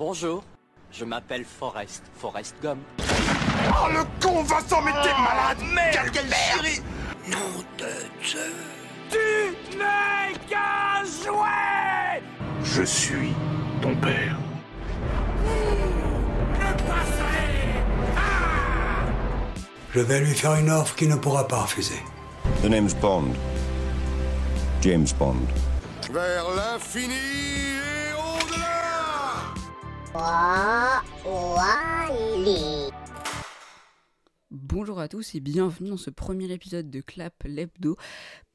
[0.00, 0.42] Bonjour,
[0.90, 2.78] je m'appelle Forrest, Forrest Gum.
[3.68, 6.80] Oh le con Vincent, mais t'es malade merde, Quelle chérie
[7.28, 8.40] Nom de Dieu
[9.10, 12.22] Tu n'es qu'un jouet
[12.64, 13.34] Je suis
[13.82, 14.38] ton père.
[19.92, 22.02] Je vais lui faire une offre qu'il ne pourra pas refuser.
[22.62, 23.34] The name's Bond.
[24.80, 25.46] James Bond.
[26.10, 27.79] Vers l'infini
[34.50, 37.96] Bonjour à tous et bienvenue dans ce premier épisode de Clap l'Hebdo.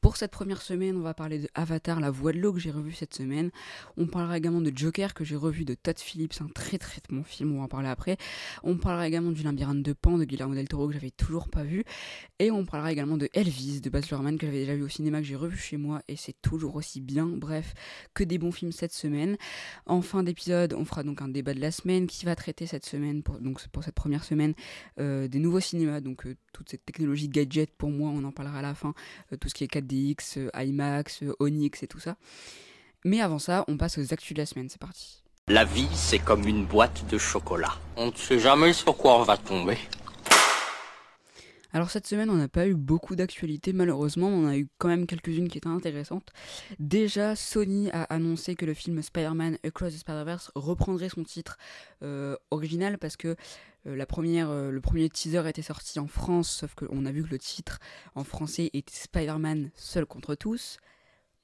[0.05, 2.69] Pour cette première semaine, on va parler de Avatar, la voix de l'eau que j'ai
[2.69, 3.49] revu cette semaine.
[3.97, 7.23] On parlera également de Joker que j'ai revu de Todd Phillips, un très très bon
[7.23, 8.17] film, on va en parler après.
[8.61, 11.63] On parlera également du Labyrinthe de Pan de Guillermo del Toro que j'avais toujours pas
[11.63, 11.85] vu.
[12.37, 15.21] Et on parlera également de Elvis de Baz Luhrmann que j'avais déjà vu au cinéma,
[15.21, 17.25] que j'ai revu chez moi et c'est toujours aussi bien.
[17.25, 17.73] Bref,
[18.13, 19.37] que des bons films cette semaine.
[19.87, 22.85] En fin d'épisode, on fera donc un débat de la semaine qui va traiter cette
[22.85, 24.53] semaine, pour, donc pour cette première semaine,
[24.99, 28.59] euh, des nouveaux cinémas, donc euh, toute cette technologie gadget pour moi, on en parlera
[28.59, 28.93] à la fin,
[29.33, 29.94] euh, tout ce qui est 4DX,
[30.37, 32.15] euh, IMAX, euh, Onyx et tout ça.
[33.03, 35.21] Mais avant ça, on passe aux actus de la semaine, c'est parti.
[35.47, 37.75] La vie, c'est comme une boîte de chocolat.
[37.97, 39.77] On ne sait jamais sur quoi on va tomber.
[41.75, 44.87] Alors cette semaine, on n'a pas eu beaucoup d'actualités malheureusement, mais on a eu quand
[44.87, 46.31] même quelques-unes qui étaient intéressantes.
[46.79, 51.57] Déjà, Sony a annoncé que le film Spider-Man Across the Spider-Verse reprendrait son titre
[52.01, 53.35] euh, original parce que
[53.87, 57.39] euh, euh, le premier teaser était sorti en France, sauf qu'on a vu que le
[57.39, 57.79] titre
[58.15, 60.77] en français était Spider-Man seul contre tous.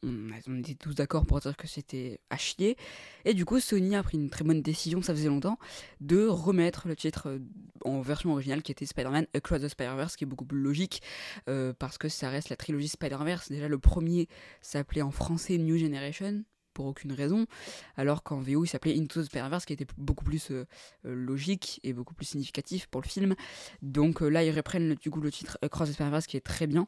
[0.03, 2.75] On, était tous d'accord pour dire que c'était à chier.
[3.23, 5.59] Et du coup, Sony a pris une très bonne décision, ça faisait longtemps,
[5.99, 7.39] de remettre le titre euh,
[7.85, 11.03] en version originale qui était Spider-Man Across the Spider-Verse, qui est beaucoup plus logique
[11.49, 13.49] euh, parce que ça reste la trilogie Spider-Verse.
[13.49, 14.27] Déjà, le premier
[14.61, 17.45] s'appelait en français New Generation pour aucune raison,
[17.97, 20.65] alors qu'en VO il s'appelait Into the Spider-Verse qui était beaucoup plus euh,
[21.03, 23.35] logique et beaucoup plus significatif pour le film.
[23.81, 26.87] Donc là, ils reprennent du coup le titre Across the Spider-Verse qui est très bien.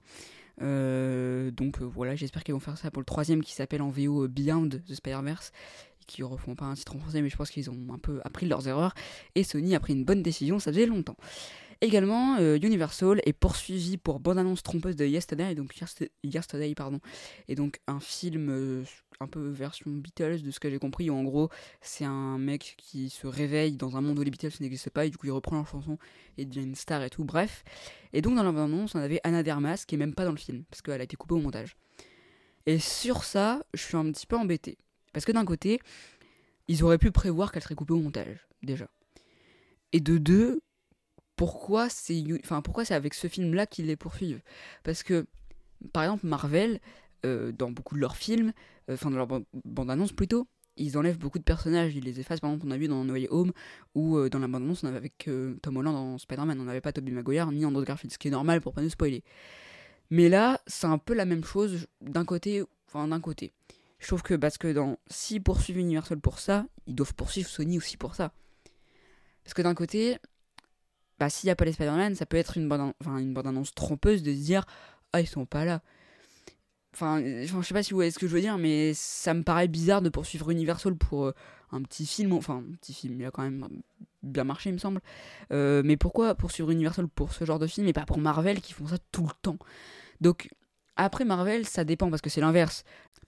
[0.62, 3.90] Euh, donc euh, voilà, j'espère qu'ils vont faire ça pour le troisième qui s'appelle en
[3.90, 5.52] VO euh, Beyond the Spider-Verse
[6.06, 8.46] qui refont pas un titre en français, mais je pense qu'ils ont un peu appris
[8.46, 8.94] leurs erreurs.
[9.36, 11.16] Et Sony a pris une bonne décision, ça faisait longtemps.
[11.84, 15.76] Également, euh, Universal est poursuivi pour bande-annonce trompeuse de Yesterday, donc
[16.24, 17.02] Yesterday, pardon,
[17.50, 18.84] et donc un film euh,
[19.20, 21.10] un peu version Beatles, de ce que j'ai compris.
[21.10, 21.50] où En gros,
[21.82, 25.10] c'est un mec qui se réveille dans un monde où les Beatles n'existent pas, et
[25.10, 25.98] du coup il reprend leur chanson
[26.38, 27.66] et devient une star et tout, bref.
[28.14, 30.38] Et donc dans la bande-annonce, on avait Anna Dermas qui est même pas dans le
[30.38, 31.76] film, parce qu'elle a été coupée au montage.
[32.66, 34.78] Et sur ça, je suis un petit peu embêté.
[35.12, 35.82] Parce que d'un côté,
[36.70, 38.88] ils auraient pu prévoir qu'elle serait coupée au montage, déjà.
[39.92, 40.62] Et de deux,
[41.36, 44.42] pourquoi c'est enfin pourquoi c'est avec ce film là qu'ils les poursuivent?
[44.84, 45.26] Parce que
[45.92, 46.80] par exemple Marvel
[47.26, 48.54] euh, dans beaucoup de leurs films
[48.90, 52.40] euh, enfin dans leur ban- bande-annonce plutôt ils enlèvent beaucoup de personnages ils les effacent.
[52.40, 53.52] Par exemple on a vu dans No Way Home
[53.96, 55.30] ou euh, dans la bande-annonce on avait avec
[55.62, 56.60] Tom Holland dans Spider-Man.
[56.60, 58.90] On n'avait pas Tobey Maguire ni Andrew Garfield ce qui est normal pour pas nous
[58.90, 59.24] spoiler.
[60.10, 63.54] Mais là c'est un peu la même chose d'un côté enfin d'un côté.
[64.00, 67.78] Je trouve que parce que dans s'ils poursuivent Universal pour ça ils doivent poursuivre Sony
[67.78, 68.32] aussi pour ça.
[69.44, 70.18] Parce que d'un côté
[71.24, 74.40] bah, s'il n'y a pas les Spider-Man, ça peut être une bande-annonce trompeuse de se
[74.40, 74.66] dire
[75.14, 75.82] Ah, ils sont pas là.
[76.94, 79.42] Enfin, je sais pas si vous voyez ce que je veux dire, mais ça me
[79.42, 81.34] paraît bizarre de poursuivre Universal pour euh,
[81.72, 82.34] un petit film.
[82.34, 83.66] Enfin, un petit film, il a quand même
[84.22, 85.00] bien marché, il me semble.
[85.54, 88.74] Euh, mais pourquoi poursuivre Universal pour ce genre de film et pas pour Marvel qui
[88.74, 89.58] font ça tout le temps?
[90.20, 90.50] Donc,
[90.98, 92.84] après Marvel, ça dépend parce que c'est l'inverse.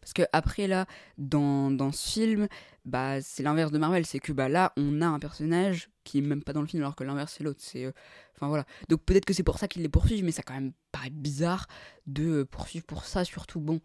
[0.05, 0.85] Parce que après là,
[1.17, 2.47] dans, dans ce film,
[2.85, 6.21] bah c'est l'inverse de Marvel, c'est que bah là on a un personnage qui est
[6.21, 7.59] même pas dans le film alors que l'inverse c'est l'autre.
[7.59, 7.91] C'est, euh,
[8.35, 8.65] enfin voilà.
[8.87, 11.65] Donc peut-être que c'est pour ça qu'ils les poursuivent, mais ça quand même paraît bizarre
[12.05, 13.59] de euh, poursuivre pour ça surtout.
[13.59, 13.81] Bon,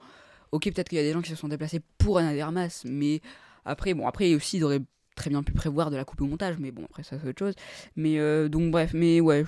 [0.52, 3.22] ok peut-être qu'il y a des gens qui se sont déplacés pour Anna Dermas, mais
[3.64, 4.82] après bon après aussi ils auraient
[5.16, 7.38] très bien pu prévoir de la coupe au montage, mais bon après ça c'est autre
[7.38, 7.54] chose.
[7.96, 9.42] Mais euh, donc bref, mais ouais,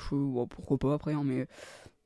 [0.49, 1.47] pourquoi pas après, hein, mais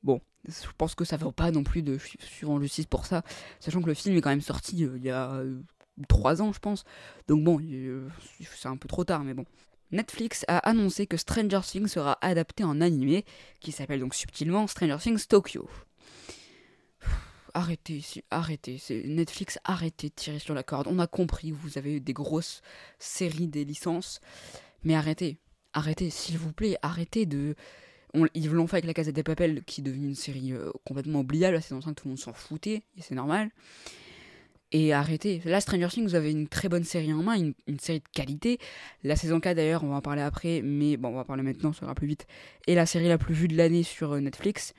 [0.03, 0.19] bon.
[0.47, 3.23] Je pense que ça vaut pas non plus de suivre en justice pour ça,
[3.59, 5.59] sachant que le film est quand même sorti euh, il y a euh,
[6.07, 6.85] trois ans, je pense.
[7.27, 8.07] Donc bon, euh,
[8.39, 9.45] c'est un peu trop tard, mais bon.
[9.91, 13.25] Netflix a annoncé que Stranger Things sera adapté en animé,
[13.59, 15.69] qui s'appelle donc subtilement Stranger Things Tokyo.
[17.53, 20.87] Arrêtez, arrêtez, Netflix, arrêtez de tirer sur la corde.
[20.87, 22.61] On a compris, vous avez des grosses
[22.99, 24.19] séries, des licences,
[24.83, 25.39] mais arrêtez,
[25.73, 27.55] arrêtez, s'il vous plaît, arrêtez de.
[28.13, 30.71] On- ils l'ont fait avec la Casa des Papel, qui est devenue une série euh,
[30.85, 31.55] complètement oubliable.
[31.55, 33.49] La saison 5, tout le monde s'en foutait, et c'est normal.
[34.73, 35.41] Et arrêtez.
[35.45, 38.59] Là, Stranger Things, vous avez une très bonne série en main, une, série de qualité.
[39.03, 41.71] La saison 4, d'ailleurs, on va en parler après, mais bon, on va parler maintenant,
[41.71, 42.27] ça ira plus vite.
[42.67, 44.73] Et la série la plus vue de l'année sur euh, Netflix.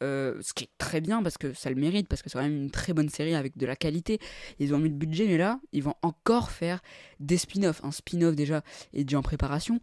[0.00, 2.44] Euh, ce qui est très bien parce que ça le mérite, parce que c'est quand
[2.44, 4.20] même une très bonne série avec de la qualité.
[4.60, 6.80] Ils ont mis le budget, mais là, ils vont encore faire
[7.18, 7.82] des spin-offs.
[7.84, 9.80] Un spin-off déjà est déjà en préparation.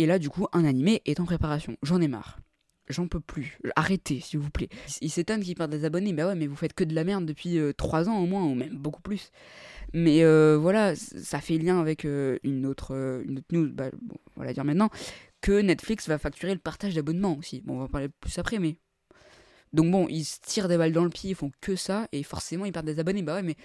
[0.00, 1.76] Et là, du coup, un animé est en préparation.
[1.82, 2.40] J'en ai marre.
[2.88, 3.58] J'en peux plus.
[3.76, 4.70] Arrêtez, s'il vous plaît.
[5.02, 6.14] Ils s'étonnent qu'ils perdent des abonnés.
[6.14, 8.54] Bah ouais, mais vous faites que de la merde depuis 3 ans au moins, ou
[8.54, 9.30] même beaucoup plus.
[9.92, 13.90] Mais euh, voilà, ça fait lien avec euh, une, autre, euh, une autre news, bah,
[14.00, 14.88] bon, on va dire maintenant,
[15.42, 17.60] que Netflix va facturer le partage d'abonnements aussi.
[17.66, 18.78] Bon, on va en parler plus après, mais.
[19.74, 22.24] Donc bon, ils se tirent des balles dans le pied, ils font que ça, et
[22.24, 23.22] forcément ils perdent des abonnés.
[23.22, 23.56] Bah ouais, mais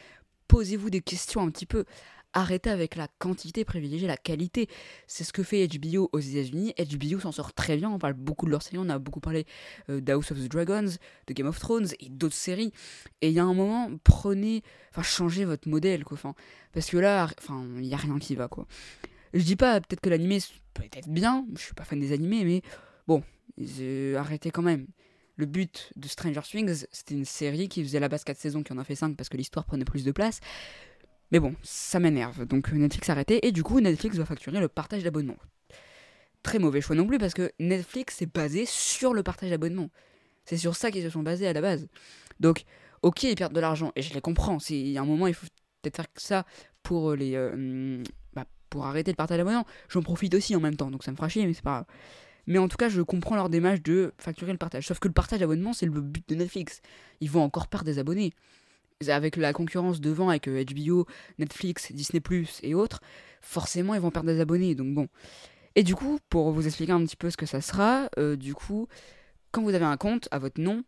[0.47, 1.85] posez-vous des questions un petit peu.
[2.37, 4.67] Arrêtez avec la quantité, privilégiez la qualité.
[5.07, 6.73] C'est ce que fait HBO aux États-Unis.
[6.77, 7.89] HBO s'en sort très bien.
[7.89, 8.77] On parle beaucoup de leur série.
[8.77, 9.45] On a beaucoup parlé
[9.89, 10.89] euh, d'House of the Dragons,
[11.27, 12.73] de Game of Thrones et d'autres séries.
[13.21, 16.17] Et il y a un moment, prenez, enfin, changez votre modèle, quoi.
[16.73, 18.67] Parce que là, enfin, il n'y a rien qui va, quoi.
[19.33, 20.39] Je dis pas, peut-être que l'animé
[20.73, 21.45] peut être bien.
[21.55, 22.61] Je suis pas fan des animés, mais
[23.07, 23.23] bon,
[24.17, 24.88] arrêtez quand même.
[25.38, 28.71] Le but de Stranger Things, c'était une série qui faisait la base 4 saisons, qui
[28.71, 30.39] en a fait 5 parce que l'histoire prenait plus de place.
[31.31, 32.45] Mais bon, ça m'énerve.
[32.45, 35.38] Donc Netflix a arrêté et du coup Netflix va facturer le partage d'abonnement.
[36.44, 39.89] Très mauvais choix non plus parce que Netflix est basé sur le partage d'abonnement.
[40.45, 41.88] C'est sur ça qu'ils se sont basés à la base.
[42.39, 42.66] Donc,
[43.01, 44.60] ok, ils perdent de l'argent et je les comprends.
[44.69, 45.48] Il y a un moment, il faut
[45.81, 46.45] peut-être faire ça
[46.83, 49.66] pour les, euh, bah, pour arrêter le partage d'abonnement.
[49.89, 51.88] J'en profite aussi en même temps, donc ça me fera chier, mais c'est pas.
[52.48, 54.86] Mais en tout cas, je comprends leur démarche de facturer le partage.
[54.86, 56.81] Sauf que le partage d'abonnement, c'est le but de Netflix.
[57.22, 58.33] Ils vont encore perdre des abonnés
[59.07, 61.06] avec la concurrence devant, avec HBO, euh,
[61.38, 62.19] Netflix, Disney⁇
[62.63, 63.01] et autres,
[63.42, 64.75] forcément ils vont perdre des abonnés.
[64.75, 65.07] Donc bon.
[65.75, 68.53] Et du coup, pour vous expliquer un petit peu ce que ça sera, euh, du
[68.53, 68.88] coup,
[69.51, 70.83] quand vous avez un compte à votre nom,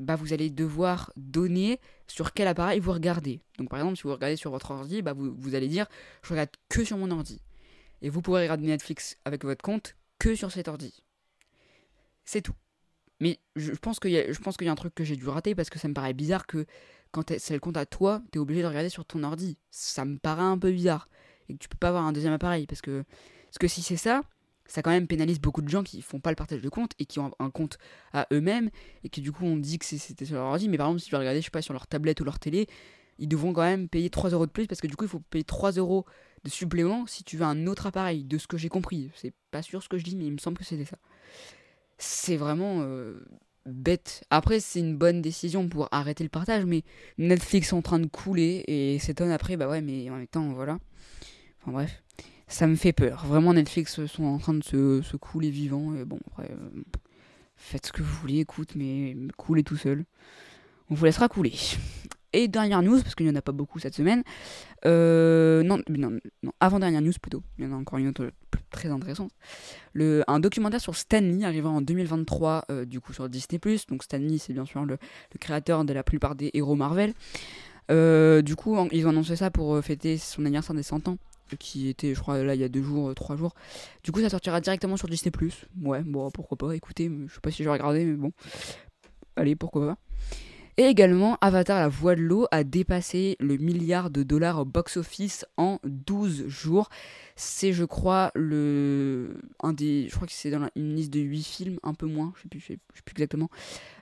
[0.00, 3.40] bah vous allez devoir donner sur quel appareil vous regardez.
[3.58, 5.86] Donc par exemple, si vous regardez sur votre ordi, bah vous, vous allez dire
[6.22, 7.40] je regarde que sur mon ordi.
[8.02, 11.04] Et vous pourrez regarder Netflix avec votre compte que sur cet ordi.
[12.24, 12.54] C'est tout.
[13.20, 15.78] Mais je pense qu'il y, y, a un truc que j'ai dû rater parce que
[15.78, 16.66] ça me paraît bizarre que
[17.14, 19.56] quand c'est le compte à toi, tu es obligé de regarder sur ton ordi.
[19.70, 21.08] Ça me paraît un peu bizarre.
[21.48, 22.66] Et que tu peux pas avoir un deuxième appareil.
[22.66, 23.04] Parce que,
[23.46, 24.22] parce que si c'est ça,
[24.66, 27.06] ça quand même pénalise beaucoup de gens qui font pas le partage de compte et
[27.06, 27.78] qui ont un compte
[28.12, 28.70] à eux-mêmes
[29.04, 30.68] et qui du coup on dit que c'était sur leur ordi.
[30.68, 32.40] Mais par exemple, si tu veux regarder, je sais pas, sur leur tablette ou leur
[32.40, 32.66] télé,
[33.18, 35.20] ils devront quand même payer 3 euros de plus parce que du coup il faut
[35.20, 36.04] payer 3 euros
[36.42, 39.12] de supplément si tu veux un autre appareil, de ce que j'ai compris.
[39.14, 40.98] C'est pas sûr ce que je dis, mais il me semble que c'était ça.
[41.96, 42.80] C'est vraiment.
[42.80, 43.24] Euh,
[43.66, 44.24] bête.
[44.30, 46.82] Après, c'est une bonne décision pour arrêter le partage, mais
[47.18, 50.52] Netflix est en train de couler et s'étonne après, bah ouais, mais en même temps,
[50.52, 50.78] voilà.
[51.62, 52.02] Enfin bref,
[52.48, 53.24] ça me fait peur.
[53.26, 55.94] Vraiment, Netflix sont en train de se, couler vivant.
[55.94, 56.82] Et bon, après, euh,
[57.56, 60.04] faites ce que vous voulez, écoute, mais coulez tout seul.
[60.90, 61.54] On vous laissera couler.
[62.34, 64.24] Et dernière news, parce qu'il n'y en a pas beaucoup cette semaine.
[64.86, 67.44] Euh, non, non, non avant-dernière news plutôt.
[67.58, 68.32] Il y en a encore une autre
[68.72, 69.30] très intéressante.
[69.92, 73.60] Le, un documentaire sur Stanley arrivant en 2023, euh, du coup sur Disney.
[73.88, 74.98] Donc Stanley, c'est bien sûr le,
[75.38, 77.14] créateur de la plupart des héros Marvel.
[77.92, 81.18] Euh, du coup, ils ont annoncé ça pour fêter son anniversaire des 100 ans
[81.60, 83.54] qui était, je crois, là il y a deux jours, trois jours.
[84.02, 85.32] Du coup, ça sortira directement sur Disney.
[85.82, 88.32] Ouais, bon, pourquoi pas, écoutez, je sais pas si je vais regarder, mais bon.
[89.36, 89.98] Allez, pourquoi pas.
[90.76, 95.46] Et également, Avatar la voix de l'eau a dépassé le milliard de dollars au box-office
[95.56, 96.88] en 12 jours.
[97.36, 100.08] C'est, je crois, le un des.
[100.08, 102.48] Je crois que c'est dans une liste de 8 films, un peu moins, je sais
[102.48, 103.48] plus, sais, plus exactement.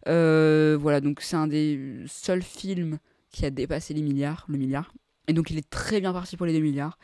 [0.09, 2.99] Euh, voilà, donc c'est un des seuls films
[3.31, 4.95] qui a dépassé les milliards, le milliard.
[5.29, 6.99] Et donc il est très bien parti pour les 2 milliards.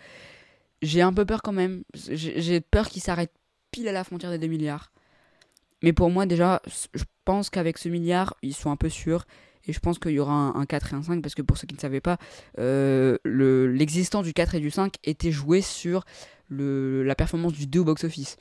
[0.80, 1.82] J'ai un peu peur quand même.
[1.94, 3.32] J'ai peur qu'il s'arrête
[3.70, 4.92] pile à la frontière des 2 milliards.
[5.82, 9.26] Mais pour moi, déjà, je pense qu'avec ce milliard, ils sont un peu sûrs.
[9.68, 11.66] Et je pense qu'il y aura un, 4 et un 5 parce que pour ceux
[11.66, 12.16] qui ne savaient pas,
[12.58, 16.04] euh, l'existence du 4 et du 5 était jouée sur
[16.50, 18.38] la performance du 2 au box-office.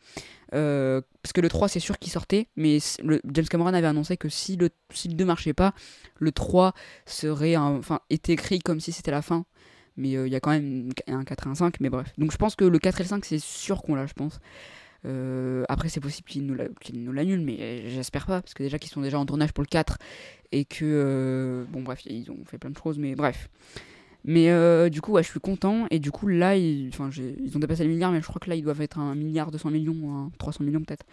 [0.54, 4.30] Euh, parce que le 3 c'est sûr qu'il sortait, mais James Cameron avait annoncé que
[4.30, 5.74] si le, si le 2 marchait pas,
[6.18, 6.74] le 3
[7.06, 7.56] serait
[8.10, 9.46] était écrit comme si c'était la fin.
[9.98, 12.14] Mais euh, il y a quand même un 4 et un 5, mais bref.
[12.18, 14.40] Donc je pense que le 4 et le 5 c'est sûr qu'on l'a, je pense.
[15.06, 19.02] Euh, après, c'est possible qu'ils nous l'annulent, mais j'espère pas, parce que déjà qu'ils sont
[19.02, 19.98] déjà en tournage pour le 4
[20.52, 20.84] et que.
[20.84, 23.50] Euh, bon, bref, ils ont fait plein de choses, mais bref.
[24.26, 27.84] Mais euh, du coup, ouais, je suis content, et du coup, là, ils, ont dépassé
[27.84, 30.66] le milliard, mais je crois que là, ils doivent être un milliard 200 millions, 300
[30.66, 31.06] millions peut-être.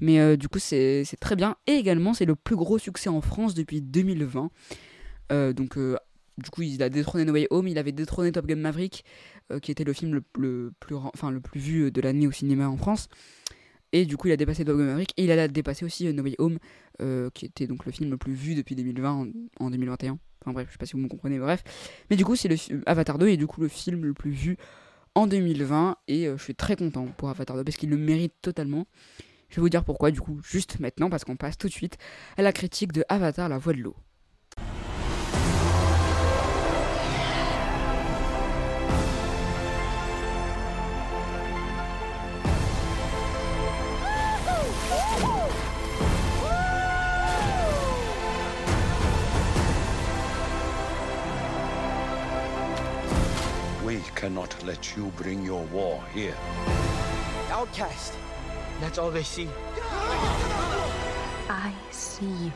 [0.00, 3.54] Mais du coup, c'est très bien, et également, c'est le plus gros succès en France
[3.54, 4.50] depuis 2020.
[5.54, 5.78] donc,
[6.42, 9.04] du coup, il a détrôné No Way Home, il avait détrôné Top Gun Maverick,
[9.52, 13.08] euh, qui était le film le, plus, vu de l'année au cinéma en France.
[13.92, 16.12] Et du coup, il a dépassé Top Gun Maverick, et il a dépassé aussi euh,
[16.12, 16.58] No Way Home,
[17.02, 19.28] euh, qui était donc le film le plus vu depuis 2020
[19.60, 20.18] en, 2021.
[20.42, 21.62] Enfin bref, je sais pas si vous me comprenez, bref.
[22.08, 22.56] Mais du coup, c'est le
[22.86, 24.56] Avatar 2 et du coup le film le plus vu
[25.14, 28.86] en 2020, et je suis très content pour Avatar 2 parce qu'il le mérite totalement.
[29.50, 31.98] Je vais vous dire pourquoi du coup juste maintenant parce qu'on passe tout de suite
[32.36, 33.96] à la critique de Avatar la voix de l'eau.
[54.20, 56.36] Cannot let you bring your war here.
[57.50, 58.12] Outcast.
[58.78, 59.48] That's all they see.
[61.48, 62.52] I see you.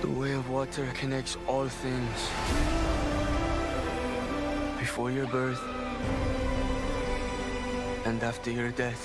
[0.00, 2.18] The way of water connects all things.
[4.80, 5.62] Before your birth
[8.04, 9.04] and after your death.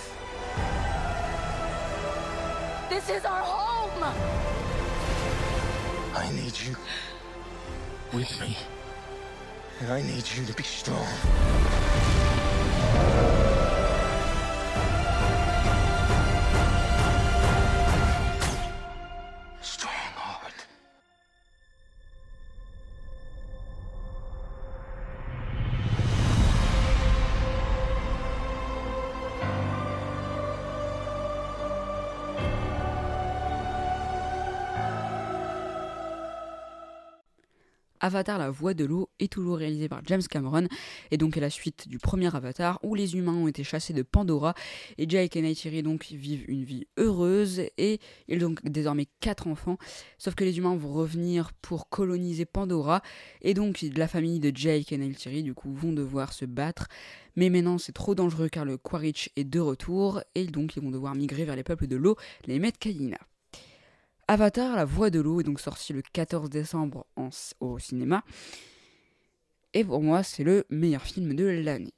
[2.89, 4.62] This is our home!
[6.15, 6.75] I need you
[8.13, 8.55] with me.
[9.79, 12.02] And I need you to be strong.
[38.03, 40.67] Avatar la voix de l'eau est toujours réalisé par James Cameron.
[41.09, 44.01] Et donc est la suite du premier Avatar où les humains ont été chassés de
[44.01, 44.53] Pandora.
[44.97, 47.61] Et Jake et Neytiri donc vivent une vie heureuse.
[47.77, 49.77] Et ils ont désormais quatre enfants.
[50.17, 53.01] Sauf que les humains vont revenir pour coloniser Pandora.
[53.41, 56.87] Et donc la famille de Jake et Neytiri du coup vont devoir se battre.
[57.37, 60.21] Mais maintenant c'est trop dangereux car le Quaritch est de retour.
[60.35, 62.17] Et donc ils vont devoir migrer vers les peuples de l'eau,
[62.47, 63.17] les Metcalina.
[64.27, 67.05] Avatar, la voix de l'eau, est donc sorti le 14 décembre
[67.59, 68.23] au cinéma.
[69.73, 71.93] Et pour moi, c'est le meilleur film de l'année.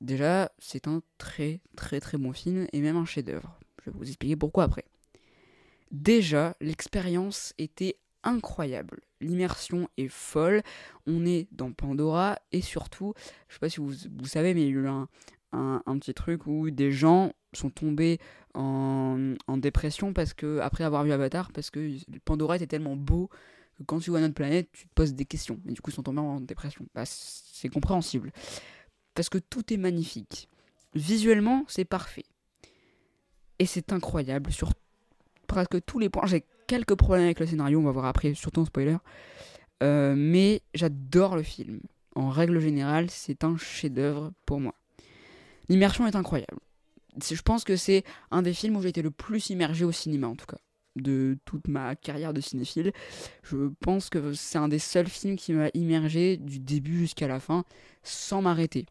[0.00, 3.58] Déjà, c'est un très très très bon film et même un chef-d'œuvre.
[3.84, 4.84] Je vais vous expliquer pourquoi après.
[5.90, 9.00] Déjà, l'expérience était incroyable.
[9.20, 10.62] L'immersion est folle.
[11.06, 13.14] On est dans Pandora et surtout,
[13.48, 13.92] je sais pas si vous,
[14.26, 18.18] savez, mais il y a eu un petit truc où des gens sont tombés
[18.54, 21.90] en, en, dépression parce que après avoir vu Avatar parce que
[22.24, 23.28] Pandora était tellement beau
[23.76, 25.60] que quand tu vois notre planète tu te poses des questions.
[25.66, 26.86] Et du coup ils sont tombés en dépression.
[26.94, 28.32] Bah, c'est compréhensible.
[29.14, 30.48] Parce que tout est magnifique.
[30.94, 32.24] Visuellement c'est parfait.
[33.58, 34.52] Et c'est incroyable.
[34.52, 34.72] Sur
[35.46, 38.60] presque tous les points j'ai quelques problèmes avec le scénario on va voir après surtout
[38.60, 38.96] en spoiler.
[39.82, 41.80] Euh, mais j'adore le film.
[42.14, 44.74] En règle générale c'est un chef d'œuvre pour moi.
[45.68, 46.58] L'immersion est incroyable
[47.22, 50.28] je pense que c'est un des films où j'ai été le plus immergé au cinéma
[50.28, 50.58] en tout cas
[50.96, 52.92] de toute ma carrière de cinéphile.
[53.42, 57.40] Je pense que c'est un des seuls films qui m'a immergé du début jusqu'à la
[57.40, 57.64] fin
[58.02, 58.86] sans m'arrêter.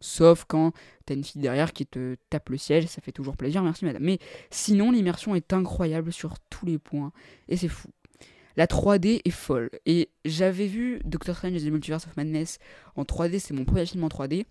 [0.00, 0.72] Sauf quand
[1.04, 4.02] t'as une fille derrière qui te tape le siège, ça fait toujours plaisir, merci madame.
[4.02, 4.18] Mais
[4.50, 7.12] sinon, l'immersion est incroyable sur tous les points
[7.48, 7.88] et c'est fou.
[8.56, 9.70] La 3D est folle.
[9.86, 12.58] Et j'avais vu Doctor Strange et the Multiverse of Madness
[12.96, 14.44] en 3D, c'est mon premier film en 3D.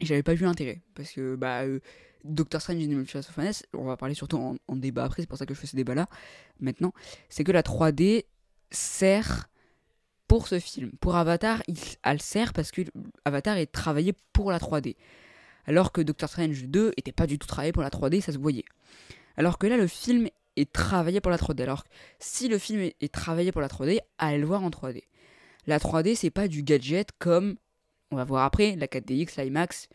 [0.00, 0.80] Et j'avais pas vu l'intérêt.
[0.94, 1.80] Parce que, bah, euh,
[2.24, 5.38] Doctor Strange in the Multiverse of on va parler surtout en, débat après, c'est pour
[5.38, 6.06] ça que je fais ce débat là
[6.60, 6.92] maintenant,
[7.28, 8.24] c'est que la 3D
[8.70, 9.48] sert
[10.28, 10.92] pour ce film.
[11.00, 11.62] Pour Avatar,
[12.02, 12.82] elle sert parce que
[13.24, 14.96] Avatar est travaillé pour la 3D.
[15.66, 18.38] Alors que Doctor Strange 2 était pas du tout travaillé pour la 3D, ça se
[18.38, 18.64] voyait.
[19.36, 21.62] Alors que là, le film est travaillé pour la 3D.
[21.62, 21.84] Alors,
[22.18, 25.02] si le film est, est travaillé pour la 3D, allez le voir en 3D.
[25.66, 27.56] La 3D, c'est pas du gadget comme,
[28.10, 29.88] on va voir après, la 4DX, l'IMAX,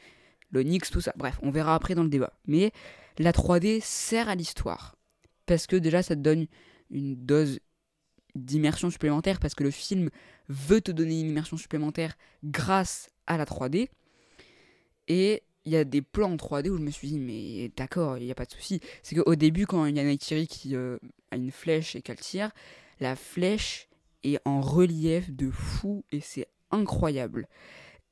[0.52, 1.14] l'Onyx, tout ça.
[1.16, 2.34] Bref, on verra après dans le débat.
[2.46, 2.72] Mais
[3.18, 4.96] la 3D sert à l'histoire.
[5.46, 6.48] Parce que déjà, ça te donne
[6.92, 7.60] une dose
[8.36, 10.10] d'immersion supplémentaire, parce que le film
[10.50, 13.90] veut te donner une immersion supplémentaire grâce à la 3D.
[15.08, 18.18] Et il y a des plans en 3D où je me suis dit, mais d'accord,
[18.18, 18.80] il n'y a pas de souci.
[19.04, 20.98] C'est qu'au début, quand il y a Neytiri qui euh,
[21.32, 22.52] a une flèche et qu'elle tire,
[23.00, 23.90] la flèche
[24.24, 27.48] est en relief de fou et c'est incroyable.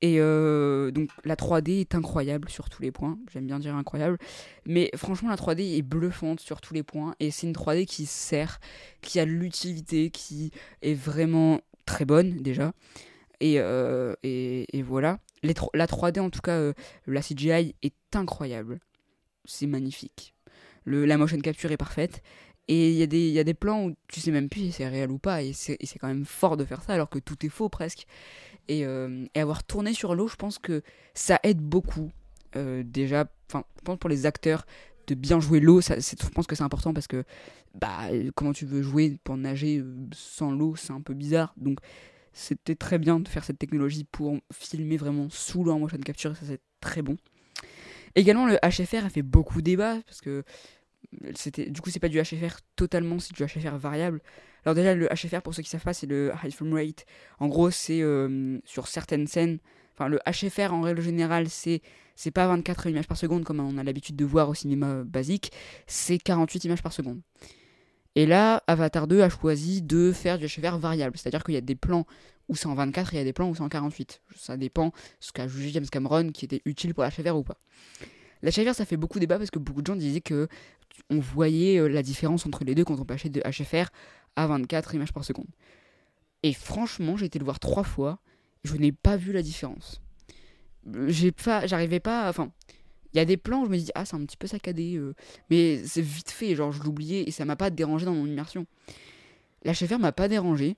[0.01, 4.17] Et euh, donc la 3D est incroyable sur tous les points, j'aime bien dire incroyable,
[4.65, 8.05] mais franchement la 3D est bluffante sur tous les points, et c'est une 3D qui
[8.05, 8.59] sert,
[9.01, 12.73] qui a l'utilité, qui est vraiment très bonne déjà,
[13.39, 15.19] et, euh, et voilà.
[15.43, 16.73] Les, la 3D en tout cas, euh,
[17.07, 18.79] la CGI est incroyable,
[19.45, 20.33] c'est magnifique.
[20.83, 22.21] Le, la motion capture est parfaite,
[22.67, 25.11] et il y, y, a des plans où tu sais même plus si c'est réel
[25.11, 27.69] ou pas, et c'est quand même fort de faire ça alors que tout est faux
[27.69, 28.07] presque.
[28.67, 30.81] Et, euh, et avoir tourné sur l'eau, je pense que
[31.13, 32.12] ça aide beaucoup.
[32.55, 34.65] Euh, déjà, enfin, je pense pour les acteurs
[35.07, 37.24] de bien jouer l'eau, je pense que c'est important parce que
[37.75, 41.53] bah, comment tu veux jouer pour nager sans l'eau, c'est un peu bizarre.
[41.57, 41.79] Donc
[42.34, 46.36] C'était très bien de faire cette technologie pour filmer vraiment sous l'eau en motion capture,
[46.36, 47.15] ça c'est très bon.
[48.15, 50.43] Également, le HFR a fait beaucoup débat parce que
[51.71, 54.21] du coup c'est pas du HFR totalement, c'est du HFR variable.
[54.65, 57.05] Alors déjà le HFR pour ceux qui savent pas, c'est le high frame rate.
[57.39, 59.59] En gros, c'est euh, sur certaines scènes,
[59.93, 61.81] enfin le HFR en règle générale, c'est
[62.15, 65.51] c'est pas 24 images par seconde comme on a l'habitude de voir au cinéma basique,
[65.88, 67.21] c'est 48 images par seconde.
[68.15, 71.62] Et là, Avatar 2 a choisi de faire du HFR variable, c'est-à-dire qu'il y a
[71.62, 72.05] des plans
[72.47, 74.21] où c'est en 24 et il y a des plans où c'est en 48.
[74.38, 77.57] Ça dépend ce qu'a jugé James Cameron qui était utile pour l'HFR ou pas.
[78.41, 80.47] L'HFR, ça fait beaucoup débat parce que beaucoup de gens disaient que
[81.09, 83.89] on voyait euh, la différence entre les deux quand on passait de HFR
[84.35, 85.47] à 24 images par seconde.
[86.43, 88.19] Et franchement, j'ai été le voir trois fois,
[88.63, 90.01] je n'ai pas vu la différence.
[91.07, 92.51] J'ai pas, j'arrivais pas, enfin,
[93.15, 94.97] il y a des plans où je me dis ah c'est un petit peu saccadé,
[94.97, 95.15] euh,
[95.49, 98.67] mais c'est vite fait, genre je l'oubliais et ça m'a pas dérangé dans mon immersion.
[99.63, 100.75] L'HFR m'a pas dérangé,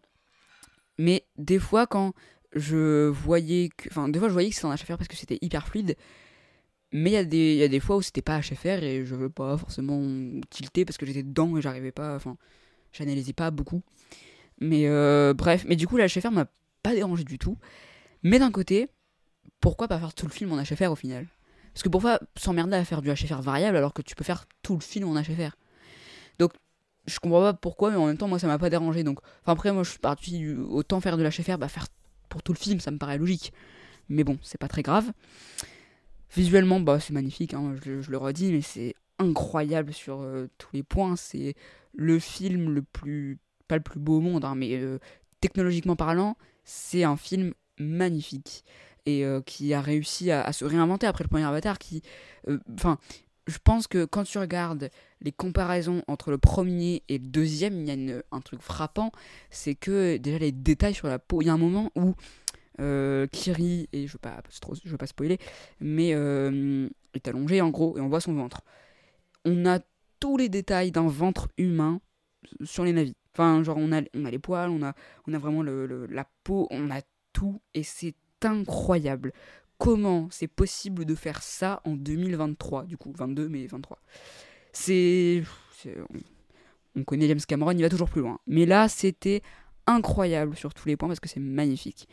[1.00, 2.13] mais des fois quand
[2.53, 5.39] je voyais que, enfin des fois je voyais que c'était en HFR parce que c'était
[5.41, 5.97] hyper fluide,
[6.91, 9.15] mais il y, a des, y a des fois où c'était pas HFR et je
[9.15, 10.01] veux pas forcément
[10.50, 12.15] tilter parce que j'étais dedans et j'arrivais pas.
[12.15, 12.38] Enfin,
[12.94, 13.82] j'analysais pas beaucoup.
[14.60, 16.48] Mais euh, bref, mais du coup, la HFR m'a
[16.84, 17.58] pas dérangé du tout.
[18.24, 18.88] Mais d'un côté,
[19.60, 21.27] pourquoi pas faire tout le film en HFR au final?
[21.74, 24.74] Parce que pourquoi s'emmerder à faire du HFR variable alors que tu peux faire tout
[24.74, 25.56] le film en HFR
[26.39, 26.53] Donc,
[27.06, 29.03] je comprends pas pourquoi, mais en même temps, moi ça m'a pas dérangé.
[29.03, 31.88] Donc, enfin, après, moi je suis parti autant faire de l'HFR, bah faire
[32.29, 33.53] pour tout le film, ça me paraît logique.
[34.10, 35.12] Mais bon, c'est pas très grave.
[36.36, 40.84] Visuellement, bah, c'est magnifique, hein, je, le redis, mais c'est incroyable sur euh, tous les
[40.84, 41.15] points.
[41.15, 41.55] C'est
[41.93, 45.00] le film le plus, pas le plus beau au monde, hein, mais euh,
[45.41, 48.63] technologiquement parlant, c'est un film magnifique
[49.05, 51.79] et euh, qui a réussi à, se réinventer après le premier Avatar.
[51.79, 52.01] Qui,
[52.74, 53.00] enfin,
[53.48, 54.89] je pense que quand tu regardes
[55.22, 59.12] les comparaisons entre le premier et le deuxième, il y a un truc frappant,
[59.50, 61.41] c'est que déjà les détails sur la peau.
[61.41, 62.15] Il y a un moment où
[63.31, 64.41] Kiri, et je veux pas,
[64.84, 65.39] je veux pas spoiler,
[65.79, 68.62] mais euh, est allongé en gros et on voit son ventre.
[69.46, 69.79] On a
[70.19, 72.01] tous les détails d'un ventre humain
[72.63, 73.15] sur les navis.
[73.34, 74.93] Enfin, genre on a, on a les poils, on a,
[75.27, 77.01] on a vraiment la peau, on a
[77.34, 79.34] tout et c'est incroyable.
[79.77, 83.99] Comment c'est possible de faire ça en 2023 Du coup, 22 mais 23.
[84.73, 85.43] C'est.
[86.95, 88.39] On connaît James Cameron, il va toujours plus loin.
[88.47, 89.43] Mais là, c'était
[89.86, 92.08] incroyable sur tous les points parce que c'est magnifique.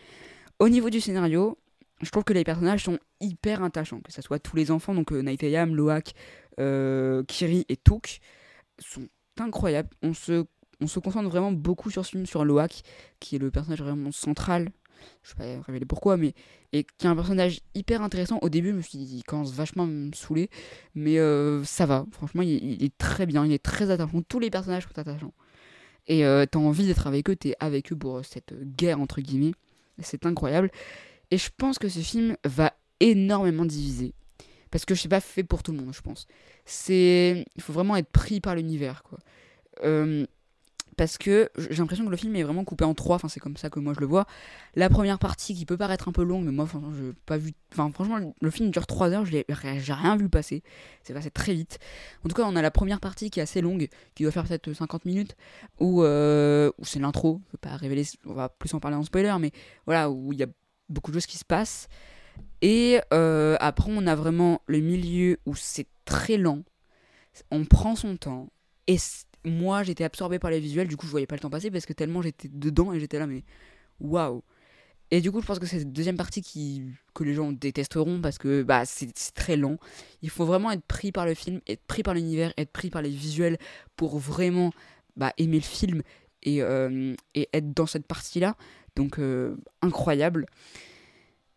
[0.58, 1.58] Au niveau du scénario,
[2.00, 5.12] je trouve que les personnages sont hyper attachants, que ce soit tous les enfants, donc
[5.12, 5.22] euh,
[5.66, 6.12] Loak,
[6.60, 8.20] euh, Kiri et Took,
[8.78, 9.90] sont incroyables.
[10.02, 10.44] On se,
[10.80, 12.82] on se concentre vraiment beaucoup sur ce film, sur Loak,
[13.20, 14.70] qui est le personnage vraiment central.
[15.22, 16.34] Je vais pas révéler pourquoi, mais
[16.72, 18.38] et qui est un personnage hyper intéressant.
[18.42, 20.50] Au début, je me suis dit, il commence vachement à me saouler,
[20.94, 22.06] mais euh, ça va.
[22.12, 24.22] Franchement, il, est très bien, il est très attachant.
[24.22, 25.34] Tous les personnages sont attachants.
[26.06, 29.52] Et euh, t'as envie d'être avec eux, t'es avec eux pour cette guerre, entre guillemets.
[30.00, 30.70] C'est incroyable.
[31.30, 34.14] Et je pense que ce film va énormément diviser.
[34.70, 36.26] Parce que je sais pas fait pour tout le monde, je pense.
[36.64, 37.44] C'est.
[37.56, 39.18] Il faut vraiment être pris par l'univers, quoi.
[39.84, 40.26] Euh,
[40.96, 43.56] parce que j'ai l'impression que le film est vraiment coupé en trois, enfin c'est comme
[43.56, 44.26] ça que moi je le vois.
[44.74, 47.52] La première partie qui peut paraître un peu longue, mais moi franchement je pas vu,
[47.72, 50.62] enfin franchement le film dure 3 heures, j'ai rien vu passer,
[51.02, 51.78] c'est passé très vite.
[52.24, 54.44] En tout cas on a la première partie qui est assez longue, qui doit faire
[54.44, 55.36] peut-être 50 minutes,
[55.80, 59.02] où, euh, où c'est l'intro, je peux pas révéler, on va plus en parler en
[59.02, 59.52] spoiler, mais
[59.86, 60.48] voilà où il y a
[60.88, 61.88] beaucoup de choses qui se passent.
[62.62, 66.62] Et euh, après on a vraiment le milieu où c'est très lent,
[67.50, 68.48] on prend son temps,
[68.86, 68.98] et
[69.44, 71.86] moi j'étais absorbé par les visuels, du coup je voyais pas le temps passer parce
[71.86, 73.44] que tellement j'étais dedans et j'étais là, mais
[74.00, 74.42] waouh!
[75.10, 76.82] Et du coup, je pense que c'est cette deuxième partie qui,
[77.14, 79.76] que les gens détesteront parce que bah, c'est très lent.
[80.22, 83.02] Il faut vraiment être pris par le film, être pris par l'univers, être pris par
[83.02, 83.58] les visuels
[83.96, 84.72] pour vraiment
[85.16, 86.02] bah, aimer le film
[86.42, 88.56] et, euh, et être dans cette partie-là.
[88.96, 90.46] Donc, euh, incroyable.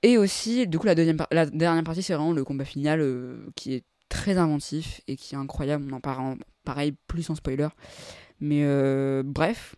[0.03, 3.49] Et aussi, du coup, la, deuxième la dernière partie, c'est vraiment le combat final euh,
[3.55, 5.87] qui est très inventif et qui est incroyable.
[5.91, 7.69] On en parle pareil plus en spoiler.
[8.41, 9.75] Mais euh, bref.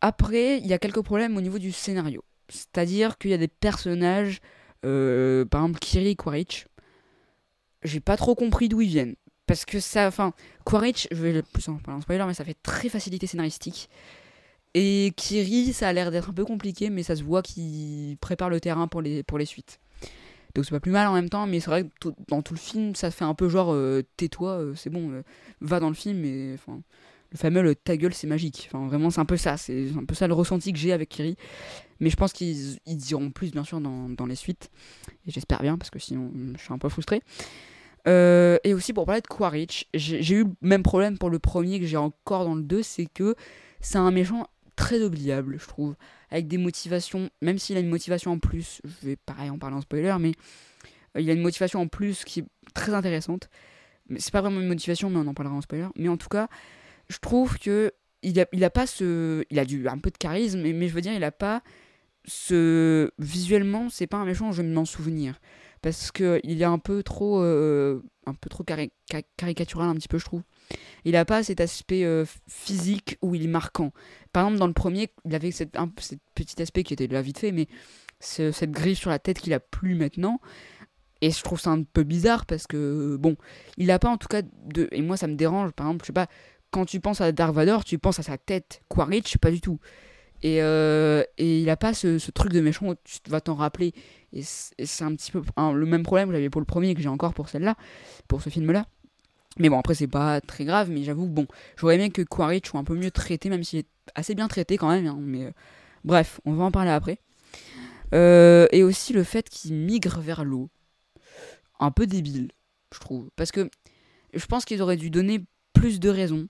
[0.00, 2.24] Après, il y a quelques problèmes au niveau du scénario.
[2.48, 4.40] C'est-à-dire qu'il y a des personnages,
[4.86, 6.66] euh, par exemple Kiri Quaritch.
[7.82, 9.16] J'ai pas trop compris d'où ils viennent.
[9.46, 10.32] Parce que ça, enfin,
[10.64, 13.90] Quaritch, je vais plus en spoiler, mais ça fait très facilité scénaristique.
[14.72, 18.48] Et Kiri, ça a l'air d'être un peu compliqué, mais ça se voit qu'il prépare
[18.48, 19.78] le terrain pour les suites.
[20.54, 22.58] Donc c'est pas plus mal en même temps, mais c'est vrai que dans tout le
[22.58, 25.22] film, ça fait un peu genre euh, tais-toi, euh, c'est bon, euh,
[25.60, 26.80] va dans le film, mais enfin
[27.32, 28.68] le fameux ta gueule c'est magique.
[28.72, 31.08] Enfin vraiment c'est un peu ça, c'est un peu ça le ressenti que j'ai avec
[31.08, 31.36] Kiri.
[32.00, 34.70] Mais je pense qu'ils ils diront plus bien sûr dans, dans les suites.
[35.26, 37.22] Et j'espère bien parce que sinon je suis un peu frustré.
[38.06, 41.86] et aussi pour parler de Quaritch, j'ai eu le même problème pour le premier que
[41.86, 43.36] j'ai encore dans le 2, c'est que
[43.80, 45.94] c'est un méchant très oubliable, je trouve,
[46.30, 49.76] avec des motivations, même s'il a une motivation en plus, je vais pareil en parler
[49.76, 50.32] en spoiler, mais
[51.16, 53.48] euh, il a une motivation en plus qui est très intéressante.
[54.08, 55.86] Mais c'est pas vraiment une motivation, mais on en parlera en spoiler.
[55.96, 56.48] Mais en tout cas,
[57.08, 60.18] je trouve que il a, il a pas ce, il a du un peu de
[60.18, 61.62] charisme, mais, je veux dire, il a pas
[62.26, 65.40] ce visuellement, c'est pas un méchant, je vais m'en souvenir
[65.82, 69.94] parce que il est un peu trop, euh, un peu trop cari- ca- caricatural un
[69.94, 70.42] petit peu, je trouve.
[71.04, 73.92] Il a pas cet aspect euh, physique où il est marquant.
[74.32, 75.76] Par exemple, dans le premier, il avait cet,
[76.34, 77.66] petit aspect qui était là vite fait, mais
[78.20, 80.40] ce- cette griffe sur la tête qu'il a plus maintenant.
[81.22, 83.36] Et je trouve ça un peu bizarre parce que, bon,
[83.76, 84.88] il a pas en tout cas de.
[84.92, 85.72] Et moi, ça me dérange.
[85.72, 86.28] Par exemple, je sais pas,
[86.70, 88.82] quand tu penses à Dark Vador, tu penses à sa tête.
[88.88, 89.78] Quaritch, pas du tout.
[90.42, 93.92] Et, euh, et il a pas ce, truc de méchant où tu vas t'en rappeler.
[94.32, 97.02] Et c'est et un petit peu le même problème que j'avais pour le premier que
[97.02, 97.76] j'ai encore pour celle-là,
[98.28, 98.86] pour ce film-là.
[99.58, 102.80] Mais bon, après, c'est pas très grave, mais j'avoue, bon, j'aurais aimé que Quaritch soit
[102.80, 105.06] un peu mieux traité, même s'il est assez bien traité quand même.
[105.06, 105.50] hein, mais euh,
[106.04, 107.18] bref, on va en parler après.
[108.14, 110.70] Euh, et aussi le fait qu'il migre vers l'eau.
[111.80, 112.50] Un peu débile,
[112.92, 113.30] je trouve.
[113.36, 113.70] Parce que
[114.34, 116.48] je pense qu'ils auraient dû donner plus de raisons.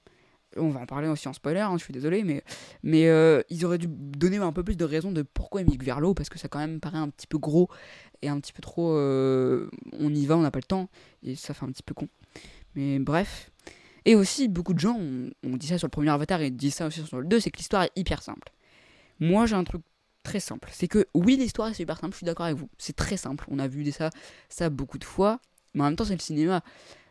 [0.57, 2.43] On va en parler aussi en spoiler, hein, je suis désolé, mais,
[2.83, 5.85] mais euh, ils auraient dû donner un peu plus de raisons de pourquoi ils migrent
[5.85, 7.69] vers l'eau, parce que ça quand même paraît un petit peu gros
[8.21, 8.97] et un petit peu trop.
[8.97, 10.89] on y va, on n'a pas le temps,
[11.23, 12.09] et ça fait un petit peu con.
[12.75, 13.51] Mais bref.
[14.05, 16.87] Et aussi, beaucoup de gens ont, dit ça sur le premier Avatar et disent ça
[16.87, 18.53] aussi sur le 2, c'est que l'histoire est hyper simple.
[19.19, 19.83] Moi, j'ai un truc
[20.23, 20.69] très simple.
[20.73, 22.69] C'est que oui, l'histoire est super simple, je suis d'accord avec vous.
[22.79, 23.45] C'est très simple.
[23.49, 24.11] On a vu ça,
[24.49, 25.41] ça beaucoup de fois,
[25.75, 26.63] mais en même temps, c'est le cinéma.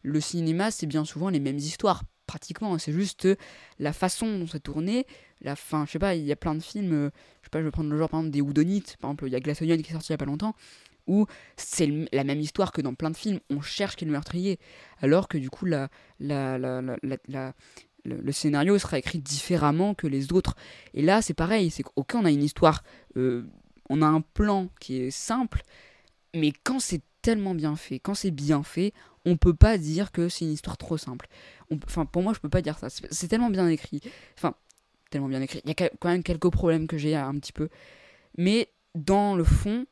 [0.02, 2.78] Le cinéma, c'est bien souvent les mêmes histoires, pratiquement.
[2.78, 3.28] C'est juste
[3.78, 5.06] la façon dont c'est tourné.
[5.42, 7.10] La fin, je sais pas, il y a plein de films, euh,
[7.42, 8.98] je sais pas, je vais prendre le genre par exemple des Houdonites.
[9.00, 10.56] Par exemple, il y a Glass Onion qui est sorti il y a pas longtemps,
[11.10, 11.26] où
[11.58, 13.40] c'est la même histoire que dans plein de films.
[13.50, 14.60] On cherche qui est le meurtrier.
[15.02, 16.82] Alors que du coup, la, la, la,
[17.28, 17.54] la,
[18.06, 20.56] le, scénario sera écrit différemment que les autres.
[20.94, 21.72] Et là, c'est pareil.
[21.72, 22.84] C'est ok, on a une histoire,
[23.18, 23.46] euh,
[23.90, 25.64] on a un plan qui est simple,
[26.36, 28.94] mais quand c'est tellement bien fait, quand c'est bien fait,
[29.26, 31.28] on peut pas dire que c'est une histoire trop simple.
[31.86, 32.88] Enfin, pour moi, je peux pas dire ça.
[32.90, 34.02] C'est tellement bien écrit.
[34.38, 34.54] Enfin,
[35.10, 35.62] tellement bien écrit.
[35.66, 37.70] Il y a quand même quelques problèmes que j'ai un petit peu.
[38.38, 39.86] Mais dans le fond,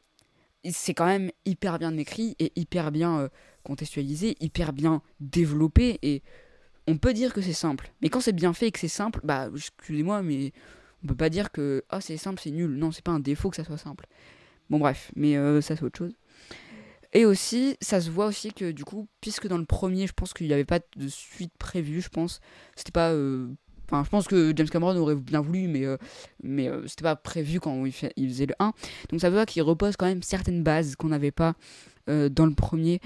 [0.66, 3.30] c'est quand même hyper bien écrit et hyper bien euh,
[3.64, 6.00] contextualisé, hyper bien développé.
[6.02, 6.24] Et
[6.88, 7.92] on peut dire que c'est simple.
[8.02, 10.54] Mais quand c'est bien fait et que c'est simple, bah, excusez-moi, mais
[11.04, 12.72] on peut pas dire que oh, c'est simple, c'est nul.
[12.76, 14.06] Non, c'est pas un défaut que ça soit simple.
[14.70, 16.14] Bon, bref, mais euh, ça, c'est autre chose.
[17.14, 20.34] Et aussi, ça se voit aussi que du coup, puisque dans le premier, je pense
[20.34, 22.42] qu'il n'y avait pas de suite prévue, je pense,
[22.76, 23.12] c'était pas.
[23.12, 23.48] euh,
[23.92, 25.98] Je pense que James Cameron aurait bien voulu, mais, euh,
[26.44, 28.74] mais euh, c'était pas prévu quand il, faisait le 1.
[29.10, 31.56] Donc ça veut dire qu'il repose quand même certaines bases qu'on n'avait pas
[32.10, 33.00] euh, dans le premier,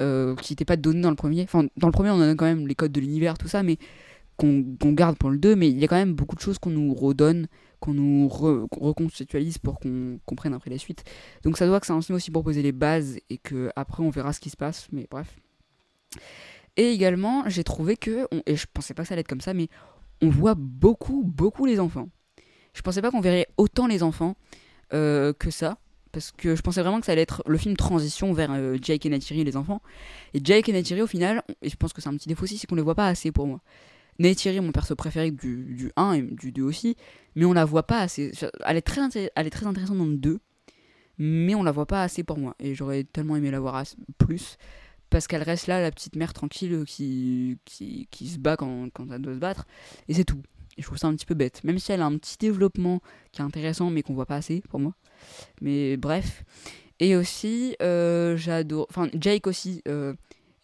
[0.00, 1.42] euh, qui n'étaient pas données dans le premier.
[1.42, 3.78] Enfin, dans le premier, on a quand même les codes de l'univers, tout ça, mais
[4.36, 6.70] qu'on garde pour le 2, mais il y a quand même beaucoup de choses qu'on
[6.70, 7.48] nous redonne,
[7.80, 11.02] qu'on nous re- reconceptualise pour qu'on comprenne après la suite.
[11.42, 14.00] Donc ça doit que c'est un film aussi pour poser les bases et que après
[14.04, 15.36] on verra ce qui se passe, mais bref.
[16.76, 19.54] Et également, j'ai trouvé que, et je pensais pas que ça allait être comme ça,
[19.54, 19.68] mais
[20.22, 22.08] on voit beaucoup, beaucoup les enfants.
[22.74, 24.36] Je pensais pas qu'on verrait autant les enfants
[24.92, 25.78] euh, que ça,
[26.12, 29.06] parce que je pensais vraiment que ça allait être le film transition vers euh, Jake
[29.06, 29.82] et Neytiri les enfants.
[30.34, 32.58] Et Jake et Neytiri au final, et je pense que c'est un petit défaut aussi,
[32.58, 33.60] c'est qu'on les voit pas assez pour moi.
[34.18, 36.96] Neytiri, mon perso préféré du, du 1 et du 2 aussi,
[37.36, 38.32] mais on la voit pas assez.
[38.64, 39.00] Elle est très,
[39.34, 40.40] elle est très intéressante dans le 2,
[41.18, 42.56] mais on la voit pas assez pour moi.
[42.58, 43.82] Et j'aurais tellement aimé la voir
[44.18, 44.56] plus,
[45.10, 49.10] parce qu'elle reste là, la petite mère tranquille euh, qui, qui, se bat quand, quand
[49.10, 49.66] elle doit se battre,
[50.08, 50.42] et c'est tout.
[50.76, 53.00] Et je trouve ça un petit peu bête, même si elle a un petit développement
[53.32, 54.94] qui est intéressant, mais qu'on voit pas assez pour moi.
[55.60, 56.44] Mais bref.
[57.00, 58.86] Et aussi, euh, j'adore.
[58.90, 60.14] Enfin, Jake aussi euh,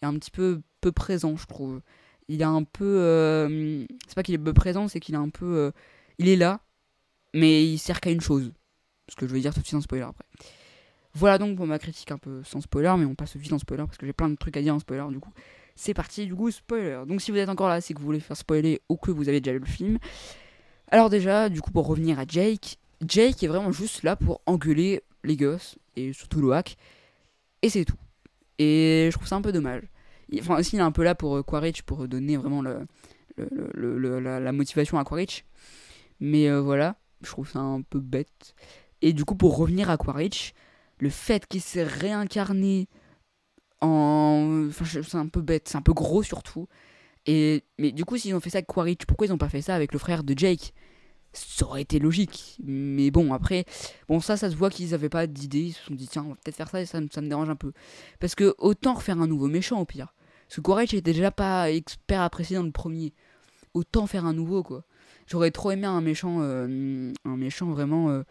[0.01, 1.81] est un petit peu peu présent, je trouve.
[2.27, 2.85] Il est un peu.
[2.85, 5.71] euh, c'est pas qu'il est peu présent, c'est qu'il est un peu.
[6.17, 6.61] il est là,
[7.33, 8.51] mais il sert qu'à une chose.
[9.09, 10.25] Ce que je vais dire tout de suite en spoiler après.
[11.15, 13.85] Voilà donc pour ma critique un peu sans spoiler, mais on passe vite en spoiler
[13.85, 15.31] parce que j'ai plein de trucs à dire en spoiler du coup.
[15.77, 17.03] C'est parti, du coup, spoiler.
[17.05, 19.27] Donc si vous êtes encore là, c'est que vous voulez faire spoiler ou que vous
[19.27, 19.97] avez déjà lu le film.
[20.89, 25.03] Alors déjà, du coup, pour revenir à Jake, Jake est vraiment juste là pour engueuler
[25.23, 26.77] les gosses, et surtout Loak,
[27.61, 27.97] et c'est tout.
[28.57, 29.83] Et je trouve ça un peu dommage.
[30.39, 32.61] Enfin, aussi, il est un peu là pour euh, Quaritch, pour donner vraiment
[33.37, 35.43] la motivation à Quaritch.
[36.19, 38.55] Mais euh, voilà, je trouve ça un peu bête.
[39.01, 40.53] Et du coup, pour revenir à Quaritch,
[40.99, 42.87] le fait qu'il s'est réincarné
[43.81, 44.67] en.
[44.69, 46.67] Enfin, c'est un peu bête, c'est un peu gros surtout.
[47.25, 49.61] Et, mais du coup, s'ils ont fait ça avec Quaritch, pourquoi ils n'ont pas fait
[49.61, 50.73] ça avec le frère de Jake?
[51.33, 52.57] Ça aurait été logique.
[52.63, 53.65] Mais bon, après,
[54.07, 55.63] bon, ça, ça se voit qu'ils n'avaient pas d'idée.
[55.63, 57.27] Ils se sont dit, tiens, on va peut-être faire ça et ça, me- ça me
[57.27, 57.73] dérange un peu.
[58.19, 60.13] Parce que autant refaire un nouveau méchant au pire.
[60.47, 63.13] Parce que Quaritch était déjà pas expert apprécié dans le premier.
[63.73, 64.85] Autant faire un nouveau, quoi.
[65.27, 68.21] J'aurais trop aimé un méchant, euh, un méchant vraiment, euh,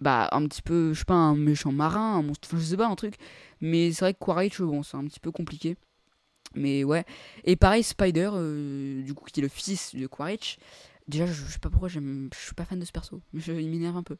[0.00, 2.86] bah un petit peu, je sais pas, un méchant marin, un monstre, je sais pas,
[2.88, 3.16] un truc.
[3.60, 5.76] Mais c'est vrai que Quaritch, bon, c'est un petit peu compliqué.
[6.54, 7.04] Mais ouais.
[7.44, 10.58] Et pareil, Spider, euh, du coup, qui est le fils de Quaritch.
[11.08, 13.20] Déjà, je, je sais pas pourquoi, j'aime- je suis pas fan de ce perso.
[13.34, 14.16] Je, il m'énerve un peu.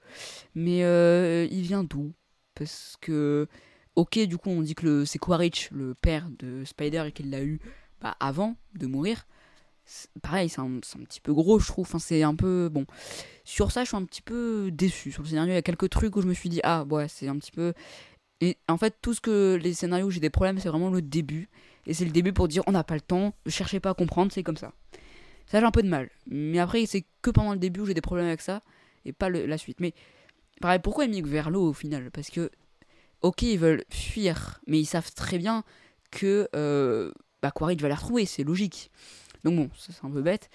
[0.54, 2.12] Mais euh, il vient d'où?
[2.54, 3.48] Parce que,
[3.96, 7.42] ok, du coup, on dit que c'est Quaritch, le père de Spider, et qu'il l'a
[7.44, 7.60] eu
[8.00, 9.26] bah, avant de mourir.
[10.23, 11.87] Pareil, c'est un, un petit peu gros, je trouve.
[11.87, 12.68] Enfin, c'est un peu.
[12.70, 12.87] Bon.
[13.44, 15.12] Sur ça, je suis un petit peu déçu.
[15.12, 17.09] Sur le scénario, il y a quelques trucs où je me suis dit, ah, ouais,
[17.09, 17.75] c'est un petit peu.
[18.40, 19.59] Et en fait, tout ce que.
[19.62, 21.49] Les scénarios où j'ai des problèmes, c'est vraiment le début.
[21.87, 24.33] Et c'est le début pour dire, on n'a pas le temps, cherchez pas à comprendre,
[24.33, 24.73] c'est comme ça.
[25.47, 26.11] Ça, j'ai un peu de mal.
[26.27, 28.62] Mais après, c'est que pendant le début où j'ai des problèmes avec ça,
[29.05, 29.81] et pas la suite.
[29.81, 29.92] Mais
[30.61, 32.11] pareil, pourquoi ils migrent vers l'eau au final?
[32.11, 32.51] Parce que,
[33.20, 35.62] ok, ils veulent fuir, mais ils savent très bien
[36.11, 38.90] que euh, bah, Quaritch va les retrouver, c'est logique.
[39.44, 40.50] Donc bon, c'est un peu bête.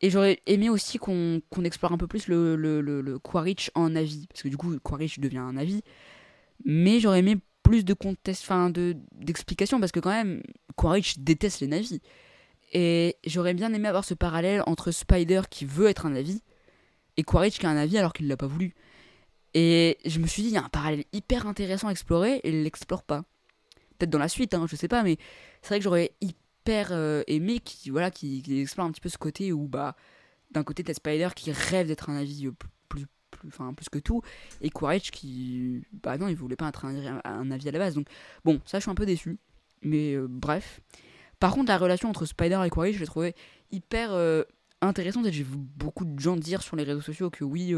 [0.00, 4.26] Et j'aurais aimé aussi qu'on explore un peu plus le, le, le, Quaritch en Navi.
[4.26, 5.82] Parce que du coup, Quaritch devient un Navi.
[6.64, 10.42] Mais j'aurais aimé plus de contest, enfin de d'explications parce que quand même,
[10.76, 12.00] Quaritch déteste les Navis.
[12.72, 16.42] Et j'aurais bien aimé avoir ce parallèle entre Spider qui veut être un Navi
[17.16, 18.74] et Quaritch qui a un Navi alors qu'il l'a pas voulu.
[19.54, 22.48] Et je me suis dit, il y a un parallèle hyper intéressant à explorer et
[22.48, 23.24] il l'explore pas.
[23.96, 25.16] Peut-être dans la suite, hein, je sais pas, mais
[25.62, 26.10] c'est vrai que j'aurais
[26.64, 29.96] hyper euh, aimé qu'il voilà, qu'il explore un petit peu ce côté où, bah,
[30.50, 32.52] d'un côté, t'as Spider qui rêve d'être un Navi euh,
[32.88, 34.22] plus, plus, enfin, plus que tout,
[34.62, 37.94] et Quaritch qui, bah non, il voulait pas être un, un Navi à la base.
[37.94, 38.06] Donc,
[38.44, 39.36] bon, ça, je suis un peu déçu.
[39.82, 40.80] Mais euh, bref.
[41.38, 43.34] Par contre, la relation entre Spider et Quaritch, je l'ai trouvé
[43.70, 44.12] hyper
[44.80, 45.26] intéressante.
[45.26, 47.74] Et j'ai vu beaucoup de gens dire sur les réseaux sociaux que oui,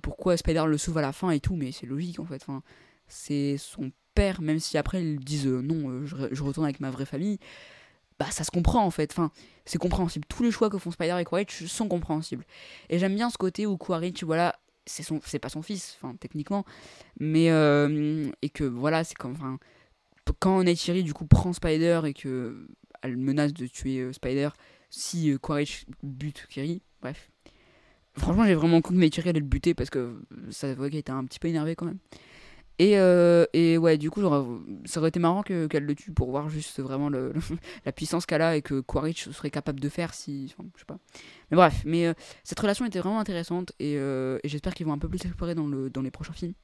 [0.00, 2.46] pourquoi Spider le sauve à la fin et tout, mais c'est logique en fait.
[3.06, 7.38] C'est son père, même si après ils disent non, je retourne avec ma vraie famille.
[8.18, 9.10] Bah, ça se comprend en fait.
[9.12, 9.30] Enfin,
[9.64, 10.24] c'est compréhensible.
[10.28, 12.44] Tous les choix que font Spider et Quaritch sont compréhensibles.
[12.88, 14.54] Et j'aime bien ce côté où Quaritch, voilà,
[14.86, 16.64] c'est son, c'est pas son fils, enfin techniquement,
[17.18, 19.58] mais euh, et que voilà, c'est comme, enfin,
[20.38, 22.66] quand Neytiri du coup prend Spider et que
[23.02, 24.50] elle menace de tuer euh, Spider
[24.90, 27.30] si euh, Quaritch bute Kiri, bref.
[28.16, 31.10] Franchement, j'ai vraiment cru que Neytiri allait le buter parce que ça voit qu'elle était
[31.10, 31.98] un petit peu énervée quand même.
[32.80, 34.20] Et, euh, et ouais, du coup,
[34.84, 37.08] ça aurait été marrant que- qu'elle le tue pour voir juste vraiment
[37.84, 40.48] la puissance qu'elle a et que Quaritch serait capable de faire si.
[40.48, 40.98] Je sais pas.
[41.50, 44.92] Mais bref, mais euh, cette relation était vraiment intéressante et, euh, et j'espère qu'ils vont
[44.92, 46.54] un peu plus l'explorer dans, le, dans les prochains films.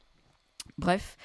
[0.79, 1.17] Bref.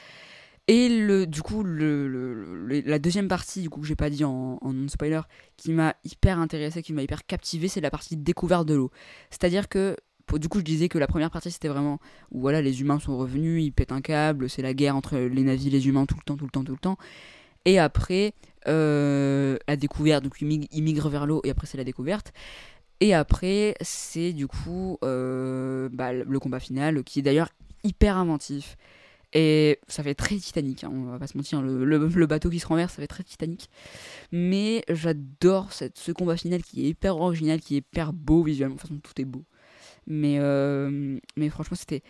[0.67, 4.57] Et le, du coup, le, la deuxième partie, du coup, que j'ai pas dit en,
[4.61, 5.21] en non-spoiler,
[5.57, 8.89] qui m'a hyper intéressé, qui m'a hyper captivé, c'est la partie découverte de l'eau.
[9.29, 9.95] C'est-à-dire que,
[10.33, 11.99] du coup, je disais que la première partie, c'était vraiment
[12.31, 15.43] où voilà, les humains sont revenus, ils pètent un câble, c'est la guerre entre les
[15.43, 16.97] nazis et les humains tout le temps, tout le temps, tout le temps.
[17.65, 18.33] Et après,
[18.67, 22.33] euh, la découverte, donc ils mig- ils migrent vers l'eau, et après, c'est la découverte.
[23.01, 27.49] Et après, c'est du coup euh, bah, le combat final, qui est d'ailleurs
[27.83, 28.77] hyper inventif.
[29.33, 32.67] Et ça fait très Titanic, hein, on va pas se mentir, le, bateau qui se
[32.67, 33.69] renverse, ça fait très Titanic.
[34.31, 38.75] Mais j'adore ce combat final qui est hyper original, qui est hyper beau visuellement.
[38.75, 39.43] De toute façon, tout est beau.
[40.07, 42.03] Mais, euh, mais franchement, c'était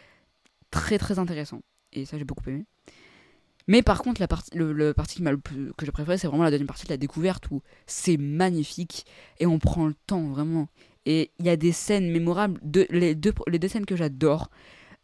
[0.71, 1.61] très très intéressant.
[1.93, 2.65] Et ça, j'ai beaucoup aimé.
[3.67, 6.17] Mais par contre, la partie, le, le partie qui m'a le plus, que j'ai préférée,
[6.17, 9.05] c'est vraiment la deuxième partie de la découverte où c'est magnifique
[9.39, 10.67] et on prend le temps vraiment.
[11.05, 12.59] Et il y a des scènes mémorables.
[12.63, 14.49] De, les, deux, les deux scènes que j'adore,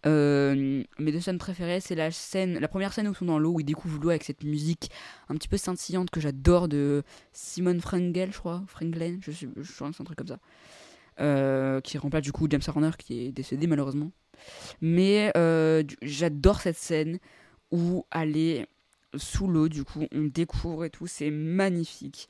[0.07, 3.37] euh, mes deux scènes préférées, c'est la scène, la première scène où ils sont dans
[3.37, 4.89] l'eau, où ils découvrent l'eau avec cette musique
[5.29, 9.73] un petit peu scintillante que j'adore de Simon Frengel, je crois, Frenglen, je sais, je
[9.73, 10.39] crois que c'est un truc comme ça,
[11.17, 14.11] qui remplace du coup James Horner qui est décédé malheureusement.
[14.81, 17.19] Mais euh, j'adore cette scène
[17.71, 18.65] où aller
[19.15, 22.29] sous l'eau, du coup, on découvre et tout, c'est magnifique.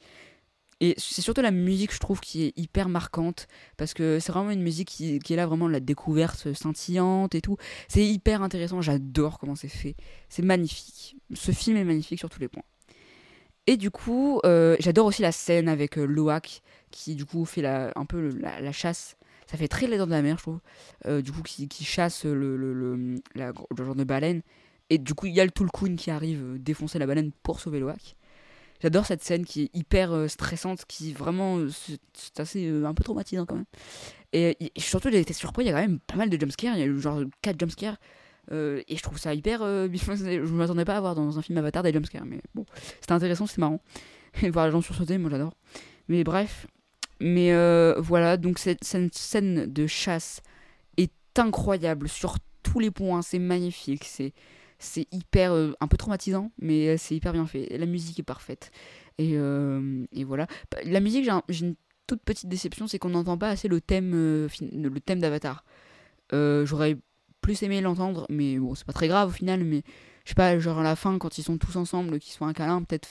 [0.79, 4.49] Et c'est surtout la musique, je trouve, qui est hyper marquante, parce que c'est vraiment
[4.49, 7.55] une musique qui, est là, vraiment la découverte scintillante et tout.
[7.87, 9.95] C'est hyper intéressant, j'adore comment c'est fait.
[10.27, 11.17] C'est magnifique.
[11.35, 12.63] Ce film est magnifique sur tous les points.
[13.67, 17.61] Et du coup, euh, j'adore aussi la scène avec euh, Loak, qui du coup fait
[17.61, 19.17] la, un peu la, chasse.
[19.47, 20.59] Ça fait très les dents de la mer, je trouve.
[21.07, 23.15] Euh, du coup, qui, qui chasse le, le, le,
[23.83, 24.41] genre de baleine.
[24.89, 27.59] Et du coup, il y a le Tulkun qui arrive euh, défoncer la baleine pour
[27.59, 28.15] sauver Loak.
[28.81, 33.45] J'adore cette scène qui est hyper euh, stressante, qui vraiment, c'est assez un peu traumatisant
[33.45, 33.65] quand même.
[34.33, 36.75] Et, et surtout, j'ai été surpris, il y a quand même pas mal de jumpscares,
[36.75, 37.97] il y a eu genre 4 jumpscares.
[38.51, 39.61] euh, et je trouve ça hyper.
[39.61, 42.65] euh, je m'attendais pas à voir dans un film Avatar des jumpscares, mais bon,
[42.99, 43.81] c'était intéressant, c'était marrant.
[44.51, 45.53] Voir les gens sursauter, moi j'adore.
[46.07, 46.67] Mais bref.
[47.21, 50.41] Mais euh, voilà, donc cette, scène de chasse
[50.97, 54.33] est incroyable sur tous les points, c'est magnifique, c'est
[54.79, 58.23] c'est hyper euh, un peu traumatisant mais euh, c'est hyper bien fait la musique est
[58.23, 58.71] parfaite
[59.19, 60.47] et, et voilà
[60.85, 61.75] la musique j'ai un- j'ai une
[62.07, 65.63] toute petite déception, c'est qu'on n'entend pas assez le thème, le thème d'Avatar.
[66.31, 66.97] J'aurais
[67.41, 69.63] plus aimé l'entendre, mais bon, c'est pas très grave au final.
[69.63, 69.83] Mais
[70.25, 72.53] je sais pas, genre à la fin, quand ils sont tous ensemble, qu'ils soient un
[72.53, 73.09] câlin, peut-être,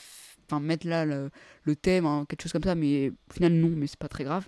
[0.59, 1.31] mettre là le,
[1.75, 2.75] thème, hein, quelque chose comme ça.
[2.75, 4.47] Mais au final, non, mais c'est pas très grave.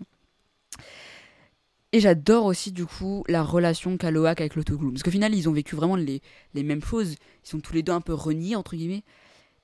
[1.91, 4.93] Et j'adore aussi du coup la relation qu'a Loak avec l'autogloom.
[4.93, 6.21] Parce qu'au final, ils ont vécu vraiment les,
[6.55, 7.15] les mêmes choses.
[7.45, 9.03] Ils sont tous les deux un peu reniés, entre guillemets.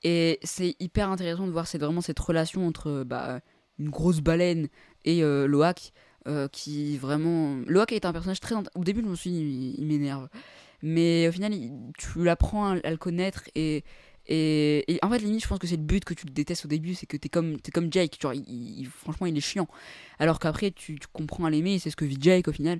[0.04, 3.42] Et c'est hyper intéressant de voir cette, vraiment cette relation entre bah,
[3.80, 4.68] une grosse baleine
[5.06, 5.92] et euh, Loak.
[6.28, 7.58] euh, qui vraiment.
[7.66, 8.56] Loak est un personnage très.
[8.76, 10.30] Au début, je me suis dit, il, m'énerve.
[10.82, 11.54] Mais au final,
[11.98, 13.84] tu apprends à, à le connaître et.
[14.32, 16.68] Et, en fait, limite, je pense que c'est le but que tu le détestes au
[16.68, 19.68] début, c'est que t'es comme, t'es comme Jake, genre, il- franchement, il est chiant.
[20.20, 22.80] Alors qu'après, tu, comprends à l'aimer, c'est ce que vit Jake au final.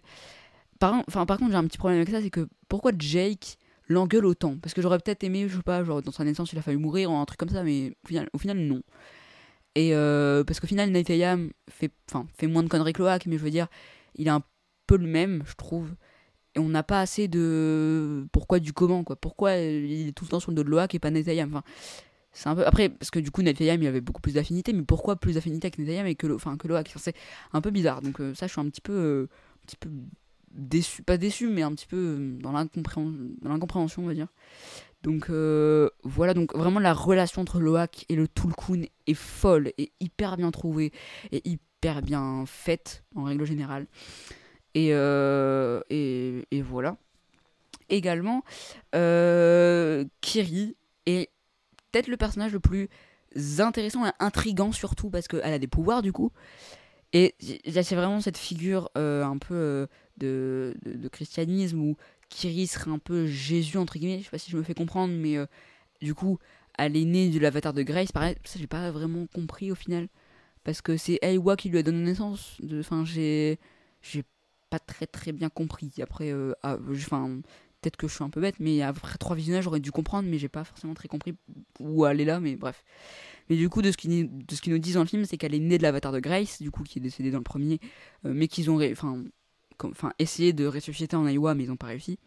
[0.80, 3.58] Par, enfin, par contre, j'ai un petit problème avec ça, c'est que pourquoi Jake
[3.88, 4.58] l'engueule autant?
[4.60, 6.78] Parce que j'aurais peut-être aimé, je sais pas, genre dans sa naissance, il a fallu
[6.78, 7.94] mourir ou un truc comme ça, mais
[8.34, 8.82] au final, non.
[9.76, 11.08] Et euh, parce qu'au final, Night
[11.70, 11.92] fait,
[12.38, 13.68] fait moins de conneries que mais je veux dire,
[14.16, 14.44] il est un
[14.88, 15.96] peu le même, je trouve.
[16.60, 19.16] Et on n'a pas assez de pourquoi du comment, quoi.
[19.16, 21.50] Pourquoi il est tout le temps sur le dos de Loak et pas Night Ayam
[21.50, 21.64] Enfin,
[22.34, 24.74] c'est un peu après parce que du coup Night Ayam il avait beaucoup plus d'affinité,
[24.74, 27.16] mais pourquoi plus d'affinité avec Night Ayam et que Lo- enfin que Loak C'est
[27.54, 28.02] un peu bizarre.
[28.02, 29.30] Donc euh, ça, je suis un petit peu, euh,
[29.64, 29.90] un petit peu
[30.52, 34.28] déçu, pas déçu, mais un petit peu euh, dans l'incompréhension, on va dire.
[35.02, 35.30] Donc
[36.04, 40.52] voilà, donc vraiment la relation entre Loak et le Tulkun est folle et hyper bien
[40.52, 40.92] trouvée
[41.32, 43.88] et hyper bien faite en règle générale.
[44.76, 46.98] Et, euh, et, et voilà.
[47.90, 48.44] Également,
[48.96, 50.76] euh, Kiri
[51.08, 51.32] est
[51.92, 52.90] peut-être le personnage le plus
[53.60, 56.32] intéressant et intrigant surtout parce qu'elle a des pouvoirs du coup.
[57.14, 61.98] Et c'est vraiment cette figure euh, un peu euh, de, de, christianisme où
[62.30, 64.20] Kiri serait un peu Jésus entre guillemets.
[64.20, 65.38] Je sais pas si je me fais comprendre, mais
[66.00, 66.38] du coup,
[66.78, 68.12] elle est née de l'avatar de Grace.
[68.12, 70.08] Pareil, ça j'ai pas vraiment compris au final
[70.64, 72.58] parce que c'est Aiwa qui lui a donné naissance.
[72.80, 73.58] Enfin, j'ai
[74.70, 75.92] pas très très bien compris.
[76.02, 77.42] Après, euh, ah, enfin,
[77.82, 80.38] peut-être que je suis un peu bête, mais après trois visionnages, j'aurais dû comprendre, mais
[80.38, 81.36] j'ai pas forcément très compris
[81.80, 82.84] où elle est là, mais bref.
[83.50, 84.30] Mais du coup, de ce qu'ils
[84.68, 86.84] nous disent dans le film, c'est qu'elle est née de l'avatar de Grace, du coup,
[86.84, 87.80] qui est décédé dans le premier,
[88.26, 88.80] euh, mais qu'ils ont
[89.84, 92.20] enfin, essayé de ressusciter en Aiwa, mais ils ont pas réussi.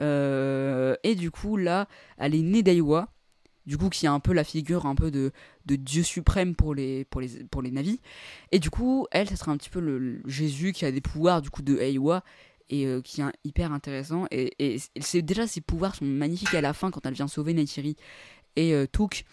[0.00, 1.86] Euh, et du coup, là,
[2.18, 3.12] elle est née d'Aiwa,
[3.70, 5.30] du coup, qui est un peu la figure un peu de,
[5.66, 8.00] de Dieu suprême pour les, pour, les, pour les navis.
[8.50, 11.40] Et du coup, elle, ça serait un petit peu le, Jésus qui a des pouvoirs
[11.40, 12.24] du coup de Aiwa
[12.68, 14.26] et euh, qui est hyper intéressant.
[14.32, 17.94] Et, et déjà ses pouvoirs sont magnifiques à la fin quand elle vient sauver Neytiri
[18.56, 19.24] et euh, Took.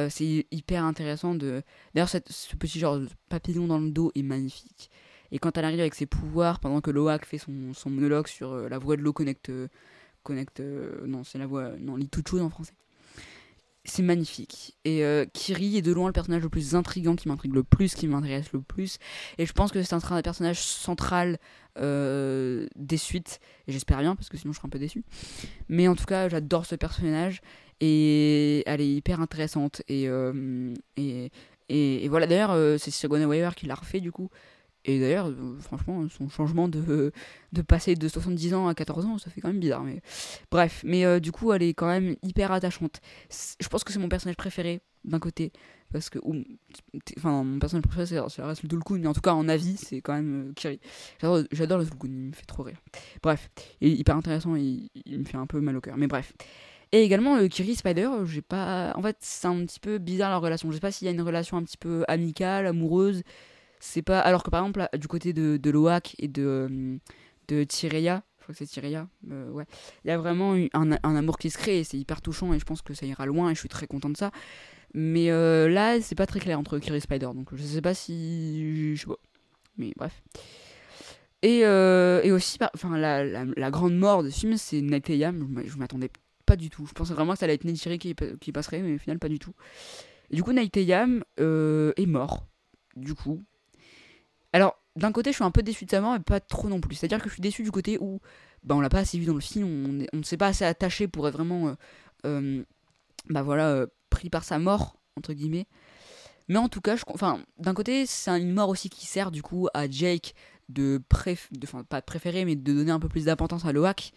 [0.00, 1.62] Euh, c'est hyper intéressant de.
[1.94, 4.90] D'ailleurs, ce petit genre de papillon dans le dos est magnifique.
[5.30, 8.68] Et quand elle arrive avec ses pouvoirs, pendant que Loak fait son, son monologue sur
[8.68, 9.48] la voix de l'eau connecte.
[11.06, 11.70] non, c'est la voix.
[11.78, 12.74] Non, lit toute chose en français.
[13.86, 14.76] C'est magnifique.
[14.84, 17.94] Et euh, Kiri est de loin le personnage le plus intrigant, qui m'intrigue le plus,
[17.94, 18.98] qui m'intéresse le plus.
[19.38, 21.38] Et je pense que c'est un personnage central
[21.78, 23.38] euh, des suites.
[23.68, 25.04] Et j'espère bien, parce que sinon je serais un peu déçu.
[25.68, 27.40] Mais en tout cas, j'adore ce personnage.
[27.80, 29.82] Et elle est hyper intéressante.
[29.88, 31.30] Et, euh, et,
[31.68, 34.30] et, voilà, d'ailleurs, c'est Sigourney Weaver qui l'a refait du coup.
[34.86, 37.12] Et d'ailleurs, euh, franchement, son changement de,
[37.52, 39.82] de passer de 70 ans à 14 ans, ça fait quand même bizarre.
[39.82, 40.00] Mais
[40.50, 43.00] bref, mais euh, du coup, elle est quand même hyper attachante.
[43.60, 45.52] Je pense que c'est mon personnage préféré d'un côté,
[45.92, 46.18] parce que,
[47.16, 50.14] enfin, mon personnage préféré, c'est le Tulkun, mais en tout cas, en avis, c'est quand
[50.14, 50.80] même euh, Kiri.
[51.52, 52.80] J'adore le Tulkun, il me fait trop rire.
[53.22, 55.96] Bref, il est hyper intéressant il, il me fait un peu mal au cœur.
[55.96, 56.32] Mais bref.
[56.92, 58.92] Et également, le Kiri Spider, j'ai pas.
[58.96, 60.70] En fait, c'est un petit peu bizarre leur relation.
[60.70, 63.22] Je sais pas s'il y a une relation un petit peu amicale, amoureuse.
[63.88, 64.18] C'est pas.
[64.18, 66.98] Alors que par exemple, du côté de, de Loak et de, euh,
[67.46, 69.64] de Tireya, je crois que c'est Tireya, euh, ouais,
[70.04, 72.58] il y a vraiment un, un amour qui se crée et c'est hyper touchant et
[72.58, 74.32] je pense que ça ira loin et je suis très content de ça.
[74.92, 77.94] Mais euh, là, c'est pas très clair entre Kiri et Spider, donc je sais pas
[77.94, 78.96] si.
[78.96, 79.18] Je sais pas.
[79.78, 80.20] Mais bref.
[81.42, 85.62] Et, et aussi, enfin, la, la, grande mort de ce film, c'est Ayam.
[85.64, 86.10] Je m'attendais
[86.44, 86.86] pas du tout.
[86.86, 89.28] Je pensais vraiment que ça allait être Neytiri qui, qui passerait, mais au final, pas
[89.28, 89.52] du tout.
[90.30, 90.52] Du coup,
[91.38, 92.46] euh, est mort.
[92.96, 93.44] Du coup.
[94.56, 96.80] Alors, d'un côté, je suis un peu déçu de sa mort, mais pas trop non
[96.80, 96.94] plus.
[96.94, 98.20] C'est-à-dire que je suis déçu du côté où
[98.64, 101.08] bah, on l'a pas assez vu dans le film, on ne s'est pas assez attaché
[101.08, 101.68] pour être vraiment.
[101.68, 101.74] euh,
[102.24, 102.64] euh,
[103.28, 105.66] bah voilà, euh, pris par sa mort, entre guillemets.
[106.48, 109.68] Mais en tout cas, enfin, d'un côté, c'est une mort aussi qui sert du coup
[109.74, 110.34] à Jake
[110.70, 111.50] de préf,
[111.90, 114.12] pas préférer, mais de donner un peu plus d'importance à Loak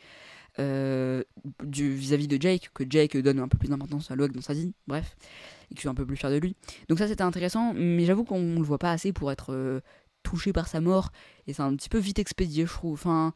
[0.58, 4.74] vis-à-vis de Jake, que Jake donne un peu plus d'importance à Loak dans sa vie,
[4.88, 5.18] bref,
[5.70, 6.56] et que je suis un peu plus fier de lui.
[6.88, 9.82] Donc ça c'était intéressant, mais j'avoue qu'on le voit pas assez pour être
[10.30, 11.12] touché par sa mort,
[11.48, 12.94] et c'est un petit peu vite expédié, je trouve.
[12.94, 13.34] Enfin,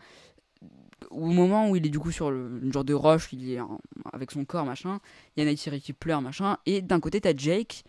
[1.10, 3.60] au moment où il est du coup sur le, une genre de roche, il est
[4.12, 5.00] avec son corps, machin,
[5.36, 7.84] il y a Neytiri qui pleure, machin, et d'un côté t'as Jake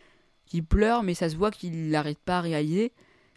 [0.46, 2.92] qui pleure, mais ça se voit qu'il n'arrête pas à réaliser.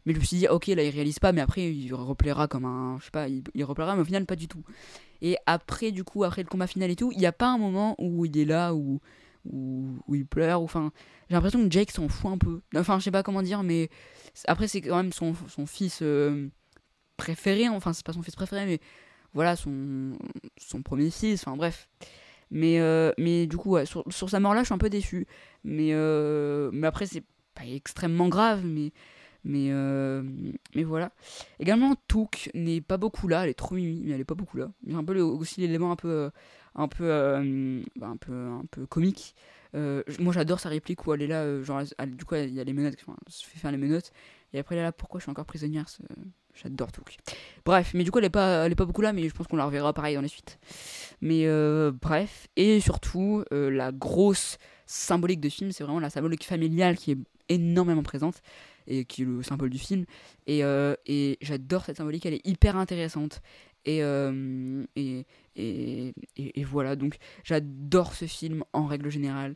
[0.05, 2.63] Mais je me suis dit, ok, là, il réalise pas, mais après, il replaira comme
[2.63, 2.97] un.
[2.99, 4.63] Je sais pas, il, il replaira, mais au final, pas du tout.
[5.21, 7.57] Et après, du coup, après le combat final et tout, il n'y a pas un
[7.57, 9.01] moment où il est là, où,
[9.51, 10.91] où, il pleure, enfin.
[11.29, 12.61] J'ai l'impression que Jake s'en fout un peu.
[12.75, 13.89] Enfin, je sais pas comment dire, mais
[14.45, 16.47] après, c'est quand même son, son fils euh,
[17.17, 17.67] préféré.
[17.69, 18.79] Enfin, c'est pas son fils préféré, mais
[19.33, 20.17] voilà, son,
[20.57, 21.45] son premier fils.
[21.45, 21.89] Enfin, bref.
[22.49, 25.27] Mais, euh, mais du coup, ouais, sur, sur sa mort-là, je suis un peu déçu.
[25.63, 27.23] Mais, euh, mais après, c'est
[27.53, 28.91] pas extrêmement grave, mais.
[29.43, 29.71] Mais,
[30.75, 31.13] mais voilà.
[31.59, 34.57] Également, Took n'est pas beaucoup là, elle est trop mimi, mais elle est pas beaucoup
[34.57, 34.71] là.
[34.85, 36.31] Il y a un peu aussi l'élément un peu,
[36.77, 39.35] un peu, euh, bah, un peu, un peu comique.
[39.75, 42.59] Euh, moi, j'adore sa réplique où elle est là, euh, genre, du coup, il y
[42.59, 44.11] a les menottes, enfin, elle se fait faire les menottes,
[44.53, 45.85] et après, elle est là, pourquoi je suis encore prisonnière
[46.53, 47.17] J'adore Took.
[47.65, 49.45] Bref, mais du coup, elle est pas, elle est pas beaucoup là, mais je pense
[49.45, 50.57] qu'on la reverra pareil dans les suites.
[51.21, 51.45] Mais
[51.91, 54.57] bref, et surtout, la grosse
[54.87, 57.17] symbolique de film, c'est vraiment la symbolique familiale qui est
[57.49, 58.41] énormément présente
[58.87, 60.05] et qui est le symbole du film.
[60.47, 60.61] Et,
[61.05, 63.41] et j'adore cette symbolique, elle est hyper intéressante.
[63.85, 65.25] Et,
[65.57, 69.55] et, voilà, donc j'adore ce film en règle générale.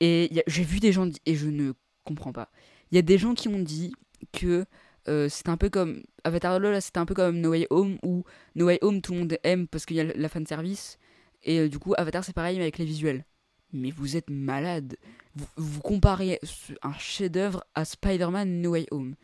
[0.00, 1.72] Et j'ai vu des gens, et je ne
[2.04, 2.50] comprends pas,
[2.90, 3.94] il y a des gens qui ont dit
[4.32, 4.66] que
[5.08, 8.24] euh, c'est un peu comme Avatar là, c'était un peu comme No Way Home, où
[8.54, 10.98] No Way Home tout le monde aime parce qu'il y a la fan service.
[11.42, 13.24] Et euh, du coup, Avatar c'est pareil mais avec les visuels.
[13.72, 14.96] Mais vous êtes malade.
[15.34, 16.38] Vous, vous comparez
[16.82, 19.14] un chef-d'œuvre à Spider-Man No Way Home.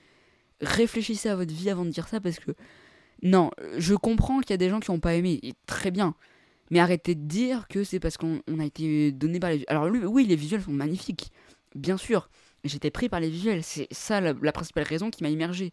[0.61, 2.53] Réfléchissez à votre vie avant de dire ça parce que.
[3.23, 6.15] Non, je comprends qu'il y a des gens qui n'ont pas aimé, et très bien.
[6.71, 9.65] Mais arrêtez de dire que c'est parce qu'on on a été donné par les.
[9.67, 11.33] Alors, lui, oui, les visuels sont magnifiques,
[11.75, 12.31] bien sûr.
[12.65, 15.73] J'étais pris par les visuels, c'est ça la, principale raison qui m'a immergé.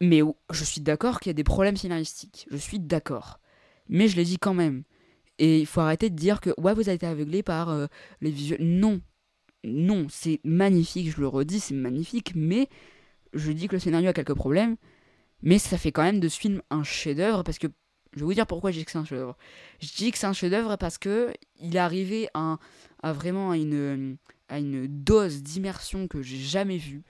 [0.00, 3.40] Mais je suis d'accord qu'il y a des problèmes scénaristiques, je suis d'accord.
[3.88, 4.84] Mais je l'ai dit quand même.
[5.38, 7.86] Et il faut arrêter de dire que ouais, vous avez été aveuglé par euh,
[8.20, 8.62] les visuels.
[8.62, 9.00] Non,
[9.64, 12.68] non, c'est magnifique, je le redis, c'est magnifique, mais
[13.34, 14.76] je dis que le scénario a quelques problèmes,
[15.42, 17.68] mais ça fait quand même de ce film un chef-d'œuvre parce que
[18.14, 19.36] je vais vous dire pourquoi je dis que c'est un chef-d'œuvre.
[19.80, 22.58] Je dis que c'est un chef-d'œuvre parce que il est arrivé à,
[23.04, 24.16] vraiment à une,
[24.48, 27.02] à une dose d'immersion que j'ai jamais vue.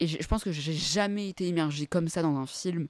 [0.00, 2.88] Et je pense que j'ai jamais été immergé comme ça dans un film.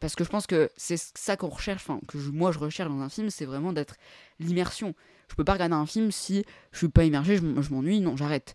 [0.00, 3.00] Parce que je pense que c'est ça qu'on recherche, enfin, que moi je recherche dans
[3.00, 3.96] un film, c'est vraiment d'être
[4.38, 4.94] l'immersion.
[5.30, 8.54] Je peux pas regarder un film si je suis pas immergé, je m'ennuie, non, j'arrête.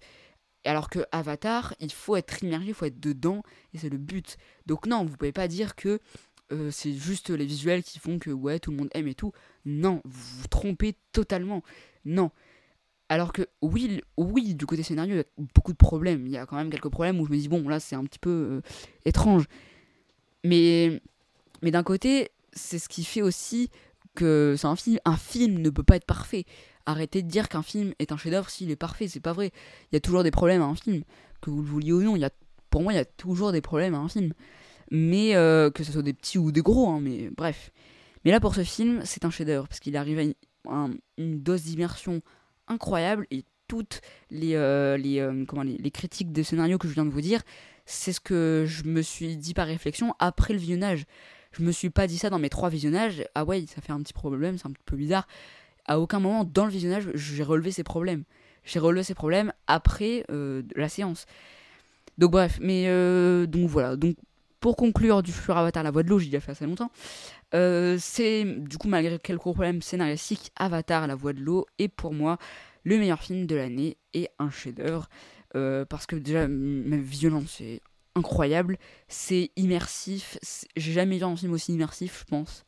[0.63, 3.41] Alors que Avatar, il faut être immergé, il faut être dedans,
[3.73, 4.37] et c'est le but.
[4.67, 5.99] Donc non, vous pouvez pas dire que
[6.51, 9.31] euh, c'est juste les visuels qui font que ouais, tout le monde aime et tout.
[9.65, 11.63] Non, vous vous trompez totalement.
[12.05, 12.31] Non.
[13.09, 16.25] Alors que oui, oui, du côté scénario, il y a beaucoup de problèmes.
[16.27, 18.03] Il y a quand même quelques problèmes où je me dis bon, là c'est un
[18.05, 18.61] petit peu euh,
[19.05, 19.45] étrange.
[20.43, 21.01] Mais
[21.61, 23.69] mais d'un côté, c'est ce qui fait aussi
[24.15, 24.99] que c'est un film.
[25.05, 26.45] Un film ne peut pas être parfait.
[26.85, 29.07] Arrêtez de dire qu'un film est un chef-d'œuvre s'il est parfait.
[29.07, 29.51] C'est pas vrai.
[29.91, 31.03] Il y a toujours des problèmes à un film,
[31.41, 32.15] que vous le vouliez ou non.
[32.15, 32.31] Il y a,
[32.69, 34.33] pour moi, il y a toujours des problèmes à un film.
[34.89, 37.71] Mais euh, que ce soit des petits ou des gros, hein, mais bref.
[38.25, 40.33] Mais là, pour ce film, c'est un chef-d'œuvre parce qu'il arrive à une,
[40.69, 42.21] un- une dose d'immersion
[42.67, 44.01] incroyable et toutes
[44.31, 47.21] les, euh, les, euh, comment, les, les critiques de scénario que je viens de vous
[47.21, 47.41] dire,
[47.85, 51.05] c'est ce que je me suis dit par réflexion après le visionnage.
[51.51, 53.23] Je me suis pas dit ça dans mes trois visionnages.
[53.35, 55.27] Ah ouais, ça fait un petit problème, c'est un peu bizarre.
[55.85, 58.23] À aucun moment dans le visionnage, j'ai relevé ces problèmes.
[58.63, 61.25] J'ai relevé ces problèmes après euh, la séance.
[62.17, 63.95] Donc bref, mais euh, donc voilà.
[63.95, 64.15] Donc
[64.59, 66.91] pour conclure du futur Avatar, la voix de l'eau, j'y ai fait assez longtemps.
[67.53, 72.13] Euh, c'est du coup malgré quelques problèmes scénaristiques, Avatar, la voix de l'eau est pour
[72.13, 72.37] moi
[72.83, 75.09] le meilleur film de l'année et un chef-d'œuvre
[75.53, 77.81] parce que déjà même visuellement c'est
[78.15, 80.37] incroyable, c'est immersif.
[80.75, 82.65] J'ai jamais vu un film aussi immersif, je pense,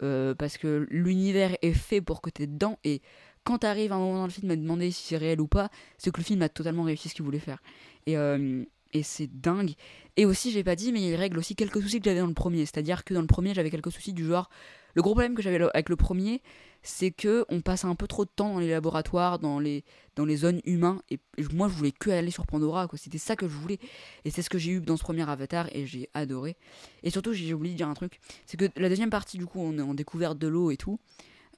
[0.00, 3.02] Euh, parce que l'univers est fait pour que tu es dedans et
[3.42, 5.48] quand t'arrives à un moment dans le film à te demander si c'est réel ou
[5.48, 7.60] pas, c'est que le film a totalement réussi ce qu'il voulait faire.
[8.06, 9.72] Et, euh, et c'est dingue.
[10.16, 12.34] Et aussi, j'ai pas dit, mais il règle aussi quelques soucis que j'avais dans le
[12.34, 12.64] premier.
[12.64, 14.50] C'est-à-dire que dans le premier, j'avais quelques soucis du genre.
[14.94, 16.42] Le gros problème que j'avais avec le premier,
[16.82, 19.84] c'est que on passe un peu trop de temps dans les laboratoires, dans les,
[20.16, 21.02] dans les zones humains.
[21.10, 21.18] Et,
[21.52, 22.98] moi, je voulais que aller sur Pandora, quoi.
[22.98, 23.78] C'était ça que je voulais.
[24.24, 26.56] Et c'est ce que j'ai eu dans ce premier Avatar, et j'ai adoré.
[27.02, 28.20] Et surtout, j'ai oublié de dire un truc.
[28.46, 30.98] C'est que la deuxième partie, du coup, on est en découverte de l'eau et tout.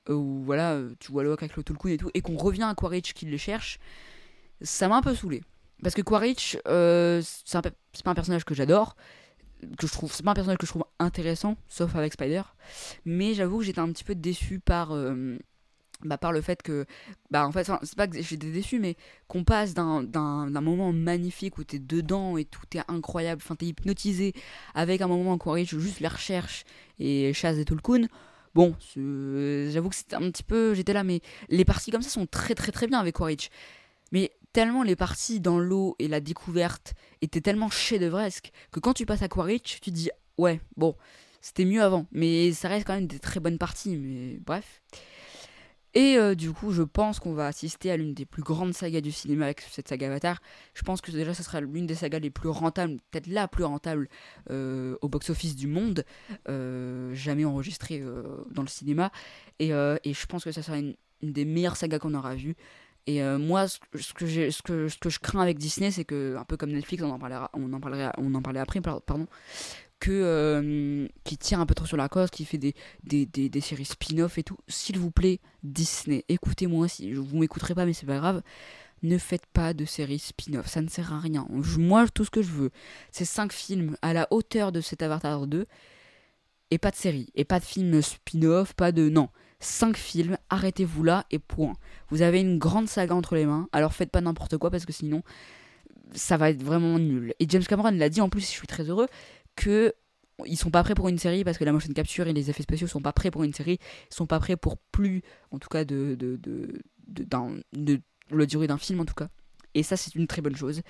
[0.09, 2.11] euh, Où voilà, tu vois l'eau avec le Tulkun et tout.
[2.15, 3.79] Et qu'on revient à Quaritch qui les cherche.
[4.63, 5.43] Ça m'a un peu saoulé.
[5.83, 8.97] Parce que Quaritch, euh, c'est pas un personnage que j'adore,
[9.79, 12.43] que je trouve, c'est pas un personnage que je trouve intéressant, sauf avec Spider.
[13.05, 15.37] Mais j'avoue que j'étais un petit peu déçu par, euh,
[16.05, 16.87] bah, par le fait que,
[17.31, 18.97] bah en fait, c'est pas que j'étais déçu, mais
[19.29, 20.03] qu'on passe d'un,
[20.61, 24.33] moment magnifique où t'es dedans et tout est incroyable, enfin t'es hypnotisé,
[24.75, 26.65] avec un moment où Quaritch juste les recherche
[26.99, 28.07] et chasse et Tulkun.
[28.55, 32.11] Bon, c'est- j'avoue que c'était un petit peu, j'étais là, mais les parties comme ça
[32.11, 33.49] sont très très très bien avec Quaritch.
[34.13, 39.07] Mais tellement les parties dans l'eau et la découverte étaient tellement chef-d'œuvresques que quand tu
[39.07, 40.97] passes à Quaritch, tu dis ouais, bon,
[41.41, 44.83] c'était mieux avant, mais ça reste quand même des très bonnes parties, mais bref.
[45.93, 49.01] Et euh, du coup, je pense qu'on va assister à l'une des plus grandes sagas
[49.01, 50.41] du cinéma avec cette saga Avatar.
[50.75, 53.65] Je pense que déjà, ce sera l'une des sagas les plus rentables, peut-être la plus
[53.65, 54.09] rentable
[54.51, 56.05] euh, au box-office du monde,
[56.49, 58.05] euh, jamais enregistrée
[58.53, 59.11] dans le cinéma.
[59.59, 62.57] Et, et je pense que ça sera une, une des meilleures sagas qu'on aura vues.
[63.11, 63.79] Et euh, moi, ce
[64.15, 67.73] que, je crains avec Disney, c'est que, un peu comme Netflix, on en parlera, on
[67.73, 69.27] en parlera, on en parlait après, par- pardon,
[69.99, 74.39] que euh, qui tire un peu trop sur la cause, qui fait des, séries spin-off
[74.39, 74.59] et tout.
[74.69, 78.43] S'il vous plaît, Disney, écoutez-moi, si vous m'écouterez pas, mais c'est pas grave.
[79.03, 81.49] Ne faites pas de séries spin-off, ça ne sert à rien.
[81.79, 82.71] Moi, tout ce que je veux,
[83.11, 85.67] c'est 5 films à la hauteur de cet Avatar 2
[86.71, 89.09] et pas de série, et pas de film spin-off, pas de.
[89.09, 89.31] Non.
[89.61, 91.75] 5 films, arrêtez-vous là et point.
[92.09, 94.93] Vous avez une grande saga entre les mains, alors faites pas n'importe quoi parce que
[94.93, 95.23] sinon
[96.13, 97.35] ça va être vraiment nul.
[97.39, 99.07] Et James Cameron l'a dit en plus, je suis très heureux,
[99.57, 99.95] que
[100.47, 102.63] ils sont pas prêts pour une série parce que la motion capture et les effets
[102.63, 103.79] spéciaux sont pas prêts pour une série,
[104.11, 108.79] ils sont pas prêts pour plus, en tout cas, de, de, de, de, durée d'un
[108.79, 109.29] film en tout cas.
[109.75, 110.81] Et ça, c'est une très bonne chose.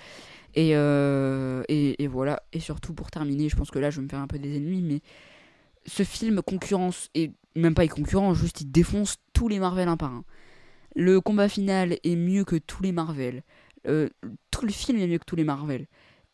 [0.55, 2.41] Et, euh, et, et voilà.
[2.51, 4.55] Et surtout, pour terminer, je pense que là, je vais me faire un peu des
[4.55, 5.01] ennemis, mais
[5.85, 9.97] ce film concurrence, et même pas il concurrence, juste il défonce tous les Marvel un
[9.97, 10.23] par un.
[10.95, 13.43] Le combat final est mieux que tous les Marvel.
[13.87, 14.09] Euh,
[14.51, 15.87] tout le film est mieux que tous les Marvel.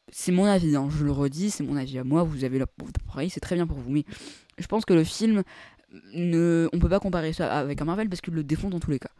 [0.10, 2.66] C'est mon avis, hein, je le redis, c'est mon avis à moi, vous avez la
[3.08, 3.92] pareil, c'est très bien pour vous.
[3.92, 4.06] Mais
[4.58, 5.44] je pense que le film,
[6.14, 8.92] ne, on peut pas comparer ça avec un Marvel parce qu'il le défonce dans tous
[8.92, 9.12] les cas.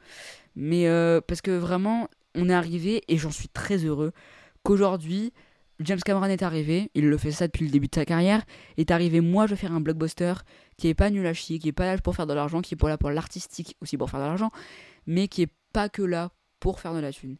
[0.56, 4.12] Mais euh, parce que vraiment, on est arrivé, et j'en suis très heureux,
[4.64, 5.34] qu'aujourd'hui,
[5.80, 8.44] James Cameron est arrivé, il le fait ça depuis le début de sa carrière,
[8.78, 10.34] est arrivé, moi je vais faire un blockbuster
[10.78, 12.74] qui est pas nul à chier, qui est pas là pour faire de l'argent, qui
[12.74, 14.52] est pas là pour l'artistique aussi pour faire de l'argent,
[15.06, 17.38] mais qui est pas que là pour faire de la thune.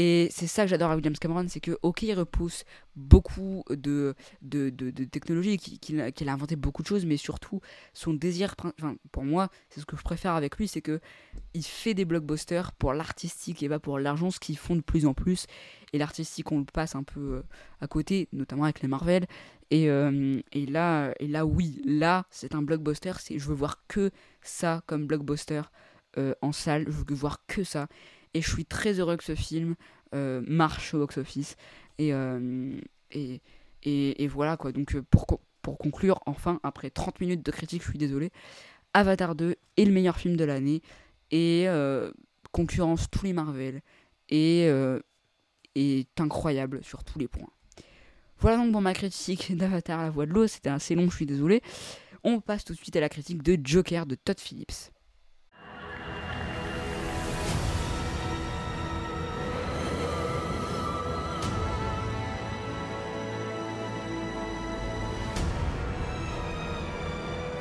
[0.00, 2.62] Et c'est ça que j'adore avec James Cameron, c'est que ok il repousse
[2.94, 7.60] beaucoup de, de, de, de technologies, qu'il qu'il a, inventé beaucoup de choses, mais surtout
[7.94, 11.00] son désir, enfin pour moi c'est ce que je préfère avec lui, c'est que
[11.52, 15.04] il fait des blockbusters pour l'artistique et pas pour l'argent, ce qu'ils font de plus
[15.04, 15.46] en plus.
[15.92, 17.42] Et l'artistique on le passe un peu euh,
[17.80, 19.26] à côté, notamment avec les Marvel.
[19.72, 24.12] Et, euh, et là, et là oui, là c'est un blockbuster, je veux voir que
[24.42, 25.62] ça comme blockbuster
[26.18, 27.88] euh, en salle, je veux voir que ça.
[28.34, 29.74] Et je suis très heureux que ce film
[30.14, 31.56] euh, marche au box-office.
[31.98, 32.78] Et, euh,
[34.28, 34.72] voilà quoi.
[34.72, 35.26] Donc euh, pour,
[35.62, 38.30] pour conclure, enfin, après 30 minutes de critique, je suis désolé.
[38.94, 40.82] Avatar 2 est le meilleur film de l'année.
[41.30, 41.66] Et
[42.52, 43.82] concurrence tous les Marvel.
[44.30, 44.68] Et
[45.74, 47.50] est incroyable sur tous les points.
[48.40, 50.46] Voilà donc pour ma critique d'Avatar la voix de l'eau.
[50.46, 51.62] C'était assez long, je suis désolé.
[52.24, 54.90] On passe tout de suite à la critique de Joker de Todd Phillips.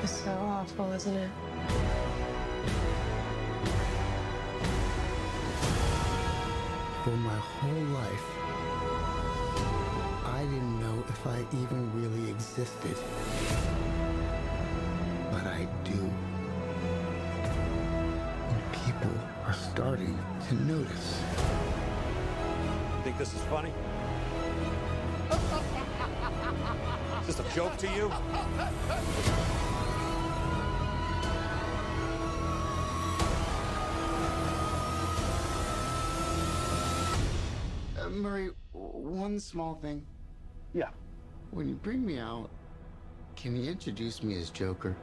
[0.08, 1.30] It's so awful, isn't it?
[7.04, 8.28] For my whole life,
[10.26, 12.96] I didn't know if I even really existed.
[15.30, 16.00] But I do.
[18.48, 19.12] And people
[19.46, 21.22] are starting to notice.
[22.96, 23.74] You think this is funny?
[27.28, 28.10] Is this a joke to you?
[38.08, 40.02] Uh, Murray, one small thing.
[40.74, 40.92] Yeah.
[41.52, 42.50] When you bring me out,
[43.36, 44.96] can you introduce me as Joker?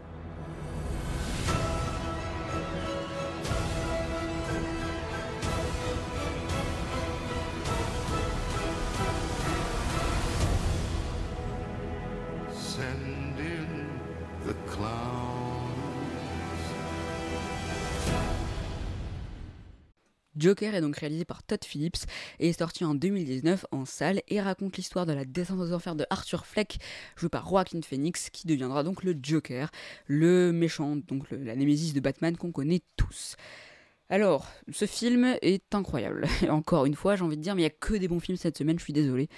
[12.55, 14.01] Send in
[14.47, 15.24] the clowns.
[20.37, 22.05] Joker est donc réalisé par Todd Phillips
[22.41, 25.95] et est sorti en 2019 en salle et raconte l'histoire de la descente aux enfers
[25.95, 26.79] de Arthur Fleck,
[27.17, 29.71] joué par Joaquin Phoenix, qui deviendra donc le Joker,
[30.07, 33.37] le méchant, donc la némésis de Batman qu'on connaît tous.
[34.11, 36.27] Alors, ce film est incroyable.
[36.51, 38.37] Encore une fois, j'ai envie de dire, mais il n'y a que des bons films
[38.37, 39.29] cette semaine, je suis désolé.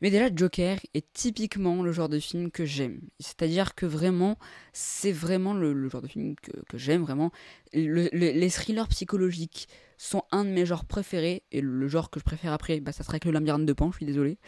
[0.00, 3.00] Mais déjà, Joker est typiquement le genre de film que j'aime.
[3.20, 4.36] C'est-à-dire que vraiment,
[4.72, 7.30] c'est vraiment le, genre de film que, j'aime, vraiment.
[7.72, 9.68] Le- le- les thrillers psychologiques
[10.02, 11.42] sont un de mes genres préférés.
[11.52, 13.96] Et le genre que je préfère après, bah, ça serait que le de Pan, je
[13.98, 14.38] suis désolé.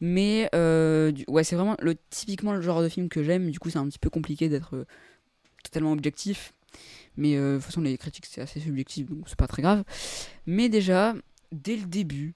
[0.00, 3.50] Mais euh, ouais, c'est vraiment le, typiquement le genre de film que j'aime.
[3.50, 4.86] Du coup, c'est un petit peu compliqué d'être euh,
[5.62, 6.52] totalement objectif.
[7.16, 9.84] Mais euh, de toute façon, les critiques, c'est assez subjectif, donc c'est pas très grave.
[10.46, 11.14] Mais déjà,
[11.52, 12.34] dès le début,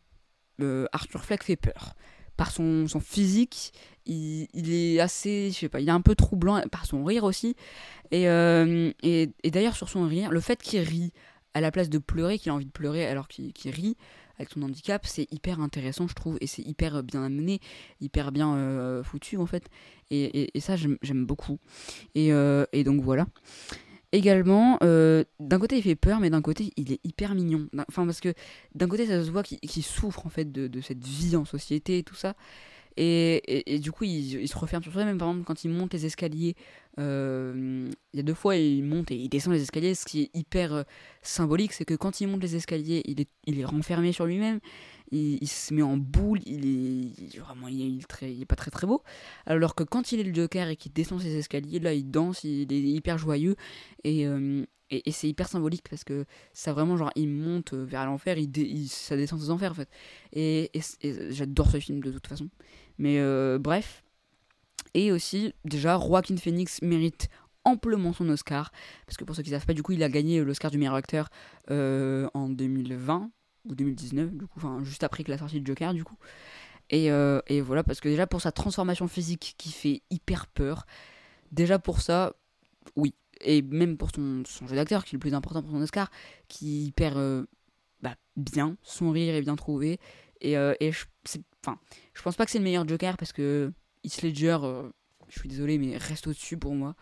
[0.93, 1.95] Arthur Fleck fait peur.
[2.37, 3.73] Par son, son physique,
[4.07, 7.25] il, il est assez, je sais pas, il est un peu troublant, par son rire
[7.25, 7.57] aussi.
[8.13, 11.13] Et, et, et d'ailleurs, sur son rire, le fait qu'il rit
[11.55, 13.97] à la place de pleurer, qu'il a envie de pleurer alors qu'il rit
[14.39, 17.61] avec son handicap, c'est hyper intéressant, je trouve, et c'est hyper bien amené,
[18.01, 19.69] hyper bien euh, foutu en fait.
[20.11, 21.59] Et, ça, j'aime beaucoup.
[22.15, 23.27] Et, euh, et donc voilà.
[24.11, 27.69] Également, euh, d'un côté il fait peur, mais d'un côté il est hyper mignon.
[27.89, 28.35] Enfin, parce que
[28.75, 32.03] d'un côté ça se voit qu'il souffre en fait de cette vie en société et
[32.03, 32.35] tout ça.
[32.97, 35.19] Et, du coup, il, se referme sur soi-même.
[35.19, 36.55] Par exemple, quand il monte les escaliers,
[36.99, 39.95] euh, il y a deux fois, il monte et il descend les escaliers.
[39.95, 40.83] Ce qui est hyper euh,
[41.23, 43.03] symbolique, c'est que quand il monte les escaliers,
[43.47, 44.61] il est renfermé sur lui-même.
[45.13, 46.41] Il, se met en boule.
[46.47, 49.03] Il est, vraiment, il est, pas très très beau.
[49.47, 52.45] Alors que quand il est le Joker et qu'il descend ses escaliers, là, il danse,
[52.45, 53.57] il est hyper joyeux.
[54.05, 58.39] Et, euh, et, c'est hyper symbolique parce que ça vraiment, genre, il monte vers l'enfer,
[58.39, 59.89] il, ça descend aux enfers en fait.
[60.33, 60.71] Et
[61.31, 62.49] j'adore ce film de toute façon.
[62.99, 64.03] Mais euh, bref.
[64.95, 67.29] Et aussi, déjà, Joaquin Phoenix mérite
[67.65, 68.73] amplement son Oscar.
[69.07, 70.79] Parce que pour ceux qui ne savent pas, du coup, il a gagné l'Oscar du
[70.79, 71.29] meilleur acteur
[71.71, 73.31] euh, en 2020
[73.65, 76.17] ou 2019, du coup, enfin, juste après que la sortie de Joker, du coup.
[76.91, 80.87] Et, euh, et voilà, parce que déjà, pour sa transformation physique qui fait hyper peur,
[81.53, 82.35] déjà pour ça,
[82.97, 83.15] oui.
[83.41, 86.11] Et même pour son, son jeu d'acteur, qui est le plus important pour son Oscar,
[86.49, 87.45] qui hyper euh,
[88.03, 89.99] bah, bien, son rire est bien trouvé.
[90.41, 93.73] Et, euh, et je, je pense pas que c'est le meilleur Joker parce que
[94.05, 94.59] Heath Ledger,
[95.29, 96.95] je suis désolé, mais reste au-dessus pour moi.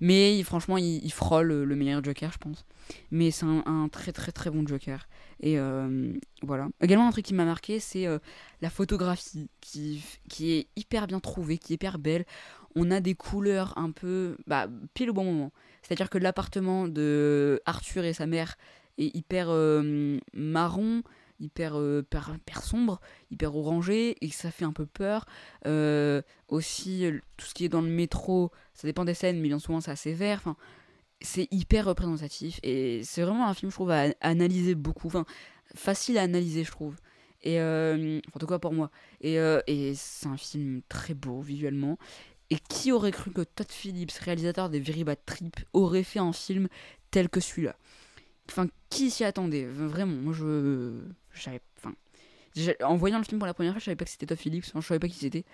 [0.00, 2.64] Mais franchement, il, frôle le meilleur Joker, je pense.
[3.10, 5.08] Mais c'est un, un très très très bon Joker.
[5.40, 6.68] Et euh, voilà.
[6.80, 8.18] Également, un truc qui m'a marqué, c'est euh,
[8.62, 12.24] la photographie qui, qui est hyper bien trouvée, qui est hyper belle.
[12.74, 14.36] On a des couleurs un peu.
[14.46, 15.52] Bah, pile au bon moment.
[15.82, 18.56] C'est-à-dire que l'appartement de Arthur et sa mère
[18.98, 21.02] est hyper euh, marron,
[21.40, 25.26] hyper, euh, hyper, sombre, hyper orangé, et ça fait un peu peur.
[25.66, 29.48] Euh, aussi, euh, tout ce qui est dans le métro, ça dépend des scènes, mais
[29.48, 30.38] bien souvent c'est assez vert.
[30.38, 30.56] Enfin,
[31.20, 35.10] c'est hyper représentatif, et c'est vraiment un film, je trouve, à, analyser beaucoup.
[35.74, 36.96] Facile à analyser, je trouve.
[37.42, 38.90] Et en tout cas pour moi.
[39.20, 39.38] Et,
[39.94, 41.98] c'est un film très beau visuellement.
[42.50, 46.32] Et qui aurait cru que Todd Phillips, réalisateur des Very Bad Trip, aurait fait un
[46.32, 46.68] film
[47.10, 47.76] tel que celui-là?
[48.48, 51.00] Enfin, qui s'y attendait Vraiment, moi je.
[51.34, 51.60] J'avais.
[52.82, 54.64] En voyant le film pour la première fois, je savais pas que c'était Todd Phillips,
[54.74, 55.44] je savais pas qui c'était.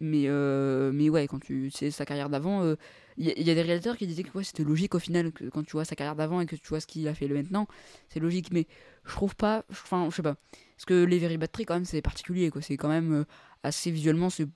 [0.00, 2.76] Mais, euh, mais ouais, quand tu sais sa carrière d'avant, euh,
[3.16, 5.84] il y, a- des réalisateurs qui disaient que c'était logique au final, quand tu vois
[5.84, 7.68] sa carrière d'avant et que tu vois ce qu'il a fait maintenant,
[8.08, 8.52] c'est logique.
[8.52, 8.66] Mais
[9.04, 9.64] je trouve pas.
[9.70, 10.36] Enfin, je sais pas.
[10.76, 12.62] Parce que les Very Trip, quand même, c'est particulier, quoi.
[12.62, 13.24] C'est quand même euh,
[13.62, 14.48] assez visuellement, c'est.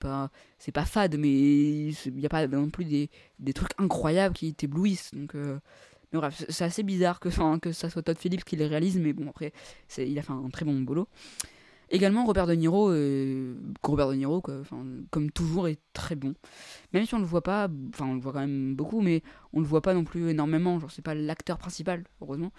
[0.00, 0.30] Pas,
[0.72, 5.12] pas fade, mais il n'y a pas non plus des, trucs incroyables qui t'éblouissent.
[5.14, 5.36] Donc,
[6.18, 9.28] bref, c'est- assez bizarre que, que ça soit Todd Phillips qui les réalise, mais bon,
[9.28, 9.52] après,
[9.98, 11.08] il a fait un très bon boulot.
[11.90, 14.62] Également, Robert De Niro, euh, Robert De Niro, quoi,
[15.10, 16.34] comme toujours, est très bon.
[16.92, 19.60] Même si on le voit pas, enfin, on le voit quand même beaucoup, mais on
[19.60, 20.80] le voit pas non plus énormément.
[20.80, 22.52] Genre, c'est pas l'acteur principal, heureusement.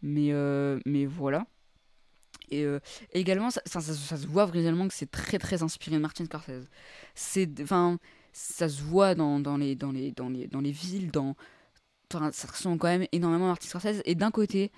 [0.00, 1.46] Mais, euh, mais voilà.
[2.50, 2.78] Et euh,
[3.12, 6.68] également, ça, se voit visuellement que c'est très très inspiré de Martin Scorsese.
[7.14, 7.98] C'est, enfin,
[8.32, 11.34] ça se voit dans, dans, les, dans, les, dans, les, dans les villes, dans,
[12.12, 14.02] enfin, ça ressemble quand même énormément à Martin Scorsese.
[14.04, 14.72] Et d'un côté,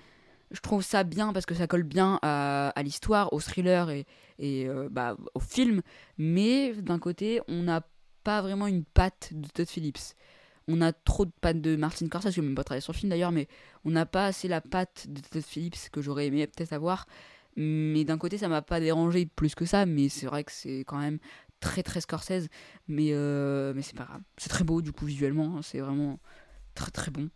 [0.51, 4.05] je trouve ça bien parce que ça colle bien à, l'histoire, au thriller et,
[4.41, 5.81] euh, bah, au film.
[6.17, 7.81] Mais d'un côté, on n'a
[8.23, 10.15] pas vraiment une patte de Todd Phillips.
[10.67, 12.97] On a trop de pattes de Martin Scorsese, je n'ai même pas travaillé sur le
[12.97, 13.47] film d'ailleurs, mais
[13.83, 17.07] on n'a pas assez la patte de Todd Phillips que j'aurais aimé peut-être avoir.
[17.55, 20.81] Mais d'un côté, ça m'a pas dérangé plus que ça, mais c'est vrai que c'est
[20.81, 21.19] quand même
[21.59, 22.47] très très Scorsese.
[22.87, 24.21] Mais, euh, c'est pas grave.
[24.37, 26.19] C'est très beau du coup visuellement, hein, c'est vraiment
[26.73, 27.29] très très bon.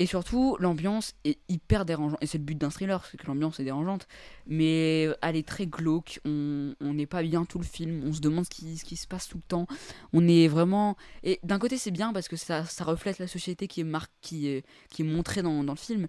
[0.00, 2.18] Et surtout, l'ambiance est hyper dérangeante.
[2.20, 4.08] Et c'est le but d'un thriller, c'est que l'ambiance est dérangeante.
[4.46, 8.44] Mais elle est très glauque, on n'est pas bien tout le film, on se demande
[8.44, 9.66] ce qui, ce qui se passe tout le temps.
[10.12, 10.96] On est vraiment.
[11.22, 14.08] Et d'un côté, c'est bien parce que ça, ça reflète la société qui est, mar...
[14.20, 16.08] qui est, qui est montrée dans, dans le film.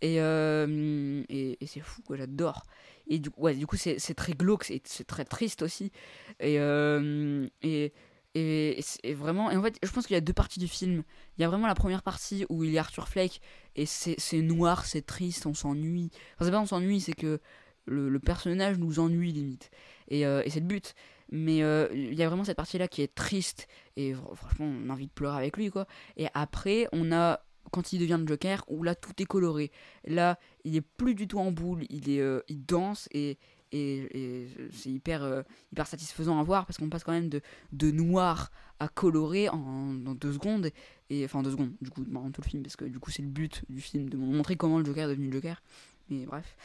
[0.00, 2.64] Et, euh, et, c'est fou, j'adore.
[3.08, 5.92] Et du, ouais, du coup, c'est très glauque, c'est très triste aussi.
[6.40, 7.92] Et, euh, et,
[8.36, 9.50] et, vraiment.
[9.50, 11.02] Et en fait, je pense qu'il y a deux parties du film.
[11.36, 13.40] Il y a vraiment la première partie où il y a Arthur Fleck,
[13.74, 16.10] et c'est noir, c'est triste, on s'ennuie.
[16.34, 17.40] Enfin, c'est pas on s'ennuie, c'est que
[17.86, 19.70] le, le personnage nous ennuie limite.
[20.08, 20.94] Et, euh, et c'est le but.
[21.30, 23.66] Mais euh, il y a vraiment cette partie-là qui est triste,
[23.96, 25.86] et fr- franchement, on a envie de pleurer avec lui, quoi.
[26.16, 27.40] Et après, on a
[27.72, 29.72] quand il devient le Joker, où là tout est coloré.
[30.04, 33.38] Là, il est plus du tout en boule, il, est, euh, il danse et,
[33.72, 35.42] et, c'est hyper, euh,
[35.72, 37.40] hyper satisfaisant à voir parce qu'on passe quand même de,
[37.72, 39.56] de noir à coloré en,
[40.06, 40.70] en deux secondes.
[41.10, 43.22] Et, enfin, deux secondes, du coup, dans tout le film, parce que du coup, c'est
[43.22, 45.62] le but du film de montrer comment le Joker est devenu Joker.
[46.10, 46.56] mais bref.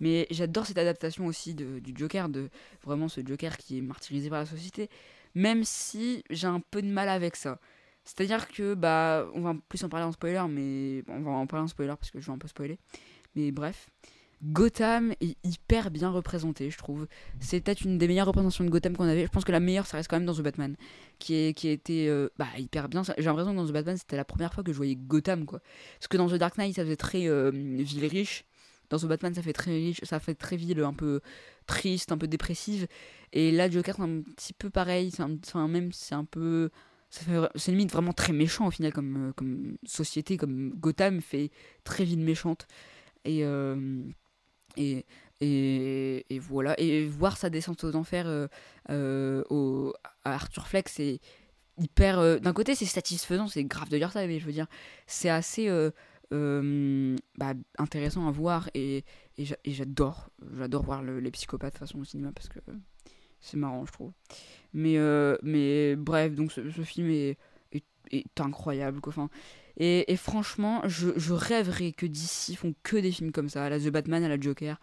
[0.00, 2.50] Mais j'adore cette adaptation aussi de, du Joker, de
[2.84, 4.88] vraiment ce Joker qui est martyrisé par la société,
[5.34, 7.60] même si j'ai un peu de mal avec ça.
[8.04, 11.64] C'est-à-dire que, bah, on va plus en parler en spoiler, mais on va en parler
[11.64, 12.78] en spoiler parce que je vais un peu spoiler.
[13.34, 13.90] Mais bref,
[14.44, 17.08] Gotham est hyper bien représenté, je trouve.
[17.40, 19.24] C'est peut-être une des meilleures représentations de Gotham qu'on avait.
[19.24, 20.76] Je pense que la meilleure, ça reste quand même dans The Batman,
[21.18, 23.02] qui, est, qui a été euh, bah, hyper bien.
[23.02, 25.60] J'ai l'impression que dans The Batman, c'était la première fois que je voyais Gotham, quoi.
[25.98, 28.44] Parce que dans The Dark Knight, ça faisait très euh, ville riche.
[28.90, 31.20] Dans The Batman, ça fait très riche, ça fait très ville, un peu
[31.66, 32.86] triste, un peu dépressive.
[33.32, 35.12] Et là, Joker, c'est un petit peu pareil.
[35.12, 36.70] Enfin, même, c'est un peu.
[37.10, 41.50] C'est limite vraiment très méchant au final, comme, euh, comme société, comme Gotham fait
[41.82, 42.68] très ville méchante.
[43.24, 43.42] Et.
[44.78, 45.04] Et,
[45.40, 46.78] et, voilà.
[46.80, 48.46] Et voir sa descente aux enfers euh,
[48.90, 49.92] euh, au,
[50.24, 51.20] à Arthur Fleck, c'est
[51.78, 52.18] hyper.
[52.18, 54.66] Euh, d'un côté, c'est satisfaisant, c'est grave de dire ça, mais je veux dire,
[55.06, 55.68] c'est assez
[56.30, 59.04] bah, intéressant à voir et,
[59.36, 60.30] et j'adore.
[60.56, 62.58] J'adore voir les psychopathes de façon au cinéma parce que
[63.40, 64.12] c'est marrant, je trouve.
[64.72, 64.98] Mais,
[65.42, 67.36] mais bref, donc ce, film est,
[68.38, 69.00] incroyable.
[69.00, 69.12] Quoi.
[69.12, 69.30] Enfin,
[69.78, 73.90] et, franchement, je, rêverais que DC font que des films comme ça, à la The
[73.90, 74.80] Batman, à la Joker.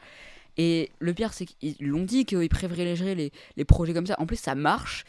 [0.58, 4.16] Et le pire, c'est qu'ils l'ont dit qu'ils privilégieraient les, les projets comme ça.
[4.20, 5.04] En plus, ça marche,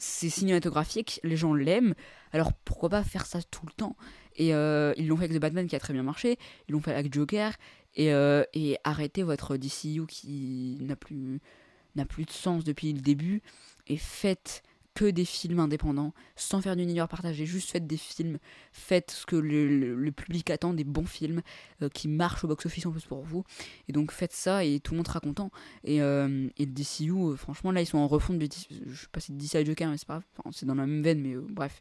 [0.00, 1.94] c'est cinématographique, les gens l'aiment.
[2.32, 3.96] Alors pourquoi pas faire ça tout le temps?
[4.36, 6.38] Et euh, ils l'ont fait avec The Batman qui a très bien marché,
[6.68, 7.54] ils l'ont fait avec Joker.
[7.96, 8.44] Et, euh,
[8.84, 13.42] arrêtez votre DCU qui n'a plus de sens depuis le début.
[13.86, 14.62] Et faites
[14.94, 18.38] que des films indépendants, sans faire d'univers partagé, juste faites des films,
[18.72, 21.42] faites ce que le, public attend, des bons films
[21.82, 23.44] euh, qui marchent au box-office en plus pour vous.
[23.88, 25.50] Et donc faites ça et tout le monde sera content.
[25.84, 28.48] Et, euh, et DCU, euh, franchement, là ils sont en refonte de.
[28.86, 31.02] Je sais pas si DC à Joker, mais c'est pas grave, c'est dans la même
[31.02, 31.80] veine, mais bref.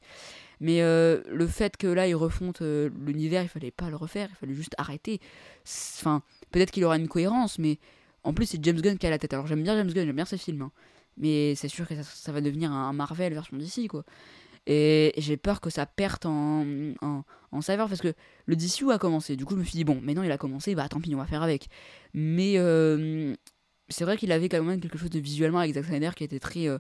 [0.62, 4.54] Mais le fait que là ils refontent l'univers, il fallait pas le refaire, il fallait
[4.54, 5.20] juste arrêter.
[5.98, 7.80] Enfin, peut-être qu'il aura une cohérence, mais
[8.24, 9.34] en plus c'est James Gunn qui a la tête.
[9.34, 10.64] Alors j'aime bien James Gunn, j'aime bien ses films.
[10.64, 10.72] Hein
[11.20, 14.04] mais c'est sûr que ça, va devenir un Marvel version d'ici quoi.
[14.72, 16.64] Et j'ai peur que ça perde en,
[17.02, 18.14] en, en, saveur parce que
[18.46, 19.36] le DCU a commencé.
[19.36, 21.18] Du coup, je me suis dit, bon, maintenant il a commencé, bah tant pis, on
[21.18, 21.70] va faire avec.
[22.14, 23.34] Mais euh,
[23.88, 26.40] c'est vrai qu'il avait quand même quelque chose de visuellement avec Zack Snyder qui était
[26.40, 26.68] très.
[26.68, 26.78] Euh,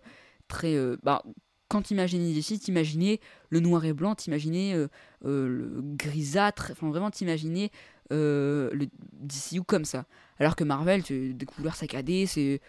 [0.47, 1.23] très euh, bah,
[1.67, 3.19] quand t'imaginais DC, t'imaginais
[3.49, 4.75] le noir et blanc, t'imaginais
[5.23, 7.69] le grisâtre, enfin vraiment t'imaginais
[8.09, 10.05] le DCU comme ça.
[10.39, 12.59] Alors que Marvel, c'est des couleurs saccadées, c'est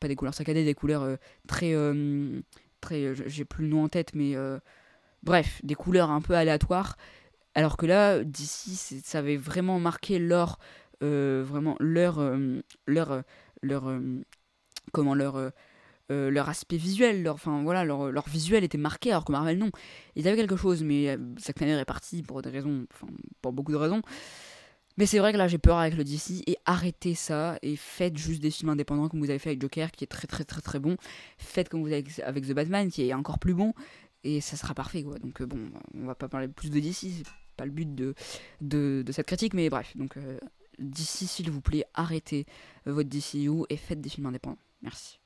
[0.00, 2.40] pas des couleurs saccadées, des couleurs euh, très, euh,
[2.80, 4.34] très, euh, j'ai plus le nom en tête, mais
[5.22, 6.96] bref, des couleurs un peu aléatoires.
[7.54, 10.58] Alors que là, d'ici, ça avait vraiment marqué leur,
[11.00, 12.20] vraiment leur,
[12.86, 13.22] leur,
[13.62, 14.00] leur,
[14.92, 15.52] comment leur
[16.08, 19.70] leur aspect visuel, leur, enfin voilà, leur, leur, visuel était marqué, alors que Marvel non.
[20.14, 23.06] Ils avaient quelque chose, mais Zack Snyder est parti pour des raisons, enfin
[23.40, 24.02] pour beaucoup de raisons.
[24.98, 28.16] Mais c'est vrai que là j'ai peur avec le DC et arrêtez ça et faites
[28.16, 30.60] juste des films indépendants comme vous avez fait avec Joker qui est très très très
[30.60, 30.96] très bon.
[31.38, 33.72] Faites comme vous avez avec The Batman qui est encore plus bon
[34.24, 35.18] et ça sera parfait quoi.
[35.18, 35.58] Donc euh, bon,
[35.94, 37.26] on va pas parler plus de DC, c'est
[37.56, 38.14] pas le but de,
[38.60, 39.96] de, cette critique, mais bref.
[39.96, 40.38] Donc euh,
[40.78, 42.46] DC s'il vous plaît, arrêtez
[42.86, 44.58] votre DCU et faites des films indépendants.
[44.82, 45.18] Merci.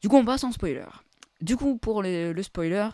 [0.00, 0.86] Du coup on passe en spoiler.
[1.40, 2.88] Du coup, pour le, spoiler,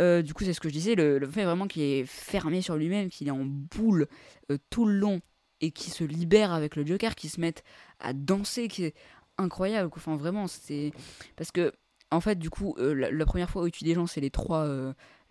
[0.00, 2.76] euh, du coup, c'est ce que je disais, le, fait vraiment qu'il est fermé sur
[2.76, 4.08] lui-même, qu'il est en boule
[4.50, 5.20] euh, tout le long
[5.60, 7.54] et qu'il se libère avec le Joker, qui se met
[8.00, 8.94] à danser, qui est
[9.38, 9.90] incroyable.
[9.96, 10.92] Enfin, vraiment, c'est.
[11.36, 11.72] Parce que,
[12.10, 14.30] en fait, du coup, euh, la, première fois où il tue des gens, c'est les
[14.30, 14.68] trois,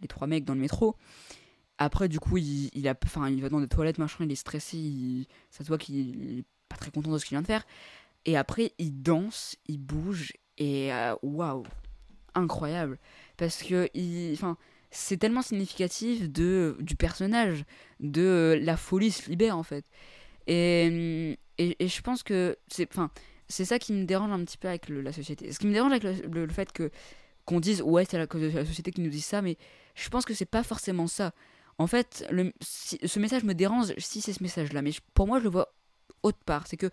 [0.01, 0.95] les trois mecs dans le métro.
[1.78, 2.95] Après, du coup, il, il, a,
[3.30, 6.78] il va dans des toilettes, machin, il est stressé, ça se voit qu'il est pas
[6.78, 7.66] très content de ce qu'il vient de faire.
[8.24, 10.89] Et après, il danse, il bouge, et
[11.22, 11.64] waouh!
[12.36, 12.97] Incroyable.
[13.38, 13.89] Parce que
[14.33, 14.57] enfin
[14.91, 17.65] c'est tellement significatif de du personnage
[17.99, 19.86] de la folie se libère en fait.
[20.47, 23.09] Et, et, je pense que c'est enfin
[23.47, 25.51] c'est ça qui me dérange un petit peu avec la société.
[25.51, 26.91] Ce qui me dérange avec le, fait que
[27.45, 29.57] qu'on dise ouais c'est la, la société qui nous dit ça mais
[29.95, 31.33] je pense que c'est pas forcément ça.
[31.77, 32.25] En fait
[32.61, 35.73] ce message me dérange si c'est ce message là mais pour moi je le vois
[36.23, 36.67] autre part.
[36.67, 36.89] C'est que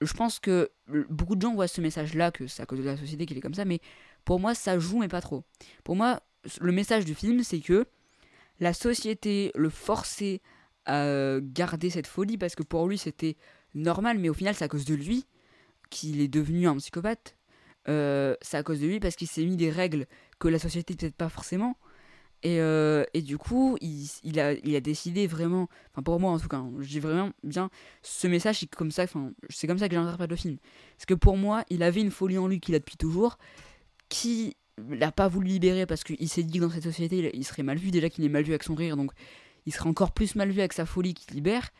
[0.00, 0.70] je pense que
[1.08, 3.36] beaucoup de gens voient ce message là que c'est à cause de la société qu'il
[3.36, 3.80] est comme ça mais
[4.26, 5.44] pour moi, ça joue, mais pas trop.
[5.84, 6.20] Pour moi,
[6.60, 7.86] le message du film, c'est que
[8.60, 10.42] la société le forçait
[10.84, 13.36] à garder cette folie parce que pour lui, c'était
[13.74, 15.26] normal, mais au final, c'est à cause de lui
[15.90, 17.36] qu'il est devenu un psychopathe.
[17.88, 20.06] Euh, c'est à cause de lui parce qu'il s'est mis des règles
[20.40, 21.76] que la société peut-être pas forcément.
[22.42, 26.38] Et, euh, du coup, il, il, a, il a décidé vraiment, enfin pour moi en
[26.38, 27.70] tout cas, hein, je dis vraiment bien,
[28.02, 30.58] ce message c'est comme ça, enfin c'est comme ça que j'interprète le film.
[30.96, 33.38] Parce que pour moi, il avait une folie en lui qu'il a depuis toujours,
[34.08, 34.56] qui
[34.90, 37.78] l'a pas voulu libérer parce qu'il s'est dit que dans cette société il serait mal
[37.78, 39.12] vu, déjà qu'il est mal vu avec son rire, donc
[39.64, 41.70] il serait encore plus mal vu avec sa folie qu'il libère.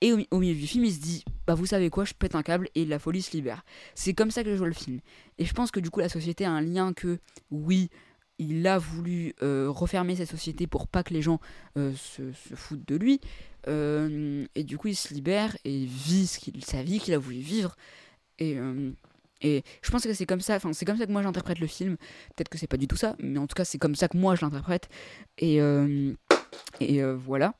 [0.00, 2.42] Et au, milieu du film, il se dit bah vous savez quoi, je pète un
[2.42, 3.64] câble et la folie se libère.
[3.94, 4.98] C'est comme ça que je vois le film.
[5.38, 7.18] Et je pense que du coup la société a un lien que
[7.52, 7.88] oui,
[8.38, 11.38] il a voulu euh, refermer cette société pour pas que les gens
[11.78, 13.20] euh, se, foutent de lui.
[13.68, 17.38] Euh, et du coup il se libère et vit qu'il, sa vie qu'il a voulu
[17.38, 17.76] vivre.
[18.40, 18.58] Et,
[19.42, 21.66] et je pense que c'est comme ça, enfin c'est comme ça que moi j'interprète le
[21.66, 21.96] film.
[22.36, 24.16] Peut-être que c'est pas du tout ça, mais en tout cas c'est comme ça que
[24.16, 24.88] moi je l'interprète.
[25.38, 26.12] Et, euh,
[26.80, 27.54] et euh, voilà.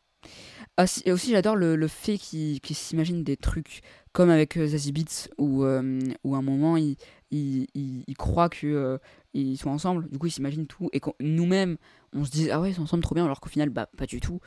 [0.77, 4.67] Ah, et aussi j'adore le, le fait qu'il qu'il s'imagine des trucs comme avec euh,
[4.67, 6.97] Zazie Beats où, où à un moment il,
[7.31, 8.99] il, il, que
[9.35, 11.77] ils sont ensemble, du coup il s'imagine tout et nous-mêmes
[12.15, 14.07] on se dit ah ouais ils sont ensemble trop bien alors qu'au final bah pas
[14.07, 14.41] du tout.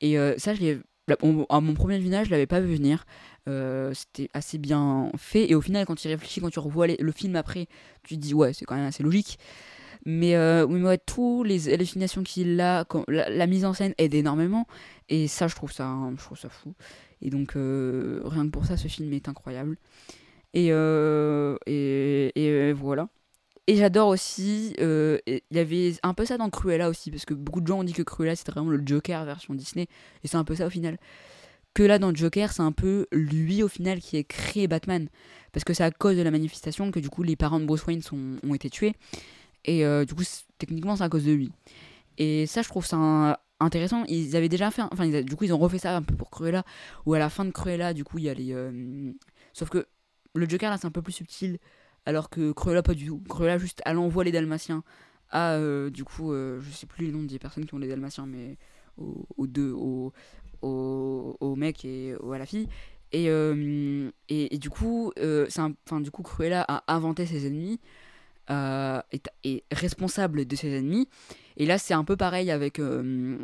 [0.00, 0.80] Et ça je l'ai
[1.48, 3.04] à mon premier visionnage, je l'avais pas vu venir.
[3.48, 5.50] Euh, C'était assez bien fait.
[5.50, 7.66] Et au final, quand tu réfléchis, quand tu revois le film après,
[8.02, 9.38] tu te dis, ouais, c'est quand même assez logique.
[10.04, 13.94] Mais euh, oui, mais ouais, tous les hallucinations qu'il a, la, la mise en scène
[13.98, 14.66] aide énormément.
[15.08, 16.74] Et ça, je trouve ça, hein, je trouve ça fou.
[17.20, 19.76] Et donc, euh, rien que pour ça, ce film est incroyable.
[20.54, 20.68] Et,
[21.66, 23.08] et, et, voilà.
[23.68, 27.60] Et j'adore aussi, il y avait un peu ça dans Cruella aussi, parce que beaucoup
[27.60, 29.86] de gens ont dit que Cruella c'était vraiment le Joker version Disney,
[30.24, 30.98] et c'est un peu ça au final.
[31.74, 35.08] Que là dans Joker, c'est un peu lui au final qui a créé Batman,
[35.52, 37.86] parce que c'est à cause de la manifestation que du coup les parents de Bruce
[37.86, 38.02] Wayne
[38.42, 38.94] ont été tués,
[39.64, 40.22] et euh, du coup
[40.58, 41.50] techniquement c'est à cause de lui.
[42.18, 45.58] Et ça je trouve ça intéressant, ils avaient déjà fait, enfin du coup ils ont
[45.58, 46.62] refait ça un peu pour Cruella,
[47.06, 48.52] où à la fin de Cruella du coup il y a les...
[48.52, 49.10] euh,
[49.54, 49.86] sauf que
[50.34, 51.58] le Joker là c'est un peu plus subtil,
[52.04, 53.22] alors que Cruella pas du tout.
[53.30, 54.84] Cruella juste elle envoie les Dalmatiens
[55.30, 58.26] à euh, du coup je sais plus les noms des personnes qui ont les Dalmatiens
[58.26, 58.58] mais
[58.98, 59.72] aux, aux deux
[60.62, 62.68] au, mec et au- à la fille.
[63.12, 67.78] Et, euh, et, et du coup euh, un- du coup Cruella a inventé ses ennemis
[68.50, 69.00] euh,
[69.44, 71.08] est, responsable de ses ennemis.
[71.58, 73.38] Et là c'est un peu pareil avec euh,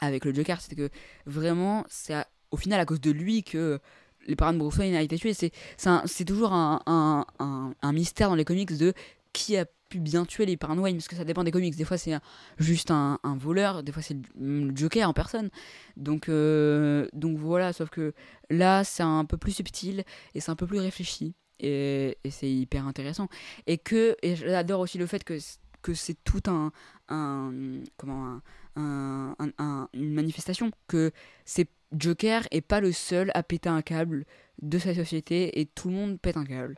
[0.00, 0.60] avec le Joker.
[0.60, 0.88] C'est que
[1.26, 2.14] vraiment c'est
[2.52, 3.80] au final à cause de lui que
[4.28, 5.34] les parents de Bruce Wayne a été tués.
[5.34, 8.94] C'est toujours un, un mystère dans les comics de
[9.32, 9.64] qui a
[10.00, 11.76] bien tuer les Wayne parce que ça dépend des comics.
[11.76, 12.14] Des fois c'est
[12.58, 15.50] juste un, voleur des fois c'est le, Joker en personne.
[15.96, 18.14] Donc euh, donc voilà sauf que
[18.50, 21.34] là c'est un peu plus subtil et c'est un peu plus réfléchi.
[21.60, 23.28] Et, et c'est hyper intéressant.
[23.66, 25.38] Et que j'adore aussi le fait que
[25.82, 26.70] que c'est tout un,
[27.08, 27.52] un
[27.96, 28.40] comment
[28.76, 31.10] un- un- une manifestation que
[31.44, 34.24] c'est Joker est pas le seul à péter un câble
[34.62, 36.76] de sa société et tout le monde pète un câble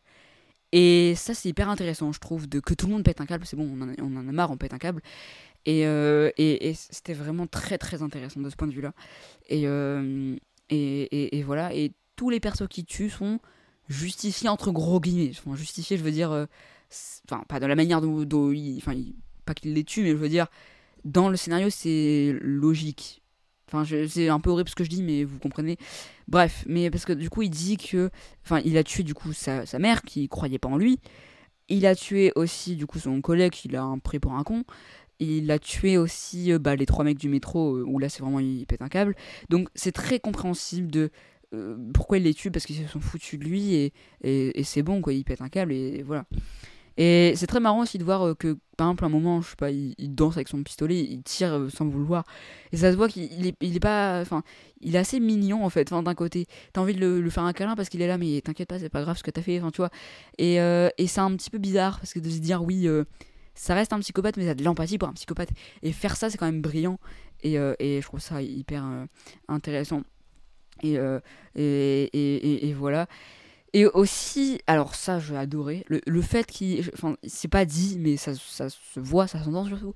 [0.77, 3.47] et ça c'est hyper intéressant je trouve de que tout le monde pète un câble
[3.47, 5.01] c'est bon on en, a, on en a marre on pète un câble.
[5.67, 8.93] Et, euh, et, c'était vraiment très très intéressant de ce point de vue là
[9.49, 10.37] et, euh,
[10.69, 11.73] et, et, et voilà.
[11.75, 13.41] Et tous les persos qui tuent sont
[13.89, 15.31] justifiés entre gros guillemets.
[15.31, 16.47] Enfin justifiés je veux dire euh,
[17.49, 18.95] pas de la manière dont, dont il, enfin
[19.47, 20.49] pas qu'il les tue mais je veux dire
[21.05, 23.23] dans le scénario c'est logique
[23.85, 25.77] C'est un peu horrible ce que je dis, mais vous comprenez.
[26.29, 28.11] Bref, mais parce que du coup, il dit que.
[28.45, 30.99] Enfin, il a tué du coup sa, sa mère qui croyait pas en lui.
[31.69, 34.65] Il a tué aussi du coup son collègue qu'il a un pris pour un con.
[35.21, 38.21] Il a tué aussi euh, bah, les trois mecs du métro euh, où là c'est
[38.21, 39.15] vraiment il pète un câble.
[39.49, 41.11] Donc c'est très compréhensible de
[41.55, 44.65] euh, pourquoi il les tue parce qu'ils se sont foutus de lui et, et, et
[44.65, 46.27] c'est bon quoi, il pète un câble et, voilà.
[46.97, 49.51] Et c'est très marrant aussi de voir euh, que par exemple à un moment, je
[49.51, 52.25] sais pas, il, danse avec son pistolet, il tire euh, sans vouloir
[52.73, 53.29] et ça se voit qu'il
[53.61, 54.43] il est, pas, enfin,
[54.81, 55.91] il est assez mignon en fait.
[55.91, 58.69] D'un côté, t'as envie de le, faire un câlin parce qu'il est là, mais t'inquiète
[58.69, 59.59] pas, c'est pas grave ce que t'as fait.
[59.59, 59.91] Enfin, tu vois.
[60.39, 62.89] Et, euh, et c'est un petit peu bizarre parce que de se dire oui,
[63.55, 65.51] ça reste un psychopathe, mais t'as de l'empathie pour un psychopathe.
[65.83, 66.99] Et faire ça, c'est quand même brillant.
[67.43, 68.85] Et, et je trouve ça hyper
[69.49, 70.03] intéressant.
[70.83, 70.97] Et,
[71.57, 73.09] et, et voilà.
[73.75, 76.89] Et aussi, alors ça, j'ai adoré, le, le fait qu'il.
[76.95, 79.95] Enfin, c'est pas dit, mais ça, ça se voit, ça s'entend surtout.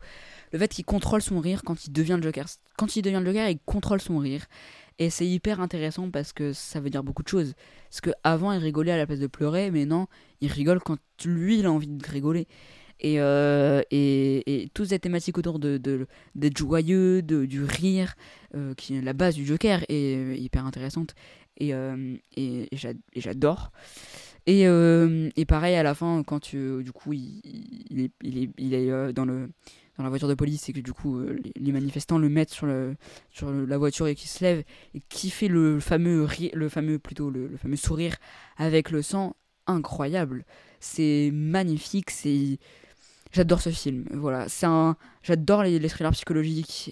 [0.53, 2.47] Le fait qu'il contrôle son rire quand il devient le Joker.
[2.77, 4.47] Quand il devient le Joker, il contrôle son rire.
[4.99, 7.55] Et c'est hyper intéressant parce que ça veut dire beaucoup de choses.
[7.89, 10.09] Parce qu'avant, il rigolait à la place de pleurer, mais non,
[10.41, 12.49] il rigole quand lui, il a envie de rigoler.
[13.01, 18.15] Et, euh, et, et toute cette thématique autour de, de, d'être joyeux, de, du rire,
[18.57, 21.15] euh, qui est la base du Joker, est euh, hyper intéressante.
[21.59, 23.73] Et, euh, et, et j'a- et j'adore.
[24.47, 27.43] Et, euh, et pareil, à la fin, quand tu, du coup, il,
[27.91, 29.51] il est, il est, euh, dans, le,
[29.99, 32.65] dans la voiture de police et que du coup, euh, les, manifestants le mettent sur,
[32.67, 32.97] le,
[33.31, 37.29] sur la voiture et qui se lève et qui fait le fameux, le fameux, plutôt,
[37.29, 38.17] le, fameux sourire
[38.57, 39.37] avec le sang,
[39.67, 40.47] incroyable.
[40.81, 42.59] C'est magnifique, c'est...
[43.31, 44.49] J'adore ce film, voilà.
[44.49, 44.67] C'est.
[45.23, 46.91] J'adore les, les thrillers psychologiques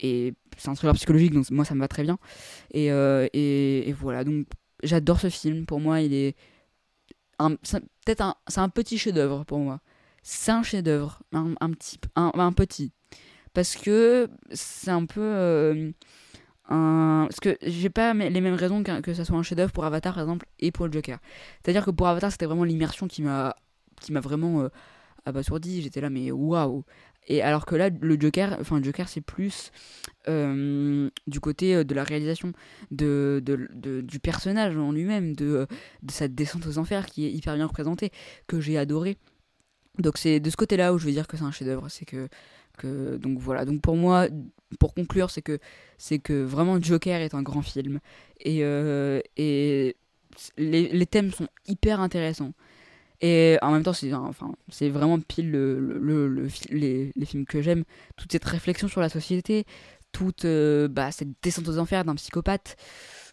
[0.00, 2.18] et c'est un thriller psychologique, donc moi ça me va très bien.
[2.72, 4.46] Et, euh, et, voilà, donc
[4.82, 5.66] j'adore ce film.
[5.66, 6.36] Pour moi, il est
[7.38, 9.80] peut-être un, c'est un petit chef-d'œuvre pour moi.
[10.22, 12.92] C'est un chef-d'œuvre, un, petit, un, petit,
[13.54, 15.92] parce que c'est un peu euh.
[16.68, 20.14] Parce que j'ai pas les mêmes raisons que, que ça soit un chef-d'œuvre pour Avatar,
[20.14, 21.18] par exemple, et pour le Joker.
[21.62, 23.56] C'est-à-dire que pour Avatar, c'était vraiment l'immersion qui m'a
[24.00, 24.68] qui m'a vraiment euh,
[25.24, 25.82] abasourdi.
[25.82, 26.84] J'étais là, mais waouh!
[27.26, 29.70] Et alors que là, le Joker, enfin, Joker, c'est plus
[30.28, 32.52] euh, du côté euh, de la réalisation,
[32.90, 33.42] de,
[34.02, 35.66] du personnage en lui-même, de,
[36.02, 38.10] de sa descente aux enfers qui est hyper bien représentée,
[38.46, 39.16] que j'ai adoré.
[39.98, 42.28] Donc c'est de ce côté-là où je veux dire que c'est un chef-d'œuvre, c'est que,
[43.18, 43.64] donc voilà.
[43.64, 44.26] Donc pour moi,
[44.78, 45.58] pour conclure, c'est que
[45.98, 48.00] c'est que vraiment Joker est un grand film
[48.40, 49.96] et euh, et
[50.56, 52.52] les, thèmes sont hyper intéressants.
[53.20, 57.84] Et en même temps, c'est vraiment pile le, le, le, les, films que j'aime.
[58.16, 59.66] Toute cette réflexion sur la société,
[60.12, 62.76] toute euh, bah, cette descente aux enfers d'un psychopathe.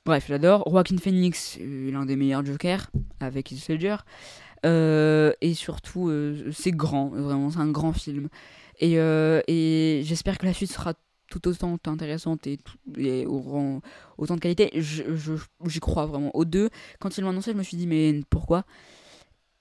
[0.05, 0.69] Bref, j'adore.
[0.69, 2.87] Joaquin Phoenix, euh, l'un des meilleurs Jokers,
[3.21, 3.97] avec Heath Ledger.
[4.65, 6.11] Euh, et surtout,
[6.51, 8.27] c'est grand, vraiment, c'est un grand film.
[8.79, 10.93] Et, j'espère que la suite sera
[11.29, 12.57] tout autant intéressante et,
[12.97, 13.79] et aura
[14.17, 14.71] autant de qualité.
[14.75, 16.35] J'y crois vraiment.
[16.35, 16.69] Aux deux,
[16.99, 18.65] quand ils l'ont annoncé, je me suis dit, mais pourquoi?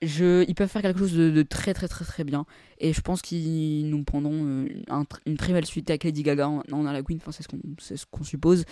[0.01, 2.45] Ils peuvent faire quelque chose de, très très très très bien
[2.79, 6.61] et je pense qu'ils nous prendront un, une très belle suite avec Lady Gaga en,
[6.71, 8.65] en la enfin, c'est ce qu'on suppose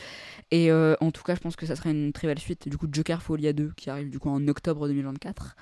[0.52, 2.78] et euh, en tout cas je pense que ça serait une très belle suite du
[2.78, 5.56] coup Joker Folia 2 qui arrive du coup en octobre 2024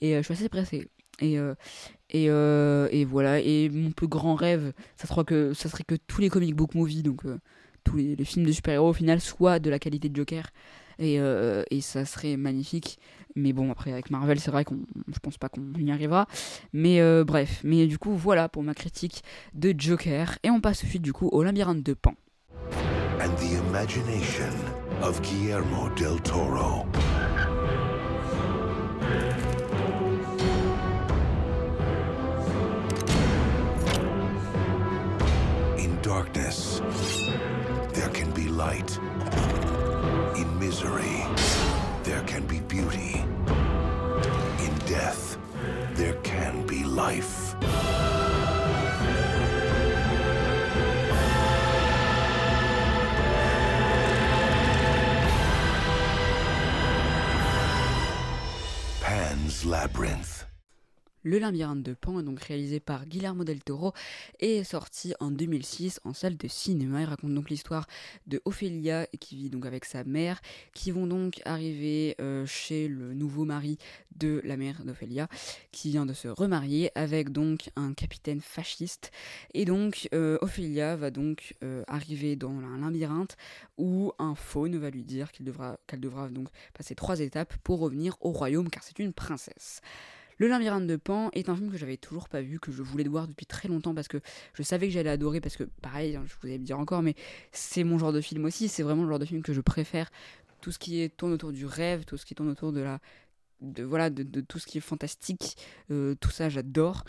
[0.00, 0.88] et euh, je suis assez pressé.
[1.20, 1.54] Et, euh,
[2.14, 3.40] euh, voilà.
[3.40, 6.74] Et mon plus grand rêve, ça serait que, ça serait que tous les comic book
[6.74, 7.22] movies, donc
[7.84, 10.50] tous les, les, films de super-héros au final, soient de la qualité de Joker.
[10.98, 11.18] Et,
[11.70, 12.98] et ça serait magnifique.
[13.34, 14.78] Mais bon, après, avec Marvel, c'est vrai qu'on
[15.12, 16.26] je pense pas qu'on y arrivera.
[16.72, 17.60] Mais bref.
[17.64, 19.22] Mais du coup, voilà pour ma critique
[19.54, 20.38] de Joker.
[20.42, 22.14] Et on passe du coup, au labyrinthe de Pan.
[40.36, 41.24] In misery,
[42.02, 43.24] there can be beauty.
[44.64, 45.38] In death,
[45.94, 47.54] there can be life.
[59.00, 60.35] Pan's Labyrinth.
[61.26, 63.92] Le labyrinthe de Pan est donc réalisé par Guillermo del Toro
[64.38, 67.00] et est sorti en 2006 en salle de cinéma.
[67.00, 67.88] Il raconte donc l'histoire
[68.28, 70.40] de Ophélia qui vit donc avec sa mère,
[70.72, 73.76] qui vont donc arriver euh, chez le nouveau mari
[74.14, 75.26] de la mère d'Ophélia,
[75.72, 79.10] qui vient de se remarier avec donc un capitaine fasciste.
[79.52, 83.36] Et donc euh, Ophélia va donc euh, arriver dans un labyrinthe
[83.78, 88.16] où un faune va lui dire qu'elle devra, devra donc passer trois étapes pour revenir
[88.20, 89.80] au royaume car c'est une princesse.
[90.38, 93.08] Le labyrinthe de Pan est un film que j'avais toujours pas vu, que je voulais
[93.08, 94.18] voir depuis très longtemps parce que
[94.54, 97.02] je savais que j'allais adorer, parce que pareil, hein, je vous allais me dire encore,
[97.02, 97.14] mais
[97.52, 100.10] c'est mon genre de film aussi, c'est vraiment le genre de film que je préfère.
[100.60, 103.00] Tout ce qui tourne autour du rêve, tout ce qui tourne autour de la,
[103.60, 105.56] de voilà de, tout ce qui est fantastique
[105.90, 107.04] euh, tout ça j'adore.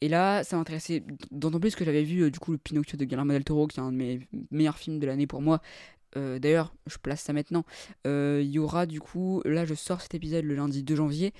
[0.00, 3.04] Et là ça m'intéressait d'autant plus que j'avais vu euh, du coup le Pinocchio de
[3.04, 4.20] Guillermo del Toro qui est un de mes
[4.50, 5.60] meilleurs films de l'année pour moi.
[6.16, 7.64] Euh, d'ailleurs je place ça maintenant.
[8.04, 11.32] Il y aura du coup là je sors cet épisode le lundi 2 janvier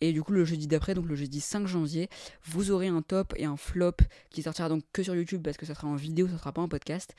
[0.00, 2.08] et du coup, le jeudi d'après, donc le jeudi 5 janvier,
[2.44, 3.96] vous aurez un top et un flop
[4.30, 6.62] qui sortira donc que sur YouTube parce que ça sera en vidéo, ça sera pas
[6.62, 7.14] en podcast.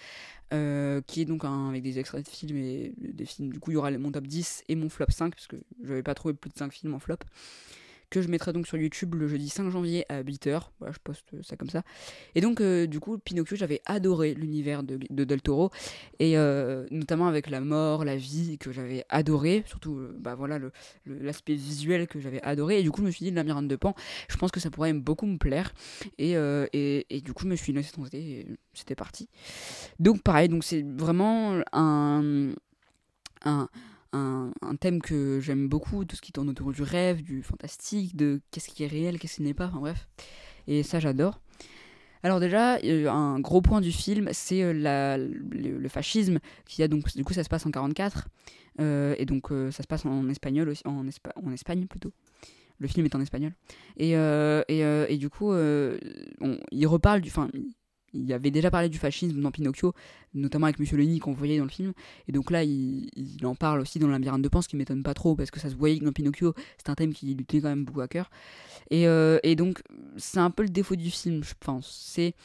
[0.52, 3.52] Euh, qui est donc un, avec des extraits de films et des films.
[3.54, 5.90] Du coup, il y aura mon top 10 et mon flop 5 parce que je
[5.90, 7.18] n'avais pas trouvé plus de 5 films en flop
[8.10, 10.62] que je mettrai donc sur YouTube le jeudi 5 janvier à 8h.
[10.80, 11.84] Voilà, je poste ça comme ça.
[12.36, 15.70] Et donc, euh, du coup, Pinocchio, j'avais adoré l'univers de, de, Del Toro,
[16.20, 20.60] et euh, notamment avec la mort, la vie, que j'avais adoré, surtout, euh, bah voilà,
[21.05, 22.80] l'aspect visuel que j'avais adoré.
[22.80, 23.95] Et du coup, je me suis dit, Labyrinthe de Pan,
[24.28, 25.74] je pense que ça pourrait beaucoup me plaire.
[26.18, 29.30] Et, et, et, du coup, je me suis laissé tenter, et c'était parti.
[29.99, 32.51] Donc, pareil, donc c'est vraiment un.
[33.45, 33.70] un
[34.14, 38.41] un, thème que j'aime beaucoup, tout ce qui tourne autour du rêve, du fantastique, de
[38.51, 40.07] qu'est-ce qui est réel, qu'est-ce qui n'est pas, enfin bref.
[40.68, 41.41] Et ça, j'adore.
[42.24, 47.16] Alors déjà, un gros point du film, c'est la, le, le, fascisme, qui a donc,
[47.16, 48.28] du coup, ça se passe en 44,
[48.82, 52.12] euh, et donc euh, ça se passe en espagnol aussi, en, Espa en Espagne plutôt.
[52.80, 53.53] Le film est en espagnol.
[53.97, 57.49] Et, euh, et, et, du coup, on, il reparle du, enfin,
[58.14, 59.93] il avait déjà parlé du fascisme dans Pinocchio,
[60.34, 61.93] notamment avec Mussolini qu'on voyait dans le film.
[62.28, 63.10] Et donc là, il,
[63.43, 65.70] en parle aussi dans labyrinthe de Pan, ce qui m'étonne pas trop, parce que ça
[65.70, 68.07] se voyait que dans Pinocchio, c'est un thème qui lui tenait quand même beaucoup à
[68.07, 68.30] cœur.
[68.89, 69.82] Et, euh, donc,
[70.18, 71.89] c'est un peu le défaut du film, je pense.
[72.05, 72.36] C'est,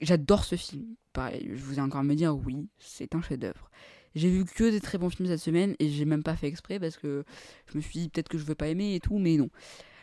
[0.00, 0.94] J'adore ce film.
[1.12, 3.70] Pareil, je vous ai encore à me dire, oui, c'est un chef-d'œuvre.
[4.14, 6.78] J'ai vu que des très bons films cette semaine, et j'ai même pas fait exprès,
[6.78, 7.24] parce que
[7.70, 9.50] je me suis dit peut-être que je veux pas aimer et tout, mais non.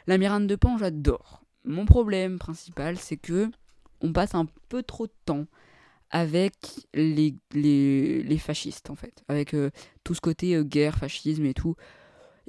[0.08, 1.44] Labyrinthe de Pan, j'adore.
[1.66, 3.52] Mon problème principal, c'est que
[4.02, 5.46] on passe un peu trop de temps
[6.10, 6.54] avec
[6.94, 9.72] les, les, les fascistes en fait, avec euh,
[10.04, 11.76] tout ce côté euh, guerre, fascisme et tout.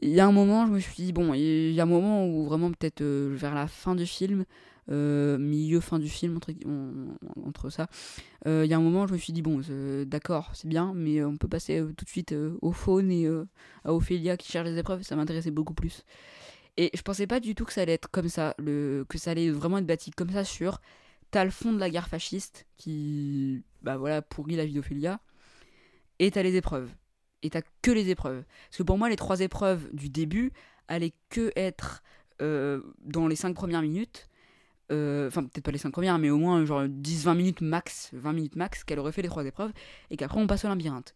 [0.01, 2.24] Il y a un moment, je me suis dit, bon, il y a un moment
[2.24, 4.44] où vraiment peut-être euh, vers la fin du film,
[4.90, 6.51] milieu, fin du film, entre,
[7.44, 7.88] entre ça,
[8.46, 9.61] il y a un moment, je me suis dit, bon,
[10.07, 13.28] d'accord, c'est bien, mais on peut passer tout de suite au faune et
[13.84, 16.05] à Ophélia qui cherche les épreuves, ça m'intéressait beaucoup plus.
[16.78, 19.32] Et je pensais pas du tout que ça allait être comme ça, le, que ça
[19.32, 20.80] allait vraiment être bâti comme ça sur
[21.31, 25.20] t'as le fond de la guerre fasciste qui bah voilà pourrit la vie d'Ophélia
[26.18, 26.91] et t'as les épreuves.
[27.43, 28.45] Et t'as que les épreuves.
[28.68, 30.53] Parce que pour moi les trois épreuves du début
[30.89, 32.03] allaient que être
[32.43, 34.29] euh, dans les cinq premières minutes
[34.91, 38.33] euh, enfin peut-être pas les cinq premières mais au moins genre 10-20 minutes max 20
[38.33, 39.72] minutes max qu'elle aurait fait les trois épreuves
[40.09, 41.14] et qu'après on passe au labyrinthe.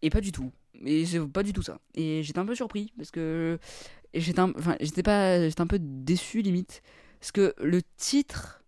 [0.00, 0.52] Et pas du tout.
[0.84, 1.80] Et c'est pas du tout ça.
[1.94, 3.58] Et j'étais un peu surpris parce que
[4.14, 4.42] j'étais
[4.80, 6.82] j'étais pas j'étais un peu déçu limite.
[7.20, 8.62] Parce que le titre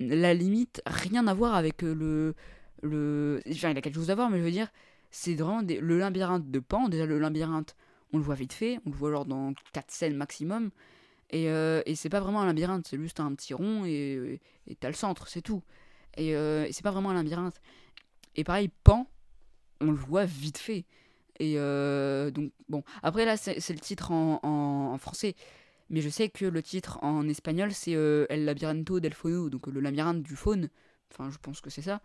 [0.00, 2.34] la limite rien à voir avec euh, le
[2.82, 4.68] le enfin il a quelque chose à voir mais je veux dire
[5.10, 7.76] c'est vraiment le labyrinthe de Pan déjà le labyrinthe
[8.12, 10.70] on le voit vite fait on le voit genre dans 4 scènes maximum
[11.28, 14.40] et, euh, et c'est pas vraiment un labyrinthe c'est juste un petit rond et
[14.80, 15.62] t'as le centre c'est tout.
[16.16, 17.60] Et, euh, et c'est pas vraiment un labyrinthe.
[18.34, 19.06] Et pareil Pan
[19.80, 20.86] on le voit vite fait.
[21.38, 22.82] Et donc bon.
[23.02, 25.36] Après là c'est le titre en, en français
[25.90, 29.68] mais je sais que le titre en espagnol, c'est euh, El Labirinto del Fauno, donc
[29.68, 30.70] euh, le labyrinthe du faune.
[31.12, 32.00] Enfin, je pense que c'est ça.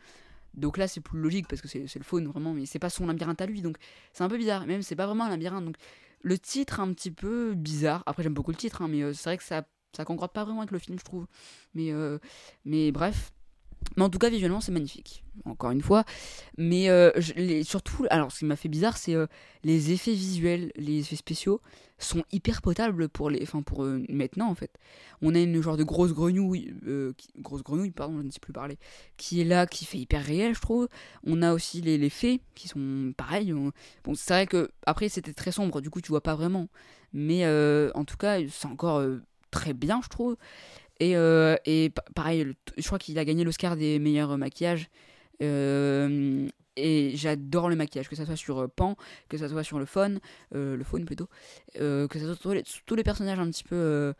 [0.55, 3.05] Donc là, c'est plus logique parce que c'est le faune vraiment, mais c'est pas son
[3.05, 3.61] labyrinthe à lui.
[3.61, 3.77] Donc
[4.11, 4.65] c'est un peu bizarre.
[4.65, 5.65] Même, c'est pas vraiment un labyrinthe.
[5.65, 5.75] Donc
[6.21, 8.03] le titre, un petit peu bizarre.
[8.07, 10.43] Après, j'aime beaucoup le titre, hein, mais euh, c'est vrai que ça, ça concorde pas
[10.43, 11.27] vraiment avec le film, je trouve.
[11.75, 11.91] Mais,
[12.65, 13.33] mais bref,
[13.95, 15.23] mais en tout cas, visuellement, c'est magnifique.
[15.43, 16.05] Encore une fois.
[16.57, 17.11] Mais euh,
[17.63, 19.27] surtout, alors ce qui m'a fait bizarre, c'est euh,
[19.63, 21.61] les effets visuels, les effets spéciaux
[21.97, 24.71] sont hyper potables pour les, enfin pour euh, maintenant en fait.
[25.21, 26.73] On a une genre de grosse grenouille,
[27.37, 28.77] grosse grenouille, pardon, je ne sais plus parler,
[29.17, 30.87] qui est là, qui fait hyper réel, je trouve.
[31.25, 33.53] On a aussi les, les fées qui sont pareils.
[34.03, 36.69] Bon, c'est vrai que après c'était très sombre, du coup tu vois pas vraiment.
[37.13, 37.45] Mais
[37.93, 39.01] en tout cas, c'est encore
[39.51, 40.35] très bien, je trouve.
[40.99, 44.89] Et, euh, et pareil, je crois qu'il a gagné l'Oscar des meilleurs maquillages.
[45.41, 48.95] Euh, et j'adore le maquillage, que ça soit sur euh, Pan,
[49.29, 50.19] que ça soit sur le faune,
[50.51, 51.27] le faune plutôt,
[51.73, 52.35] que ça soit
[52.65, 54.13] sur tous les, personnages un petit peu.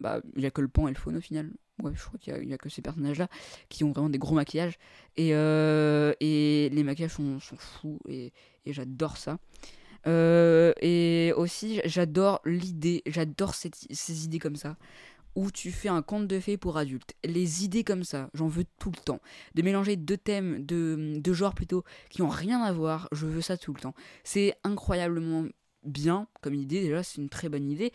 [0.00, 1.50] bah, il n'y a que le Pan et le faune au final.
[1.82, 3.28] Ouais, je crois qu'il n'y a, que ces personnages-là
[3.68, 4.78] qui ont vraiment des gros maquillages.
[5.16, 8.32] Et, et les maquillages sont, fous et
[8.66, 9.38] j'adore ça.
[10.06, 14.76] et aussi, j'adore l'idée, j'adore ces idées comme ça
[15.34, 17.14] où tu fais un conte de fées pour adultes.
[17.24, 19.20] Les idées comme ça, j'en veux tout le temps.
[19.54, 23.40] De mélanger deux thèmes, de, deux genres plutôt, qui ont rien à voir, je veux
[23.40, 23.94] ça tout le temps.
[24.24, 25.46] C'est incroyablement
[25.84, 27.92] bien comme idée, déjà, c'est une très bonne idée.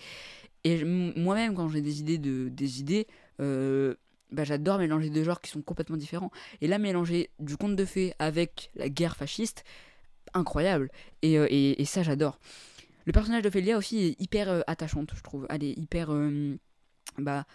[0.64, 3.08] Et moi-même, quand j'ai des idées, de, des idées
[3.40, 3.96] euh,
[4.32, 6.32] bah, j'adore mélanger deux genres qui sont complètement différents.
[6.62, 9.64] Et là, mélanger du conte de fées avec la guerre fasciste,
[10.34, 10.90] incroyable.
[11.22, 12.40] Et, euh, et, ça, j'adore.
[13.06, 15.48] Le personnage d'Ophélia aussi est hyper euh, attachante, je trouve.
[15.50, 16.10] Elle est hyper
[17.18, 17.46] bah,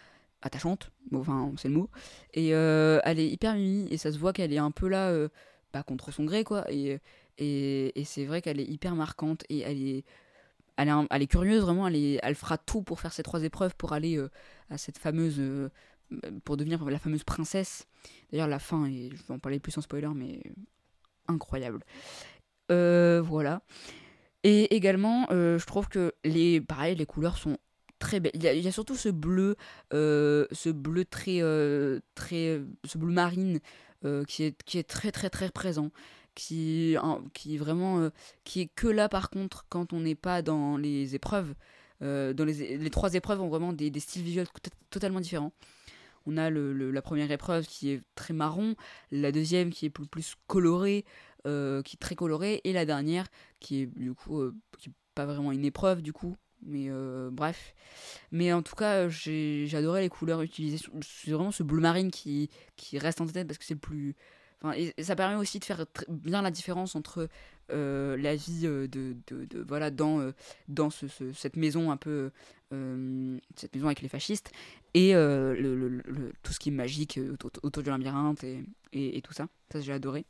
[0.43, 1.89] attachante, enfin c'est le mot,
[2.33, 5.09] et euh, elle est hyper mimi, et ça se voit qu'elle est un peu là,
[5.09, 5.29] euh,
[5.71, 6.99] bah, contre son gré, quoi, et,
[7.37, 10.05] et, c'est vrai qu'elle est hyper marquante, et elle est,
[10.77, 13.43] elle est, elle est curieuse, vraiment, elle, est, elle fera tout pour faire ces trois
[13.43, 14.29] épreuves, pour aller euh,
[14.69, 15.41] à cette fameuse,
[16.43, 17.87] pour devenir la fameuse princesse.
[18.31, 20.41] D'ailleurs, la fin, et je vais en parler plus en spoiler, mais
[21.27, 21.83] incroyable.
[22.69, 23.61] voilà.
[24.43, 27.57] Et également, je trouve que les, pareil, les couleurs sont
[28.03, 28.33] très belle.
[28.35, 29.55] Il y, a, surtout ce bleu,
[29.93, 33.59] euh, ce bleu très, euh, très, ce bleu marine
[34.03, 35.89] euh, qui est qui est très très très présent,
[36.35, 36.97] qui
[37.33, 38.09] qui vraiment
[38.43, 41.55] qui est que là par contre quand on n'est pas dans les épreuves.
[42.01, 44.47] dans les, les, trois épreuves ont vraiment des, styles visuels
[44.89, 45.53] totalement différents.
[46.25, 48.75] On a le, la première épreuve qui est très marron,
[49.11, 51.05] la deuxième qui est plus, colorée,
[51.45, 51.49] qui
[51.95, 53.27] est très colorée, et la dernière
[53.61, 54.41] qui est du coup
[54.79, 56.35] qui pas vraiment une épreuve du coup,
[56.65, 57.73] mais euh, bref.
[58.31, 60.83] Mais en tout cas, j'ai adoré les couleurs utilisées.
[61.01, 64.15] C'est vraiment ce bleu marine qui, qui reste en tête parce que c'est le plus.
[64.61, 67.27] Enfin, et, ça permet aussi de faire bien la différence entre
[67.71, 70.31] euh, la vie euh, de, de, voilà dans
[70.67, 72.31] dans ce, cette maison un peu
[73.55, 74.51] cette maison avec les fascistes
[74.95, 76.01] et le,
[76.41, 80.25] tout ce qui est magique autour, du labyrinthe et, et tout ça ça j'ai adoré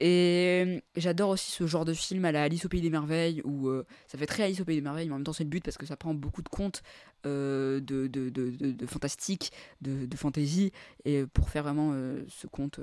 [0.00, 3.42] et euh, j'adore aussi ce genre de film à la Alice au Pays des Merveilles,
[3.44, 5.44] où euh, ça fait très Alice au Pays des Merveilles, mais en même temps c'est
[5.44, 6.82] le but parce que ça prend beaucoup de contes
[7.26, 9.50] euh, de, de, de, fantastique,
[9.80, 10.72] de, de fantasy,
[11.04, 11.92] et pour faire vraiment
[12.28, 12.80] ce conte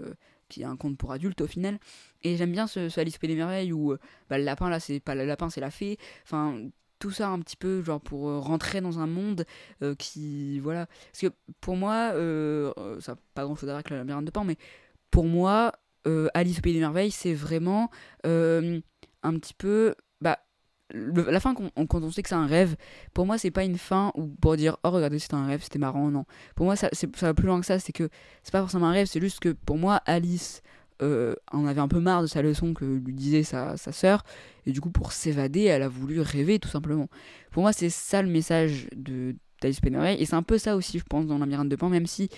[0.49, 1.79] qui est un conte pour adultes au final.
[2.23, 3.95] Et j'aime bien ce, Alice au Pays des Merveilles où
[4.29, 5.97] bah, le lapin là c'est pas le lapin c'est la fée.
[6.23, 6.59] Enfin
[6.99, 9.45] tout ça un petit peu genre pour rentrer dans un monde
[9.97, 11.27] qui voilà parce que
[11.61, 12.11] pour moi
[12.99, 14.57] ça n'a pas grand chose à voir avec la labyrinthe de Pan mais
[15.11, 15.84] pour moi euh,
[16.33, 17.89] Alice au Pays des Merveilles, c'est vraiment
[18.25, 18.79] euh,
[19.23, 19.95] un petit peu.
[20.21, 20.39] Bah,
[20.93, 22.75] la fin, on- quand on sait que c'est un rêve,
[23.13, 24.11] pour moi, c'est pas une fin
[24.41, 26.09] pour dire Oh, regardez, c'était un rêve, c'était marrant.
[26.11, 26.25] Non.
[26.55, 27.79] Pour moi, ça, ça va plus loin que ça.
[27.79, 28.09] C'est que
[28.43, 30.61] c'est pas forcément un rêve, c'est juste que pour moi, Alice
[31.01, 34.23] euh, en avait un peu marre de sa leçon que lui disait sa, sa sœur.
[34.65, 37.09] Et du coup, pour s'évader, elle a voulu rêver, tout simplement.
[37.51, 40.21] Pour moi, c'est ça le message de d'Alice Merveilles.
[40.21, 42.29] Et c'est un peu ça aussi, je pense, dans Labyrinthe de Pan, même si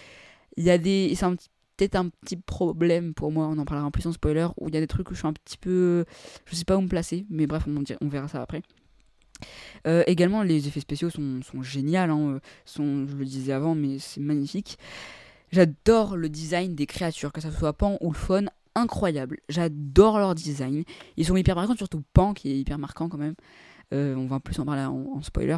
[0.57, 1.13] il y a des.
[1.15, 4.47] C'est un petit peut-être un petit problème pour moi, on en parlera plus en spoiler,
[4.57, 6.05] où il y a des trucs où je suis un petit peu...
[6.45, 8.61] Je sais pas où me placer, mais bref, on, verra ça après.
[9.85, 13.75] Euh, également, les effets spéciaux sont, sont géniaux, hein, euh, sont, je le disais avant,
[13.75, 14.77] mais c'est magnifique.
[15.51, 19.37] J'adore le design des créatures, que ce soit Pan ou le faune, incroyable.
[19.47, 20.83] J'adore leur design.
[21.15, 23.35] Ils sont hyper marquants, surtout Pan qui est hyper marquant quand même.
[23.93, 25.57] Euh, on va plus en parler en, en spoiler.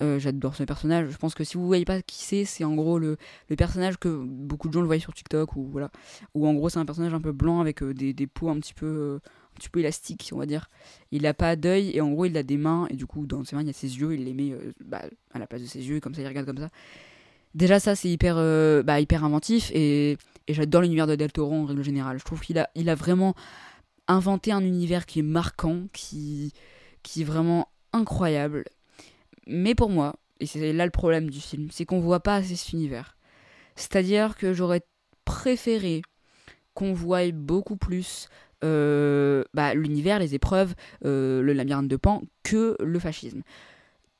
[0.00, 1.10] Euh, J'adore ce personnage.
[1.10, 3.98] Je pense que si vous voyez pas qui c'est, c'est en gros le, le personnage
[3.98, 5.90] que beaucoup de gens le voient sur TikTok ou voilà.
[6.34, 8.58] Ou en gros c'est un personnage un peu blanc avec euh, des, des peaux un
[8.58, 10.70] petit peu euh, un petit peu élastiques, on va dire.
[11.10, 13.44] Il a pas d'œil et en gros il a des mains et du coup dans
[13.44, 14.14] ses mains il y a ses yeux.
[14.14, 15.02] Il les met bah,
[15.34, 16.70] à la place de ses yeux comme ça il regarde comme ça.
[17.54, 18.36] Déjà ça c'est hyper
[18.82, 20.12] bah, hyper inventif et,
[20.48, 22.18] et j'adore l'univers de Del Toro en règle générale.
[22.18, 23.34] Je trouve qu'il a il a vraiment
[24.08, 26.54] inventé un univers qui est marquant, qui
[27.02, 28.64] qui est vraiment incroyable.
[29.46, 32.56] Mais pour moi, et c'est là le problème du film, c'est qu'on voit pas assez
[32.56, 33.16] cet univers.
[33.76, 34.82] C'est-à-dire que j'aurais
[35.24, 36.02] préféré
[36.74, 38.28] qu'on voie beaucoup plus
[38.64, 40.74] euh, bah, l'univers, les épreuves,
[41.04, 43.42] euh, le labyrinthe de Pan, que le fascisme.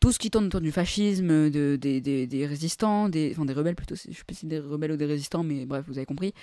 [0.00, 3.52] Tout ce qui tourne autour du fascisme, de, des, des- des résistants, des, enfin des
[3.52, 6.06] rebelles plutôt, je sais pas si des rebelles ou des résistants, mais bref, vous avez
[6.06, 6.34] compris.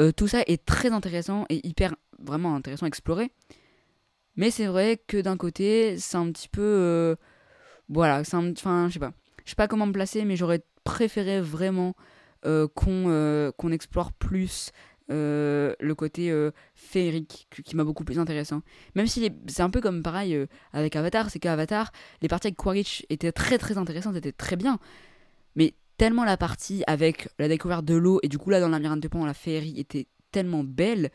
[0.00, 3.30] Euh, tout ça est très intéressant et hyper, vraiment intéressant à explorer.
[4.36, 7.16] Mais c'est vrai que d'un côté, c'est un petit peu...
[7.92, 8.20] voilà.
[8.20, 9.12] Enfin, je sais pas.
[9.44, 11.94] Je sais pas comment me placer, mais j'aurais préféré vraiment
[12.44, 14.72] euh, qu'on euh, qu'on explore plus
[15.10, 16.32] euh, le côté
[16.74, 18.62] féerique qui, m'a beaucoup plus intéressant.
[18.94, 23.04] Même si c'est un peu comme pareil avec Avatar, c'est qu'Avatar, les parties avec Quaritch
[23.10, 24.78] étaient très très intéressantes, étaient très bien.
[25.54, 28.72] Mais tellement la partie avec la découverte de l'eau et du coup là dans le
[28.72, 31.10] labyrinthe de Pan, la féerie était tellement belle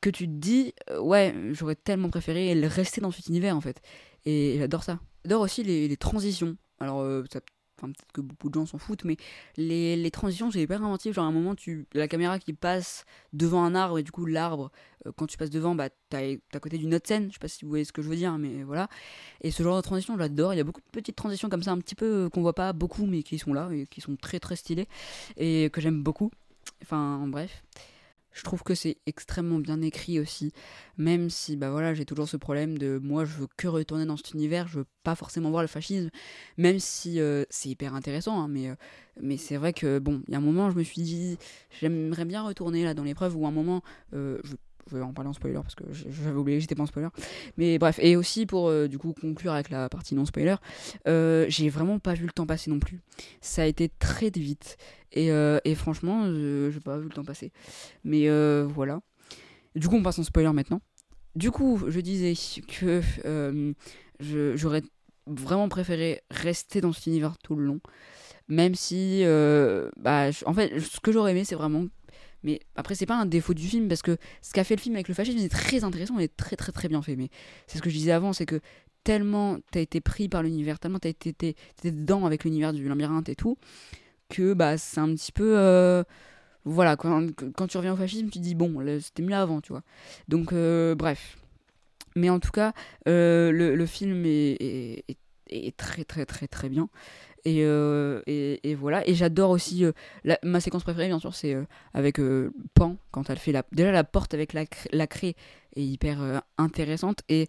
[0.00, 3.82] que tu te dis ouais j'aurais tellement préféré rester dans cet univers en fait
[4.24, 6.56] et j'adore ça j'adore aussi les, les transitions.
[6.80, 7.40] Alors euh, ça
[7.86, 9.16] peut-être que beaucoup de gens s'en foutent mais
[9.56, 13.04] les, les transitions c'est hyper inventif genre à un moment tu la caméra qui passe
[13.32, 14.72] devant un arbre et du coup l'arbre
[15.06, 17.28] euh, quand tu passes devant bah t'as à côté d'une autre scène.
[17.28, 18.88] Je sais pas si vous voyez ce que je veux dire mais voilà.
[19.42, 20.54] Et ce genre de transition j'adore.
[20.54, 22.54] Il y a beaucoup de petites transitions comme ça un petit peu euh, qu'on voit
[22.54, 24.88] pas beaucoup mais qui sont là et qui sont très très stylées
[25.36, 26.30] et que j'aime beaucoup.
[26.82, 27.62] Enfin bref
[28.38, 30.52] je trouve que c'est extrêmement bien écrit aussi,
[30.96, 34.16] même si bah voilà j'ai toujours ce problème de moi je veux que retourner dans
[34.16, 36.10] cet univers, je veux pas forcément voir le fascisme,
[36.56, 38.74] même si euh, c'est hyper intéressant, hein, mais euh,
[39.20, 41.36] mais c'est vrai que bon il y a un moment je me suis dit
[41.80, 43.82] j'aimerais bien retourner là dans l'épreuve où un moment
[44.14, 44.54] euh, je
[44.96, 47.08] vais en parler en spoiler parce que j'avais oublié, j'étais pas en spoiler.
[47.56, 50.56] Mais bref, et aussi pour euh, du coup conclure avec la partie non spoiler,
[51.06, 53.00] euh, j'ai vraiment pas vu le temps passer non plus.
[53.40, 54.76] Ça a été très vite.
[55.12, 57.52] Et, euh, et franchement, j'ai pas vu le temps passer.
[58.04, 58.28] Mais
[58.66, 59.00] voilà.
[59.74, 60.80] Du coup, on passe en spoiler maintenant.
[61.36, 62.34] Du coup, je disais
[62.66, 63.00] que
[64.20, 64.82] je- j'aurais
[65.26, 67.80] vraiment préféré rester dans cet univers tout le long.
[68.48, 69.22] Même si,
[69.96, 71.86] bah, je- en fait, ce que j'aurais aimé, c'est vraiment.
[72.42, 74.94] Mais après, c'est pas un défaut du film, parce que ce qu'a fait le film
[74.94, 77.16] avec le fascisme, c'est très intéressant et très très très bien fait.
[77.16, 77.30] Mais
[77.66, 78.60] c'est ce que je disais avant, c'est que
[79.04, 83.36] tellement t'as été pris par l'univers, tellement t'as été, dedans avec l'univers du labyrinthe et
[83.36, 83.56] tout,
[84.28, 85.54] que bah, c'est un petit peu.
[85.58, 86.04] euh,
[86.64, 89.82] voilà, quand, quand tu reviens au fascisme, tu dis bon, c'était mieux avant, tu vois.
[90.28, 91.38] Donc, euh, bref.
[92.16, 92.72] Mais en tout cas,
[93.08, 95.18] euh, le, le film est, est, est-
[95.50, 96.88] est très très très très bien.
[97.44, 99.06] Et, euh, et, voilà.
[99.08, 99.84] Et j'adore aussi.
[99.84, 99.92] euh,
[100.42, 102.20] ma séquence préférée, bien sûr, c'est euh, avec
[102.74, 103.62] Pan, quand elle fait la.
[103.72, 105.34] Déjà, la porte avec la, la craie
[105.76, 107.22] est hyper intéressante.
[107.28, 107.48] Et,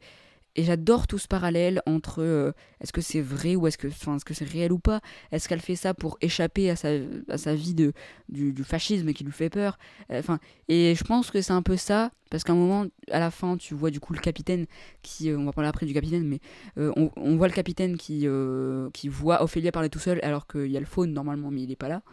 [0.55, 2.51] et j'adore tout ce parallèle entre euh,
[2.81, 5.01] est-ce que c'est vrai ou est-ce que enfin, est-ce que c'est réel ou pas?
[5.31, 6.89] Est-ce qu'elle fait ça pour échapper à sa,
[7.29, 7.93] à sa vie de,
[8.29, 9.77] du, fascisme qui lui fait peur?
[10.11, 13.31] Enfin, et je pense que c'est un peu ça, parce qu'à un moment, à la
[13.31, 14.67] fin, tu vois du coup le capitaine
[15.01, 16.39] qui, euh, on va parler après du capitaine, mais
[16.77, 20.47] euh, on, on voit le capitaine qui, euh, qui voit Ophélia parler tout seul, alors
[20.47, 22.03] qu'il y a le faune normalement, mais il est pas là.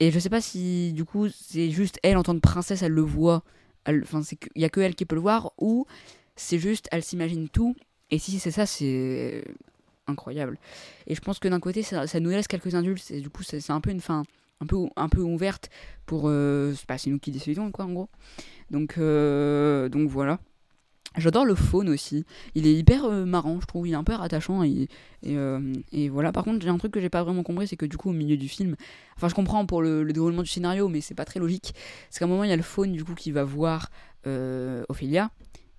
[0.00, 2.92] Et je sais pas si du coup c'est juste elle en tant que princesse, elle
[2.92, 3.44] le voit,
[3.86, 5.86] enfin c'est qu'il y a que elle qui peut le voir, ou
[6.36, 7.76] c'est juste elle s'imagine tout.
[8.10, 9.44] Et si c'est ça, c'est
[10.06, 10.58] incroyable.
[11.06, 13.70] Et je pense que d'un côté, ça, nous laisse quelques indultes, et du coup, c'est
[13.70, 14.24] un peu une fin
[14.60, 15.70] un peu, un peu ouverte
[16.06, 16.24] pour.
[16.28, 18.08] euh, pas- c'est nous qui décidons, quoi, en gros.
[18.70, 20.38] Donc, euh, donc voilà.
[21.16, 22.24] J'adore le faune aussi.
[22.54, 23.86] Il est hyper euh, marrant, je trouve.
[23.86, 24.62] Il est un peu attachant.
[24.64, 24.88] Et,
[25.26, 26.32] euh, et voilà.
[26.32, 28.12] Par contre, j'ai un truc que j'ai pas vraiment compris, c'est que du coup, au
[28.12, 28.74] milieu du film,
[29.16, 31.72] enfin, je comprends pour le, le déroulement du scénario, mais c'est pas très logique.
[32.10, 33.90] C'est qu'à un moment, il y a le faune du coup qui va voir
[34.88, 35.30] Ophélia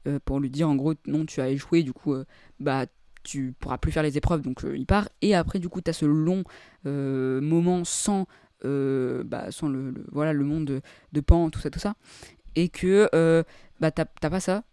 [0.08, 1.84] euh, pour lui dire en gros, non, tu as échoué.
[1.84, 2.26] Du coup, euh,
[2.60, 2.86] bah
[3.24, 5.10] tu pourras plus faire les épreuves, donc euh, il part.
[5.22, 6.44] Et après, du coup, tu as ce long
[6.86, 8.28] moment sans,
[8.64, 11.96] bah, sans le, voilà, le monde de, Pan, tout ça, tout ça.
[12.56, 13.10] Et que
[13.80, 14.64] bah, t'as pas ça,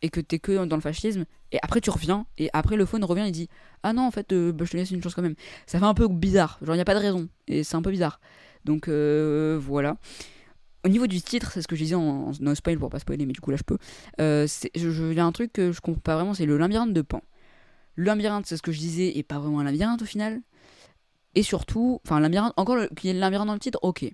[0.00, 1.26] et que t'es que dans le fascisme.
[1.52, 3.48] Et après, tu reviens, et après, le faune revient et dit
[3.82, 5.36] Ah non, en fait, bah, je te laisse une chance quand même.
[5.66, 7.82] Ça fait un peu bizarre, genre, il n'y a pas de raison, et c'est un
[7.82, 8.20] peu bizarre.
[8.64, 9.98] Donc voilà.
[10.84, 12.98] Au niveau du titre, c'est ce que je disais en, en no spoil pour pas
[12.98, 13.78] spoiler, mais du coup là je peux.
[14.20, 17.02] Euh, Il y a un truc que je comprends pas vraiment, c'est le labyrinthe de
[17.02, 17.22] Pan.
[17.96, 20.40] Le labyrinthe, c'est ce que je disais, et pas vraiment un labyrinthe au final.
[21.34, 24.04] Et surtout, enfin, labyrinthe, encore qu'il y ait labyrinthe dans le titre, ok.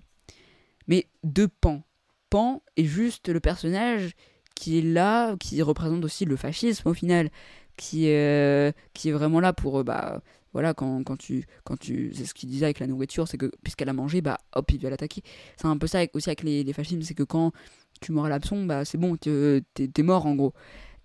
[0.87, 1.83] Mais de Pan.
[2.31, 4.13] Pan est juste le personnage
[4.55, 7.29] qui est là, qui représente aussi le fascisme au final,
[7.77, 10.21] qui est, qui est vraiment là pour, euh, bah,
[10.55, 13.51] voilà, quand, quand tu, quand tu, c'est ce qu'il disait avec la nourriture, c'est que
[13.61, 15.21] puisqu'elle a mangé, bah, hop, il va l'attaquer.
[15.57, 17.51] C'est un peu ça aussi avec les, les fascismes, c'est que quand
[17.99, 19.63] tu mords l'hameçon, bah, c'est bon, t'es
[19.97, 20.53] mort en gros.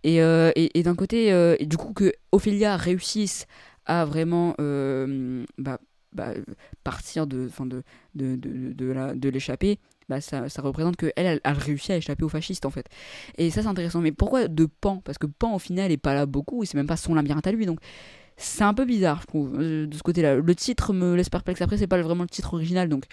[0.04, 3.48] Et, euh, et, d'un côté, euh, du coup, que Ophélia réussisse
[3.86, 5.80] à vraiment euh, bah,
[6.12, 6.32] bah,
[6.84, 7.82] partir de, fin de,
[8.14, 12.28] de, de, de l'échapper, bah, ça, ça représente qu'elle, elle, elle réussit à échapper aux
[12.28, 12.86] fascistes en fait.
[13.36, 14.00] Et ça, c'est intéressant.
[14.00, 15.02] Mais pourquoi de Pan?
[15.04, 17.48] Parce que Pan, au final, est pas là beaucoup, et c'est même pas son labyrinthe
[17.48, 17.80] à lui, donc
[18.40, 20.36] c'est un peu bizarre, je trouve, euh, de ce côté-là.
[20.36, 21.60] Le titre me laisse perplexe.
[21.60, 23.04] Après, c'est pas vraiment le titre original, donc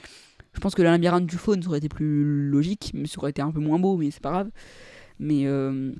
[0.53, 3.41] je pense que le labyrinthe du faune aurait été plus logique, mais ça aurait été
[3.41, 4.49] un peu moins beau, mais c'est pas grave.
[5.19, 5.91] Mais, euh,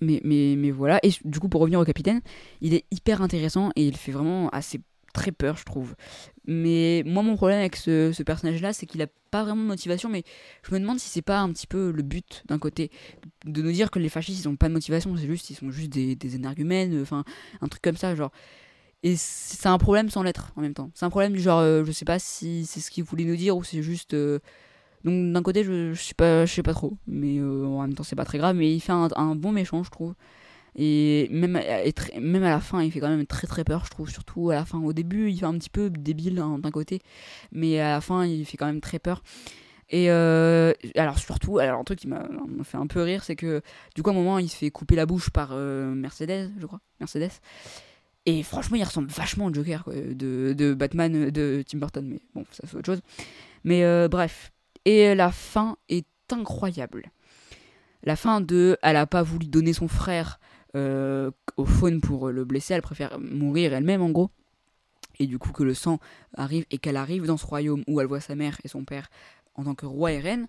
[0.00, 1.00] mais, mais voilà.
[1.02, 2.20] Et du coup, pour revenir au capitaine,
[2.60, 4.80] il est hyper intéressant et il fait vraiment assez
[5.14, 5.94] très peur, je trouve.
[6.50, 10.08] Mais moi, mon problème avec ce, ce personnage-là, c'est qu'il a pas vraiment de motivation,
[10.08, 10.24] mais
[10.66, 12.90] je me demande si c'est pas un petit peu le but d'un côté
[13.44, 15.70] de nous dire que les fascistes ils ont pas de motivation, c'est juste ils sont
[15.70, 17.24] juste des, des énergumènes, enfin
[17.60, 18.32] un truc comme ça, genre.
[19.04, 20.90] Et c'est un problème sans l'être en même temps.
[20.94, 23.36] C'est un problème du genre, euh, je sais pas si c'est ce qu'il voulait nous
[23.36, 24.14] dire ou c'est juste.
[24.14, 24.40] euh,
[25.04, 27.94] Donc d'un côté, je, je sais pas, je sais pas trop, mais euh, en même
[27.94, 28.56] temps c'est pas très grave.
[28.56, 30.14] Mais il fait un, un bon méchant, je trouve.
[30.80, 31.60] Et même,
[32.20, 34.08] même à la fin, il fait quand même très très peur, je trouve.
[34.08, 34.78] Surtout à la fin.
[34.78, 37.00] Au début, il fait un petit peu débile hein, d'un côté,
[37.50, 39.22] mais à la fin, il fait quand même très peur.
[39.90, 42.28] Et euh, alors surtout, alors un truc qui m'a
[42.62, 43.62] fait un peu rire, c'est que
[43.94, 46.66] du coup à un moment, il se fait couper la bouche par euh, Mercedes, je
[46.66, 47.32] crois, Mercedes.
[48.26, 52.44] Et franchement, il ressemble vachement au Joker de, de Batman de Tim Burton, mais bon,
[52.52, 53.00] ça c'est autre chose.
[53.64, 54.52] Mais euh, bref.
[54.84, 57.10] Et la fin est incroyable.
[58.04, 60.38] La fin de, elle a pas voulu donner son frère
[60.74, 64.30] euh, au faune pour le blesser, elle préfère mourir elle-même en gros.
[65.18, 65.98] Et du coup que le sang
[66.36, 69.10] arrive et qu'elle arrive dans ce royaume où elle voit sa mère et son père
[69.54, 70.46] en tant que roi et reine,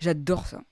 [0.00, 0.62] j'adore ça.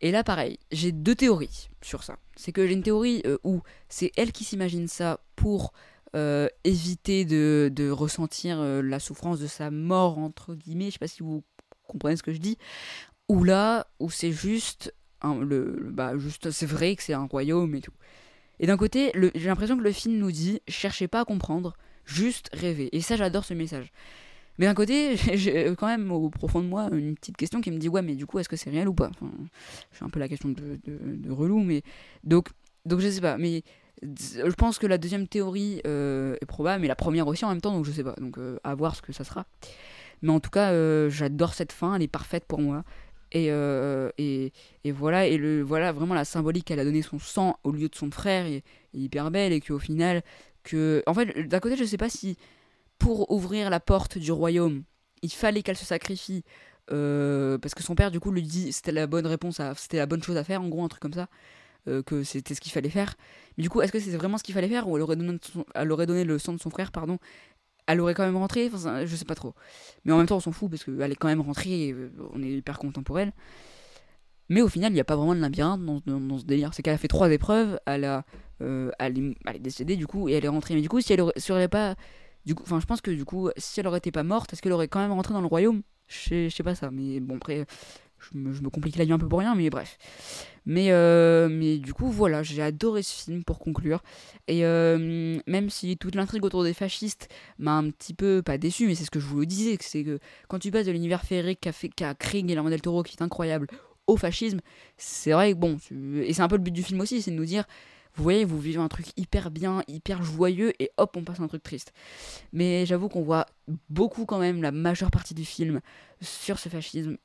[0.00, 2.16] Et là pareil, j'ai deux théories sur ça.
[2.36, 5.72] C'est que j'ai une théorie euh, où c'est elle qui s'imagine ça pour
[6.14, 10.98] euh, éviter de, de ressentir euh, la souffrance de sa mort, entre guillemets, je sais
[10.98, 11.44] pas si vous
[11.86, 12.56] comprenez ce que je dis,
[13.28, 14.94] ou là, où c'est juste,
[15.24, 17.92] le, bah, juste c'est vrai que c'est un royaume et tout.
[18.60, 21.74] Et d'un côté, j'ai l'impression que le film nous dit, cherchez pas à comprendre,
[22.04, 22.88] juste rêvez.
[22.96, 23.92] Et ça, j'adore ce message.
[24.58, 27.70] Mais d'un côté, j'ai- j'ai quand même au profond de moi une petite question qui
[27.70, 29.10] me dit, ouais, mais du coup, est-ce que c'est réel ou pas?
[29.10, 29.30] Enfin,
[30.00, 31.82] un peu la question de, de, de relou, mais...
[32.24, 32.48] Donc,
[32.84, 33.62] donc je sais pas, mais
[34.02, 37.60] je pense que la deuxième théorie euh, est probable, mais la première aussi en même
[37.60, 38.14] temps, donc je sais pas.
[38.20, 39.46] Donc euh, à voir ce que ça sera.
[40.22, 42.82] Mais en tout cas, euh, j'adore cette fin, elle est parfaite pour moi.
[43.32, 44.52] Et, euh, et,
[44.84, 47.88] et voilà, et le, voilà vraiment la symbolique qu'elle a donné son sang au lieu
[47.88, 48.64] de son frère est,
[48.94, 50.22] hyper belle et qu'au final,
[50.64, 52.36] que, en fait, d'un côté, je sais pas si
[52.98, 54.82] pour ouvrir la porte du royaume,
[55.22, 56.42] il fallait qu'elle se sacrifie
[56.90, 60.06] euh, parce que son père du coup lui dit c'était la bonne réponse, c'était la
[60.06, 61.28] bonne chose à faire, en gros un truc comme ça,
[61.86, 63.14] euh, que c'était ce qu'il fallait faire.
[63.56, 65.38] Mais du coup, est-ce que c'est vraiment ce qu'il fallait faire ou elle aurait donné,
[65.74, 67.18] elle aurait donné le sang de son frère, pardon,
[67.88, 69.54] elle aurait quand même rentré, enfin, je sais pas trop.
[70.04, 72.12] Mais en même temps, on s'en fout parce qu'elle est quand même rentrée, et, euh,
[72.34, 73.32] on est hyper content pour elle.
[74.50, 76.72] Mais au final, il n'y a pas vraiment de labyrinthe dans, ce délire.
[76.74, 78.24] C'est qu'elle a fait trois épreuves, elle, a,
[78.60, 80.74] euh, elle, est, décédée du coup, et elle est rentrée.
[80.74, 81.96] Mais du coup, si elle aurait, si elle aurait pas.
[82.46, 84.62] Du coup, enfin, je pense que du coup, si elle aurait été pas morte, est-ce
[84.62, 85.82] qu'elle aurait quand même rentré dans le royaume?
[86.06, 87.66] Je sais- je sais pas ça, mais bon, après,
[88.20, 89.98] je me, je complique la vie un peu pour rien, mais bref.
[90.66, 94.02] Mais, euh, mais du coup, voilà, j'ai adoré ce film pour conclure.
[94.48, 97.28] Et euh, même si toute l'intrigue autour des fascistes
[97.58, 100.04] m'a un petit peu, pas déçu, mais c'est ce que je vous le disais, c'est
[100.04, 100.18] que
[100.48, 103.66] quand tu passes de l'univers féerique qu'a qu'a créé Guillermo del Toro, qui est incroyable,
[104.06, 104.60] au fascisme,
[104.96, 105.78] c'est vrai que bon,
[106.22, 107.64] et c'est un peu le but du film aussi, c'est de nous dire,
[108.14, 111.44] vous voyez, vous vivez un truc hyper bien, hyper joyeux, et hop, on passe à
[111.44, 111.92] un truc triste.
[112.52, 113.46] Mais j'avoue qu'on voit
[113.90, 115.80] beaucoup quand même la majeure partie du film
[116.20, 117.16] sur ce fascisme,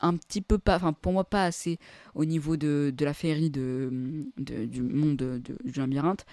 [0.00, 1.78] un petit peu pas, enfin pour moi pas assez
[2.14, 3.90] au niveau de, de la féerie de,
[4.36, 6.26] du monde de, du labyrinthe.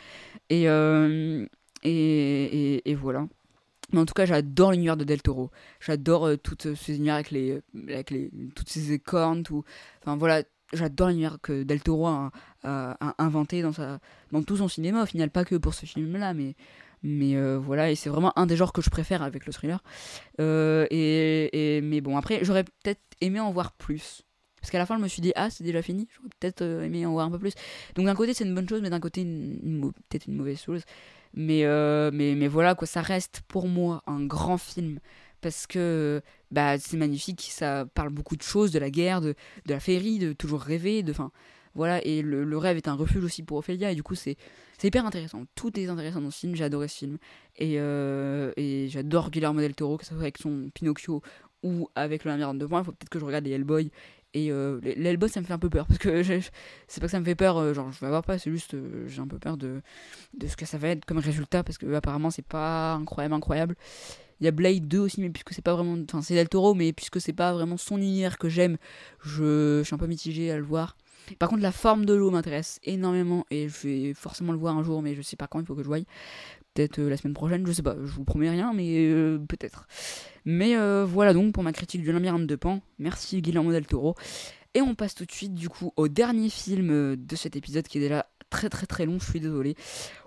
[0.50, 1.46] Et, euh,
[1.84, 3.28] et, et, et voilà.
[3.92, 5.52] Mais en tout cas, j'adore l'univers de Del Toro.
[5.80, 9.64] J'adore euh, toutes ces univers avec les, avec les, toutes ces écornes, tout.
[10.02, 12.32] Enfin voilà, j'adore l'univers que Del Toro a,
[12.64, 14.00] a- a inventé dans, sa,
[14.32, 16.56] dans tout son cinéma, au final, pas que pour ce film-là, mais,
[17.04, 19.84] mais euh, voilà, et c'est vraiment un des genres que je préfère avec le thriller.
[20.40, 24.24] Euh, et, et- mais bon, après, j'aurais peut-être aimé en voir plus.
[24.62, 26.84] Parce qu'à la fin, je me suis dit, ah, c'est déjà fini, j'aurais peut-être euh,
[26.84, 27.54] aimé en voir un peu plus.
[27.96, 30.82] Donc d'un côté, c'est une bonne chose, mais d'un côté, peut-être une mauvaise chose.
[31.36, 31.64] Mais,
[32.12, 35.00] mais, mais voilà, quoi, ça reste pour moi un grand film.
[35.42, 36.22] Parce que
[36.52, 39.36] bah, c'est magnifique, ça parle beaucoup de choses, de la guerre, de,
[39.66, 41.14] de la féerie, de toujours rêver, de,
[41.76, 44.38] voilà, et le, rêve est un refuge aussi pour Ophélia, et du coup, c'est
[44.84, 45.44] hyper intéressant.
[45.56, 47.18] Tout est intéressant dans ce film, j'ai adoré ce film.
[47.58, 51.22] Et, euh, et j'adore Guillermo del Toro, que ce soit avec son Pinocchio
[51.64, 52.82] ou avec le labyrinthe de points.
[52.82, 53.92] Il faut peut-être que je regarde les Hellboy.
[54.36, 54.80] Et euh,
[55.28, 55.86] ça me fait un peu peur.
[55.88, 56.24] Parce que
[56.88, 58.74] c'est pas que ça me fait peur, euh, genre je vais avoir pas, c'est juste
[58.74, 59.82] euh, j'ai un peu peur de,
[60.38, 61.64] de ce que ça va être comme résultat.
[61.64, 63.76] Parce que apparemment, c'est pas incroyable, incroyable.
[64.40, 65.98] Il y a Blade 2 aussi, mais puisque c'est pas vraiment.
[66.04, 68.78] Enfin, c'est Del Toro, mais puisque c'est pas vraiment son univers que j'aime,
[69.24, 70.98] je, je suis un peu mitigé à le voir.
[71.40, 74.84] Par contre, la forme de l'eau m'intéresse énormément et je vais forcément le voir un
[74.84, 76.00] jour, mais je sais pas quand il faut que je voie.
[76.74, 79.88] Peut-être euh, la semaine prochaine, je sais pas, je vous promets rien, mais euh, peut-être.
[80.46, 82.82] Mais euh, voilà donc pour ma critique du labyrinthe de Pan.
[83.00, 84.16] Merci Guillermo del Toro.
[84.74, 88.00] Et on passe tout de suite du coup au dernier film de cet épisode qui
[88.00, 89.76] est déjà très très très long, je suis désolé.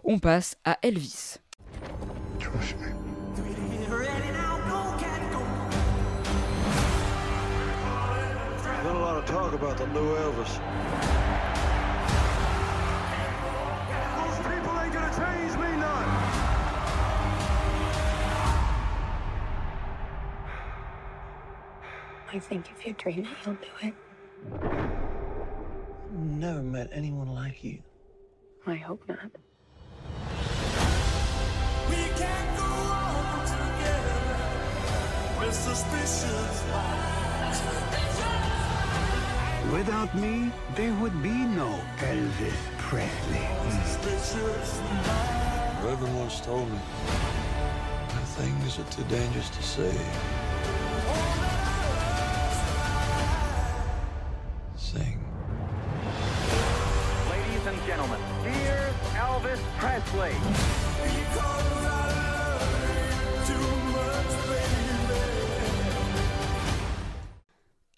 [0.04, 1.38] On passe à Elvis.
[8.86, 10.60] Been a lot of talk about the new Elvis.
[14.16, 16.08] Those people ain't gonna change me none.
[22.32, 23.94] I think if you dream it, you'll do it.
[26.12, 27.82] Never met anyone like you.
[28.68, 29.32] I hope not.
[39.72, 43.40] Without me, there would be no Elvis Presley.
[45.82, 46.78] Reverend once told me
[48.08, 49.96] that things are too dangerous to say.
[54.76, 55.18] Sing.
[57.28, 61.75] Ladies and gentlemen, here's Elvis Presley.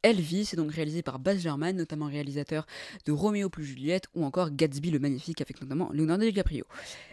[0.09, 2.67] Elvis est donc réalisé par Baz Luhrmann, notamment réalisateur
[3.05, 6.65] de Roméo plus Juliette ou encore Gatsby le Magnifique avec notamment Leonardo DiCaprio.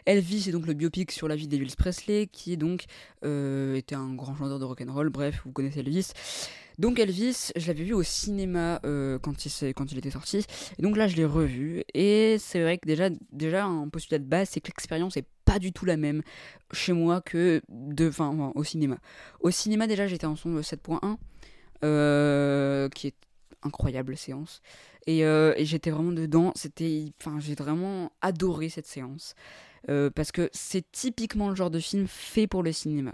[0.06, 2.86] Elvis est donc le biopic sur la vie d'Elvis Presley qui est donc
[3.26, 5.10] euh, était un grand chanteur de rock'n'roll.
[5.10, 6.12] Bref, vous connaissez Elvis.
[6.78, 10.46] Donc Elvis, je l'avais vu au cinéma euh, quand, il, était sorti.
[10.78, 11.84] Et donc là, je l'ai revu.
[11.94, 15.60] Et c'est vrai que déjà, déjà un postulat de base, c'est que l'expérience est pas
[15.60, 16.22] du tout la même
[16.74, 18.98] chez moi que de, enfin, au cinéma.
[19.40, 21.16] Au cinéma, déjà, j'étais en son 7.1, euh,
[22.94, 23.16] qui est
[23.64, 24.62] incroyable séance.
[25.08, 26.52] Et, euh, et j'étais vraiment dedans.
[26.56, 29.36] C'était, enfin, j'ai vraiment adoré cette séance.
[29.90, 33.14] Euh, parce que c'est typiquement le genre de film fait pour le cinéma.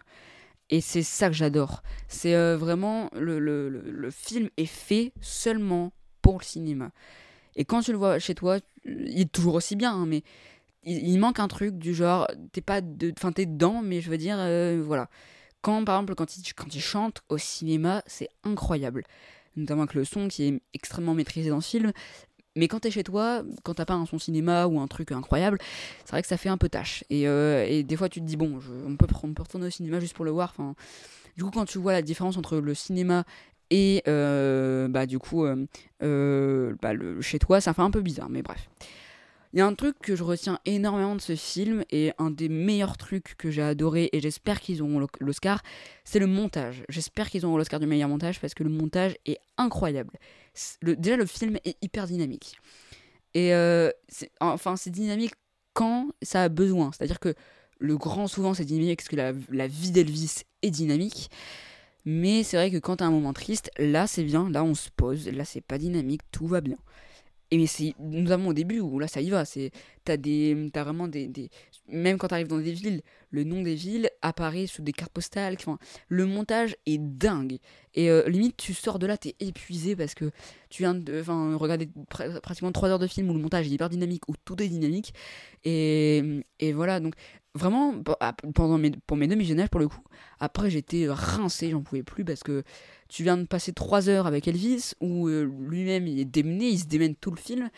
[0.69, 1.83] Et c'est ça que j'adore.
[2.07, 5.91] C'est euh, vraiment le, le, le, film est fait seulement
[6.21, 6.91] pour le cinéma.
[7.57, 10.23] Et quand tu le vois chez toi, il est toujours aussi bien, hein, mais
[10.83, 14.17] il, il manque un truc du genre, t'es pas de, t'es dedans, mais je veux
[14.17, 15.09] dire, euh, voilà.
[15.61, 19.03] Quand par exemple quand il, quand chante au cinéma, c'est incroyable,
[19.55, 21.91] notamment avec le son qui est extrêmement maîtrisé dans ce film.
[22.57, 25.57] Mais quand t'es chez toi, quand t'as pas un son cinéma ou un truc incroyable,
[26.03, 27.03] c'est vrai que ça fait un peu tâche.
[27.09, 29.69] Et, euh, des fois, tu te dis, bon, je- on, peut, on peut retourner au
[29.69, 30.53] cinéma juste pour le voir.
[30.53, 30.75] Enfin,
[31.37, 33.23] du coup, quand tu vois la différence entre le cinéma
[33.69, 35.65] et euh, bah, du coup, euh,
[36.03, 38.67] euh, bah, le, chez toi, ça fait un peu bizarre, mais bref.
[39.53, 42.47] Il y a un truc que je retiens énormément de ce film et un des
[42.47, 45.61] meilleurs trucs que j'ai adoré et j'espère qu'ils auront l'O- l'Oscar,
[46.05, 46.83] c'est le montage.
[46.87, 50.13] J'espère qu'ils auront l'Oscar du meilleur montage parce que le montage est incroyable.
[50.83, 52.57] Déjà, le film est hyper dynamique.
[53.33, 53.89] Et euh,
[54.39, 55.33] enfin, c'est dynamique
[55.73, 56.91] quand ça a besoin.
[56.93, 57.33] C'est-à-dire que
[57.79, 61.29] le grand, souvent, c'est dynamique parce que la, la vie d'Elvis est dynamique.
[62.05, 64.89] Mais c'est vrai que quand t'as un moment triste, là c'est bien, là on se
[64.89, 66.77] pose, là c'est pas dynamique, tout va bien.
[67.53, 69.71] Et mais c'est notamment au début où là ça y va, c'est
[70.05, 71.49] t'as des t'as vraiment des, des
[71.89, 75.55] même quand t'arrives dans des villes, le nom des villes apparaît sous des cartes postales.
[75.59, 77.57] Enfin, le montage est dingue.
[77.93, 80.31] Et euh, limite tu sors de là t'es épuisé parce que
[80.69, 83.71] tu viens de enfin regarder pr- pratiquement 3 heures de film où le montage est
[83.71, 85.13] hyper dynamique où tout est dynamique
[85.65, 86.23] et,
[86.59, 87.15] et voilà donc
[87.55, 90.03] vraiment, pe- ah, pendant mes, pour mes deux visionnages, pour le coup,
[90.39, 92.63] après j'étais rincé, j'en pouvais plus parce que
[93.09, 96.79] tu viens de passer trois heures avec Elvis où euh, lui-même il est démené, il
[96.79, 97.69] se démène tout le film.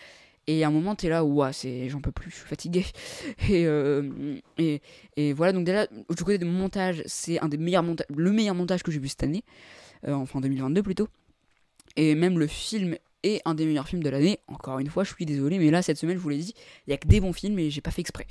[0.46, 2.86] Et à un moment, t'es là, ouah, c'est, j'en peux plus, je suis fatigué.
[3.50, 8.32] Et, euh, et, voilà, donc déjà, du côté du montage, c'est un des meilleurs le
[8.34, 9.44] meilleur montage que j'ai vu cette année,
[10.06, 11.08] euh, enfin 2022 plutôt.
[11.96, 14.40] Et même le film est un des meilleurs films de l'année.
[14.48, 16.54] Encore une fois, je suis désolé, mais là, cette semaine, je vous l'ai dit,
[16.88, 18.28] il y a que des bons films et j'ai pas fait exprès.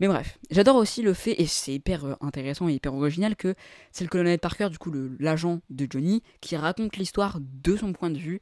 [0.00, 3.54] Mais bref, j'adore aussi le fait, et c'est hyper euh, intéressant et hyper original, que
[3.90, 8.10] c'est le colonel Parker, du coup l'agent de Johnny, qui raconte l'histoire de son point
[8.10, 8.40] de vue.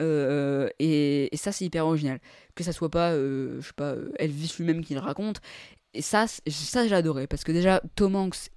[0.00, 2.20] Euh, et, et ça, c'est hyper original.
[2.54, 5.40] Que ça soit pas, euh, je sais pas, Elvis lui-même qui le raconte.
[5.94, 7.26] Et ça, ça j'ai adoré.
[7.26, 8.50] Parce que déjà, Tom Hanks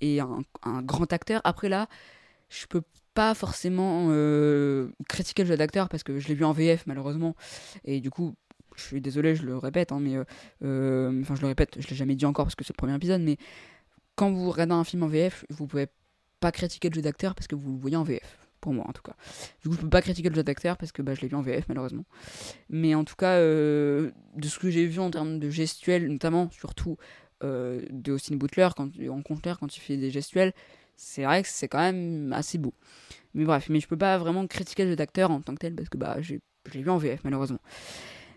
[0.00, 0.42] est un,
[0.82, 1.40] grand acteur.
[1.44, 1.88] Après là,
[2.48, 2.82] je peux
[3.14, 4.08] pas forcément
[5.08, 7.36] critiquer le jeu d'acteur parce que je l'ai vu en VF malheureusement.
[7.84, 8.34] Et du coup,
[8.76, 10.24] je suis désolé, je le répète, hein, mais euh,
[10.64, 12.94] euh, enfin je le répète, je l'ai jamais dit encore parce que c'est le premier
[12.94, 13.36] épisode, mais
[14.16, 15.88] quand vous regardez un film en VF, vous pouvez
[16.40, 18.38] pas critiquer le jeu d'acteur parce que vous le voyez en VF.
[18.60, 19.14] Pour moi en tout cas.
[19.62, 21.36] Du coup, je peux pas critiquer le jeu d'acteur parce que bah, je l'ai vu
[21.36, 22.06] en VF malheureusement.
[22.70, 26.50] Mais en tout cas, euh, de ce que j'ai vu en termes de gestuels, notamment
[26.50, 26.96] surtout
[27.42, 30.54] de Austin Butler quand, en concert quand il fait des gestuels,
[30.96, 32.72] c'est vrai que c'est quand même assez beau.
[33.34, 35.74] Mais bref, mais je peux pas vraiment critiquer le jeu d'acteur en tant que tel
[35.74, 36.36] parce que bah, je
[36.72, 37.60] l'ai vu en VF malheureusement.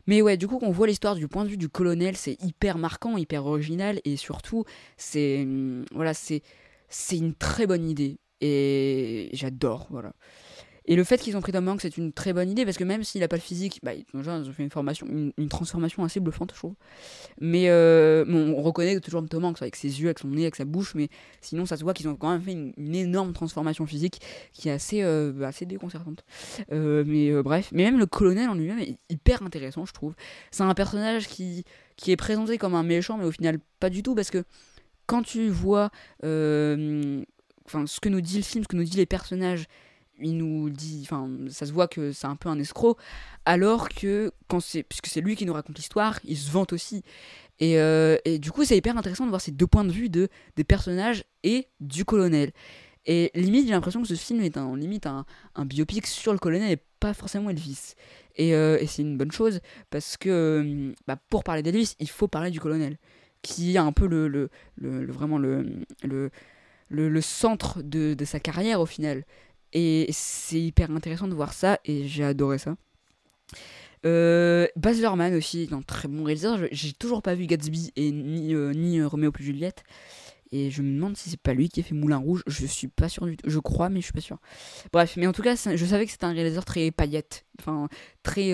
[0.07, 2.77] Mais ouais, du coup, qu'on voit l'histoire du point de vue du colonel, c'est hyper
[2.77, 4.63] marquant, hyper original, et surtout,
[4.97, 6.41] c'est hum, voilà, c'est
[6.89, 10.13] c'est une très bonne idée, et j'adore, voilà.
[10.87, 12.85] Et le fait qu'ils ont pris Tom Hanks, c'est une très bonne idée, parce que
[12.85, 16.21] même s'il a pas le physique, bah, ils ont fait une formation, une, transformation assez
[16.21, 16.75] bluffante, je trouve.
[17.41, 20.63] Mais euh, on reconnaît toujours Tom Hanks avec ses yeux, avec son nez, avec sa
[20.63, 21.09] bouche, mais
[21.41, 24.21] sinon, ça se voit qu'ils ont quand même fait une, énorme transformation physique
[24.53, 26.23] qui est assez, euh, assez déconcertante.
[26.71, 30.15] Euh, mais bref, mais même le colonel en lui-même est hyper intéressant, je trouve.
[30.51, 31.65] C'est un personnage qui,
[31.97, 34.45] qui est présenté comme un méchant, mais au final, pas du tout, parce que
[35.05, 35.91] quand tu vois
[36.23, 39.67] enfin, ce que nous dit le film, ce que nous dit les personnages,
[40.19, 42.97] il nous dit, enfin, ça se voit que c'est un peu un escroc,
[43.45, 47.03] alors que quand c'est, puisque c'est lui qui nous raconte l'histoire, il se vante aussi.
[47.59, 50.09] Et, euh, et du coup, c'est hyper intéressant de voir ces deux points de vue
[50.09, 52.51] de des personnages et du colonel.
[53.05, 55.25] Et limite, j'ai l'impression que ce film est un, limite un,
[55.55, 57.93] un biopic sur le colonel et pas forcément Elvis.
[58.35, 62.09] Et, euh, et c'est une bonne chose parce que euh, bah, pour parler d'Elvis, il
[62.09, 62.97] faut parler du colonel,
[63.41, 65.65] qui est un peu le, le, le- vraiment le,
[66.03, 66.29] le,
[66.89, 69.23] le centre de, de sa carrière au final.
[69.79, 72.75] Et c'est hyper intéressant de voir ça et j'ai adoré ça.
[74.07, 76.67] Euh, Baz Luhrmann aussi est un très bon réalisateur.
[76.71, 79.83] J'ai toujours pas vu Gatsby et ni, euh, ni euh, Roméo plus Juliette.
[80.51, 82.41] Et je me demande si c'est pas lui qui a fait Moulin Rouge.
[82.47, 83.47] Je suis pas sûr du tout.
[83.47, 84.39] Je crois, mais je suis pas sûr.
[84.91, 87.45] Bref, mais en tout cas, je savais que c'était un réalisateur très paillette.
[87.59, 87.87] Enfin,
[88.23, 88.53] très.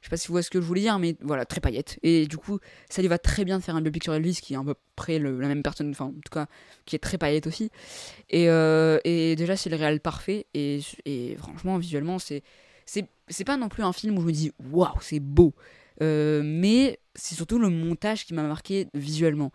[0.00, 1.98] Je sais pas si vous voyez ce que je voulais dire, mais voilà, très paillette.
[2.02, 2.58] Et du coup,
[2.88, 4.74] ça lui va très bien de faire un biopic sur Elvis, qui est à peu
[4.96, 6.46] près la même personne, enfin, en tout cas,
[6.86, 7.70] qui est très paillette aussi.
[8.30, 10.46] Et, euh, déjà, c'est le réel parfait.
[10.54, 12.42] Et, et franchement, visuellement, c'est.
[12.86, 15.54] C'est c'est pas non plus un film où je me dis waouh, c'est beau.
[16.02, 19.52] Euh, mais c'est surtout le montage qui m'a marqué visuellement.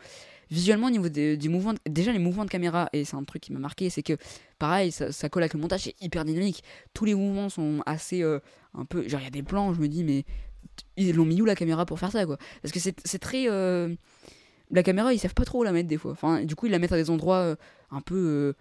[0.51, 3.41] Visuellement, au niveau des, du mouvement, déjà les mouvements de caméra, et c'est un truc
[3.41, 4.17] qui m'a marqué, c'est que
[4.59, 6.63] pareil, ça, colle avec le montage, c'est hyper dynamique.
[6.93, 8.21] Tous les mouvements sont assez.
[8.21, 8.39] euh,
[8.73, 9.07] un peu.
[9.07, 10.25] Genre, il y a des plans, je me dis, mais
[10.97, 12.37] ils l'ont mis où la caméra pour faire ça, quoi?
[12.61, 13.49] Parce que c'est c'est très.
[13.49, 13.95] euh,
[14.71, 16.11] la caméra, ils savent pas trop où la mettre des fois.
[16.11, 17.55] Enfin, du coup, ils la mettent à des endroits euh,
[17.91, 18.53] un peu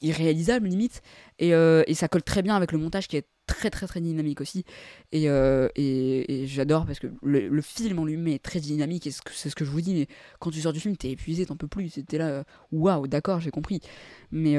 [0.00, 1.02] irréalisables, limite.
[1.38, 4.00] Et, euh, et ça colle très bien avec le montage qui est très, très, très
[4.00, 4.64] dynamique aussi.
[5.12, 9.06] Et, euh, et, j'adore parce que le, film en lui-même est très dynamique.
[9.06, 10.06] Et c'est ce que- je vous dis, mais
[10.38, 11.90] quand tu sors du film, t'es épuisé, t'en peux plus.
[11.90, 13.80] C'était là, euh, waouh, d'accord, j'ai compris.
[14.32, 14.56] Mais,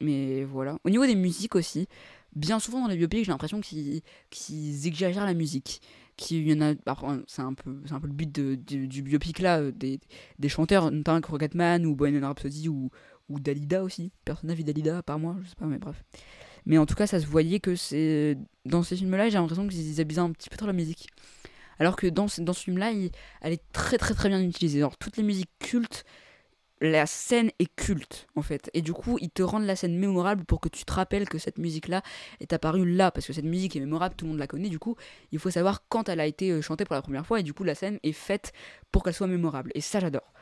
[0.00, 0.78] mais voilà.
[0.84, 1.88] Au niveau des musiques aussi,
[2.34, 5.80] bien souvent dans les biopics, j'ai l'impression qu'ils qu'ils exagèrent la musique.
[6.16, 6.74] Qu'il y en a,
[7.26, 9.98] c'est un peu, c'est un peu le but de- du- biopic là, des,
[10.38, 12.90] des chanteurs, notamment avec Rocketman ou Bohemian Rhapsody ou,
[13.28, 14.12] ou Dalida aussi.
[14.24, 16.02] Personne n'a vu Dalida à part moi, je sais pas, mais bref.
[16.66, 20.00] Mais en tout cas, ça se voyait que c'est dans ces films-là, j'ai l'impression qu'ils
[20.00, 21.08] abusaient un petit peu trop la musique.
[21.78, 23.10] Alors que dans, ce- dans ce film-là, il-
[23.42, 24.78] elle est très très très bien utilisée.
[24.78, 26.04] Alors toutes les musiques cultes,
[26.80, 28.70] la scène est culte en fait.
[28.74, 31.38] Et du coup, ils te rendent la scène mémorable pour que tu te rappelles que
[31.38, 32.02] cette musique-là
[32.40, 33.10] est apparue là.
[33.10, 34.68] Parce que cette musique est mémorable, tout le monde la connaît.
[34.68, 34.96] Du coup,
[35.32, 37.40] il faut savoir quand elle a été euh, chantée pour la première fois.
[37.40, 38.52] Et du coup, la scène est faite
[38.90, 39.70] pour qu'elle soit mémorable.
[39.74, 40.32] Et ça, j'adore.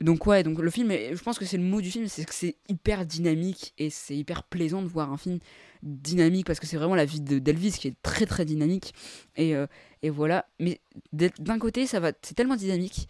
[0.00, 2.34] Donc ouais, donc le film, je pense que c'est le mot du film, c'est que
[2.34, 5.38] c'est hyper dynamique et c'est hyper plaisant de voir un film
[5.82, 8.94] dynamique parce que c'est vraiment la vie de d'Elvis qui est très très dynamique
[9.36, 9.66] et, euh,
[10.02, 10.46] et voilà.
[10.58, 10.80] Mais
[11.12, 13.08] d'un côté, ça va, c'est tellement dynamique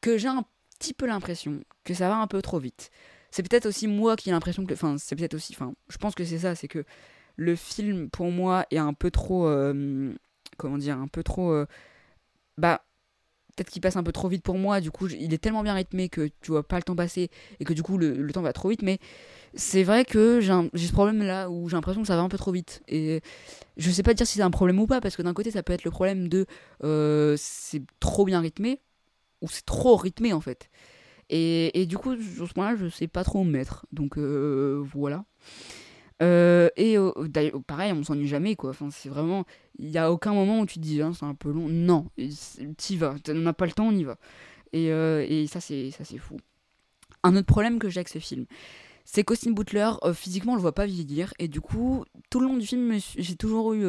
[0.00, 0.44] que j'ai un
[0.78, 2.90] petit peu l'impression que ça va un peu trop vite.
[3.32, 6.14] C'est peut-être aussi moi qui ai l'impression que, enfin, c'est peut-être aussi, enfin, je pense
[6.14, 6.84] que c'est ça, c'est que
[7.36, 10.12] le film pour moi est un peu trop, euh,
[10.56, 11.66] comment dire, un peu trop, euh,
[12.58, 12.84] bah
[13.54, 15.74] peut-être qu'il passe un peu trop vite pour moi, du coup il est tellement bien
[15.74, 17.30] rythmé que tu vois pas le temps passer
[17.60, 18.98] et que du coup le, temps va trop vite, mais
[19.54, 22.38] c'est vrai que j'ai ce problème là où j'ai l'impression que ça va un peu
[22.38, 22.82] trop vite.
[22.88, 23.20] Et
[23.76, 25.62] je sais pas dire si c'est un problème ou pas, parce que d'un côté ça
[25.62, 26.46] peut être le problème de
[26.84, 28.80] euh, c'est trop bien rythmé,
[29.42, 30.70] ou c'est trop rythmé en fait.
[31.34, 33.86] Et, du coup, sur ce point-là, je sais pas trop me mettre.
[33.90, 35.24] Donc euh, voilà.
[36.22, 37.10] Euh, et euh,
[37.66, 38.70] pareil, on s'ennuie jamais quoi.
[38.70, 39.44] Enfin, c'est vraiment.
[39.78, 41.68] Il y a aucun moment où tu te dis, hein, c'est un peu long.
[41.68, 42.06] Non,
[42.76, 43.16] t'y vas.
[43.28, 44.18] On n'a pas le temps, on y va.
[44.72, 46.36] Et, euh, et ça, c'est fou.
[47.24, 48.46] Un autre problème que j'ai avec ce film,
[49.04, 51.34] c'est qu'Austin Butler, euh, physiquement, on le voit pas vieillir.
[51.38, 53.84] Et du coup, tout le long du film, j'ai toujours eu.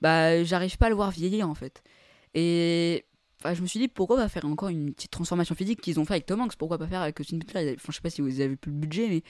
[0.00, 1.82] bah, j'arrive pas à le voir vieillir en fait.
[2.34, 3.04] Et
[3.40, 6.04] enfin, je me suis dit, pourquoi pas faire encore une petite transformation physique qu'ils ont
[6.04, 6.56] fait avec Tom Hanks?
[6.56, 7.74] Pourquoi pas faire avec Austin Butler?
[7.76, 9.22] Enfin, je sais pas si vous avez plus le budget, mais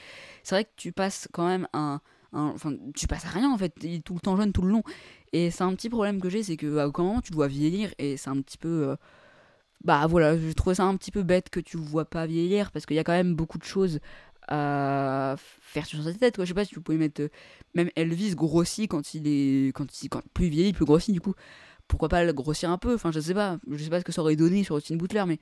[0.43, 2.01] c'est vrai que tu passes quand même un.
[2.41, 4.71] Enfin, tu passes à rien en fait, il est tout le temps jeune, tout le
[4.71, 4.83] long.
[5.33, 7.49] Et c'est un petit problème que j'ai, c'est que à aucun moment tu le vois
[7.49, 8.89] vieillir, et c'est un petit peu.
[8.89, 8.97] euh,
[9.85, 12.87] bah voilà, je trouve ça un petit peu bête que tu vois pas vieillir, parce
[12.87, 14.01] qu'il y a quand même beaucoup de choses
[14.49, 16.37] à faire sur sa tête.
[16.37, 16.45] Quoi.
[16.45, 17.23] Je sais pas si vous pouvez mettre.
[17.23, 17.29] euh,
[17.75, 19.73] même Elvis grossit quand il est.
[19.75, 21.35] Quand il, quand plus vieilli, plus grossit du coup.
[21.89, 22.95] Pourquoi pas le grossir un peu?
[22.95, 23.59] Enfin, je sais pas.
[23.71, 25.39] Je sais pas ce que ça aurait donné sur Austin Butler, mais,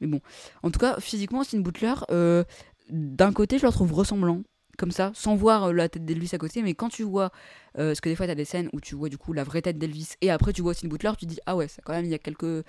[0.00, 0.20] mais bon.
[0.62, 2.44] En tout cas, physiquement, Austin Butler, euh,
[2.90, 4.42] d'un côté, je le trouve ressemblant.
[4.80, 7.32] Comme ça, sans voir euh, la tête d'Elvis à côté, mais quand tu vois,
[7.78, 9.60] euh, parce que des fois t'as des scènes où tu vois du coup la vraie
[9.60, 12.06] tête d'Elvis et après tu vois Austin Butler, tu dis ah ouais, ça quand même
[12.06, 12.64] il y a quelques.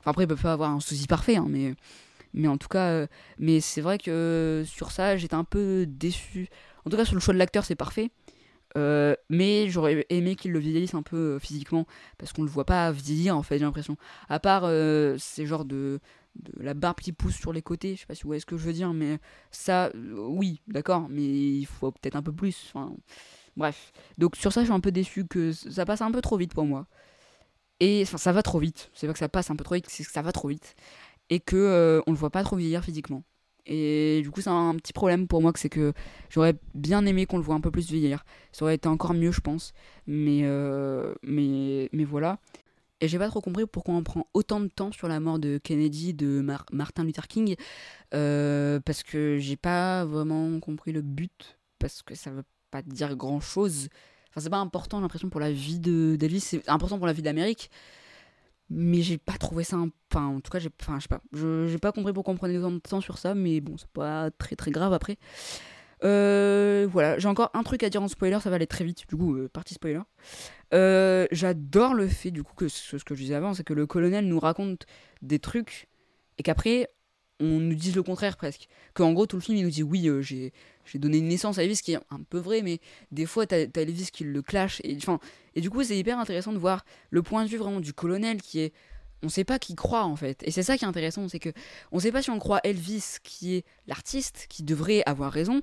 [0.00, 1.74] Enfin après ils peuvent pas avoir un souci parfait, hein, mais
[2.32, 3.06] mais en tout cas, euh,
[3.38, 6.48] mais c'est vrai que sur ça j'étais un peu déçu.
[6.86, 8.10] En tout cas sur le choix de l'acteur c'est parfait,
[8.78, 11.86] Euh, mais j'aurais aimé qu'il le vieillisse un peu physiquement
[12.18, 13.96] parce qu'on le voit pas vieillir en fait j'ai l'impression.
[14.28, 14.62] À part
[15.18, 16.00] ces genres de
[16.36, 18.46] de la barbe qui pousse sur les côtés, je sais pas si vous voyez ce
[18.46, 19.18] que je veux dire, mais
[19.50, 22.70] ça, euh, oui, d'accord, mais il faut peut-être un peu plus.
[22.72, 22.94] Enfin,
[23.56, 23.92] bref.
[24.18, 26.54] Donc sur ça, je suis un peu déçu que ça passe un peu trop vite
[26.54, 26.86] pour moi.
[27.80, 28.90] Et enfin, ça va trop vite.
[28.94, 30.76] C'est pas que ça passe un peu trop vite, c'est que ça va trop vite.
[31.30, 33.24] Et que euh, on le voit pas trop vieillir physiquement.
[33.66, 35.92] Et du coup, c'est un petit problème pour moi c'est que
[36.30, 38.24] j'aurais bien aimé qu'on le voit un peu plus vieillir.
[38.52, 39.72] Ça aurait été encore mieux, je pense.
[40.06, 42.38] Mais, euh, mais, mais voilà.
[43.00, 45.58] Et j'ai pas trop compris pourquoi on prend autant de temps sur la mort de
[45.58, 47.56] Kennedy, de Mar- Martin Luther King.
[48.14, 51.58] euh, parce que j'ai pas vraiment compris le but.
[51.78, 53.88] Parce que ça veut pas dire grand chose.
[54.30, 56.40] Enfin, c'est pas important, j'ai l'impression, pour la vie de d'Elvis.
[56.40, 57.70] C'est important pour la vie d'Amérique.
[58.70, 59.76] Mais j'ai pas trouvé ça.
[59.76, 61.20] un- Enfin, en tout cas, j'ai enfin, je sais pas.
[61.68, 63.34] J'ai pas compris pourquoi on prenait autant de temps sur ça.
[63.34, 65.16] Mais bon, c'est pas très très grave après.
[66.02, 69.04] Euh, voilà, j'ai encore un truc à dire en spoiler, ça va aller très vite,
[69.08, 70.00] du coup, euh, partie spoiler.
[70.72, 73.86] Euh, J'adore le fait, du coup, que ce, que je disais avant, c'est que le
[73.86, 74.86] colonel nous raconte
[75.22, 75.88] des trucs
[76.38, 76.88] et qu'après,
[77.40, 78.66] on nous dise le contraire presque.
[78.94, 80.52] Qu'en gros, tout le film, il nous dit oui, euh, j'ai
[80.94, 82.80] donné une naissance à Elvis, ce qui est un peu vrai, mais
[83.12, 84.80] des fois, t'as as Elvis qui le clash.
[84.84, 84.98] Et,
[85.54, 88.40] et du coup, c'est hyper intéressant de voir le point de vue vraiment du colonel
[88.42, 88.72] qui est.
[89.22, 90.42] On sait pas qui croit en fait.
[90.46, 91.50] Et c'est ça qui est intéressant, c'est que
[91.92, 95.60] on sait pas si on croit Elvis qui est l'artiste, qui devrait avoir raison,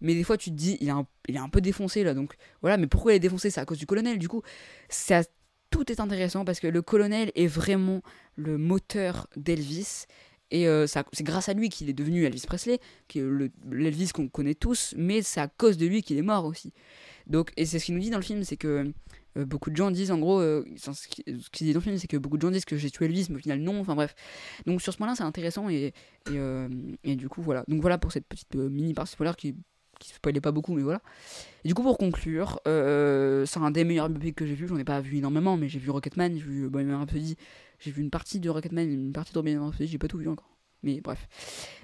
[0.00, 2.14] mais des fois tu te dis il est un, il est un peu défoncé là
[2.14, 2.76] donc voilà.
[2.76, 3.50] Mais pourquoi il est défoncé?
[3.50, 4.42] C'est à cause du colonel du coup.
[4.88, 5.22] Ça
[5.70, 8.00] tout est intéressant parce que le colonel est vraiment
[8.36, 10.04] le moteur d'Elvis
[10.52, 12.78] et euh, c'est grâce à lui qu'il est devenu Elvis Presley
[13.08, 16.22] qui est le- l'Elvis qu'on connaît tous mais c'est à cause de lui qu'il est
[16.22, 16.72] mort aussi.
[17.26, 18.92] Donc et c'est ce qu'il nous dit dans le film c'est que
[19.36, 21.98] euh, beaucoup de gens disent en gros euh, ce qui- qu'il dit dans le film
[21.98, 23.96] c'est que beaucoup de gens disent que j'ai tué Elvis mais au final non enfin
[23.96, 24.14] bref.
[24.66, 25.92] Donc sur ce point là c'est intéressant et,
[27.02, 27.64] et, du coup voilà.
[27.66, 29.56] Donc voilà pour cette petite mini partie spoiler qui
[29.98, 31.00] qui spoilait pas beaucoup mais voilà.
[31.64, 34.68] Et du coup pour conclure euh, c'est un des meilleurs biopics que j'ai vu.
[34.68, 37.36] J'en ai pas vu énormément mais j'ai vu Rocketman j'ai vu Bohemian Rhapsody
[37.78, 40.28] j'ai vu une partie de Rocketman une partie de Bohemian Rhapsody j'ai pas tout vu
[40.28, 40.50] encore.
[40.82, 41.26] Mais bref.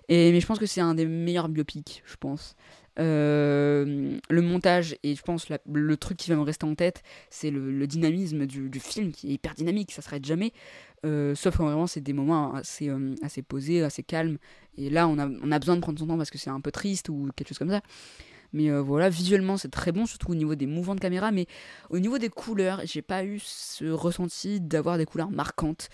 [0.09, 2.57] Et mais je pense que c'est un des meilleurs biopics je pense
[2.99, 7.51] Euh, le montage et je pense le truc qui va me rester en tête c'est
[7.51, 10.53] le, dynamisme du, film qui est hyper dynamique ça s'arrête jamais.
[11.07, 13.15] Euh, sauf quand vraiment c'est des moments assez, euh,
[13.49, 14.37] posés assez calmes.
[14.77, 17.09] Et là on a, besoin de prendre son temps parce que c'est un peu triste
[17.09, 17.81] ou quelque chose comme ça.
[18.53, 21.33] Mais voilà visuellement c'est très bon surtout au niveau des mouvements de caméra.
[21.33, 21.47] Mais
[21.89, 25.89] au niveau des couleurs j'ai pas eu ce ressenti d'avoir des couleurs marquantes.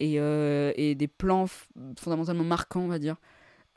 [0.00, 1.46] Et, et des plans
[1.98, 3.16] fondamentalement marquants on va dire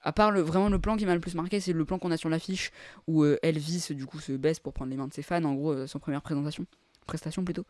[0.03, 2.11] à part le, vraiment le plan qui m'a le plus marqué, c'est le plan qu'on
[2.11, 2.71] a sur l'affiche
[3.07, 5.53] où euh, Elvis du coup se baisse pour prendre les mains de ses fans, en
[5.55, 6.65] gros euh, son première présentation,
[7.05, 7.65] prestation plutôt.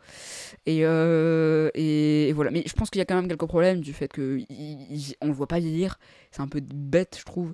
[0.66, 3.82] Et, euh, et, et voilà, mais je pense qu'il y a quand même quelques problèmes
[3.82, 6.00] du fait que il- il- on le voit pas vieillir,
[6.32, 7.54] c'est un peu bête je trouve,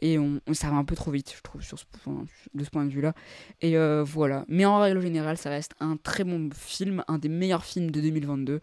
[0.00, 1.84] et on, ça va un peu trop vite je trouve sur ce,
[2.54, 3.14] de ce point de vue là.
[3.60, 7.28] Et euh, voilà, mais en règle générale ça reste un très bon film, un des
[7.28, 8.60] meilleurs films de 2022.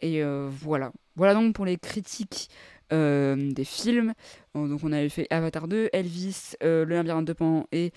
[0.00, 2.48] Et voilà, voilà donc pour les critiques
[2.90, 4.14] des films.
[4.56, 7.92] Euh, Donc on avait fait Avatar 2, Elvis, euh, Le labyrinthe de Pan et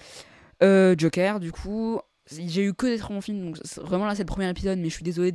[0.63, 1.39] euh, Joker.
[1.39, 1.99] Du coup,
[2.31, 4.89] j'ai eu que des très bons films, donc vraiment là c'est le premier épisode, mais
[4.89, 5.33] je suis désolé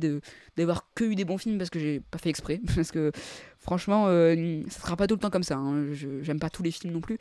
[0.55, 3.11] d'avoir que eu des bons films parce que j'ai pas fait exprès, parce que
[3.59, 5.57] franchement, euh, ça sera pas tout le temps comme ça.
[5.57, 5.87] hein.
[5.93, 7.17] J'aime pas tous les films non plus,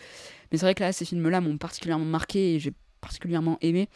[0.51, 3.89] mais c'est vrai que là ces films-là m'ont particulièrement marqué et j'ai particulièrement aimé.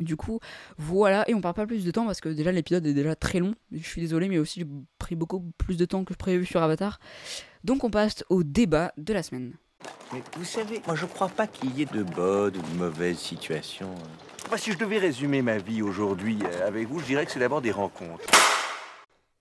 [0.00, 0.40] Du coup,
[0.78, 3.38] voilà, et on parle pas plus de temps parce que déjà l'épisode est déjà très
[3.38, 3.54] long.
[3.72, 4.66] Je suis désolé, mais aussi j'ai
[4.98, 6.98] pris beaucoup plus de temps que prévu sur Avatar.
[7.64, 9.52] Donc on passe au débat de la semaine.
[10.12, 13.18] Mais vous savez, moi je crois pas qu'il y ait de bonnes ou de mauvaises
[13.18, 13.94] situations.
[14.56, 17.60] Si je devais résumer ma vie aujourd'hui euh, avec vous, je dirais que c'est d'abord
[17.60, 18.24] des rencontres.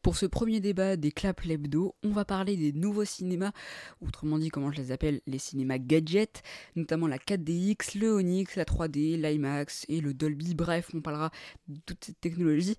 [0.02, 3.52] Pour ce premier débat des claps lebdo, on va parler des nouveaux cinémas,
[4.00, 6.42] autrement dit comment je les appelle, les cinémas gadgets,
[6.78, 11.32] notamment la 4DX, le Onyx, la 3D, l'IMAX et le Dolby, bref, on parlera
[11.68, 12.78] de toute cette technologie.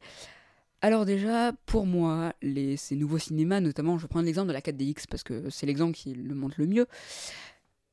[0.81, 2.33] Alors déjà, pour moi,
[2.77, 6.15] ces nouveaux cinémas, notamment, je prendre l'exemple de la 4DX parce que c'est l'exemple qui
[6.15, 6.87] le montre le mieux,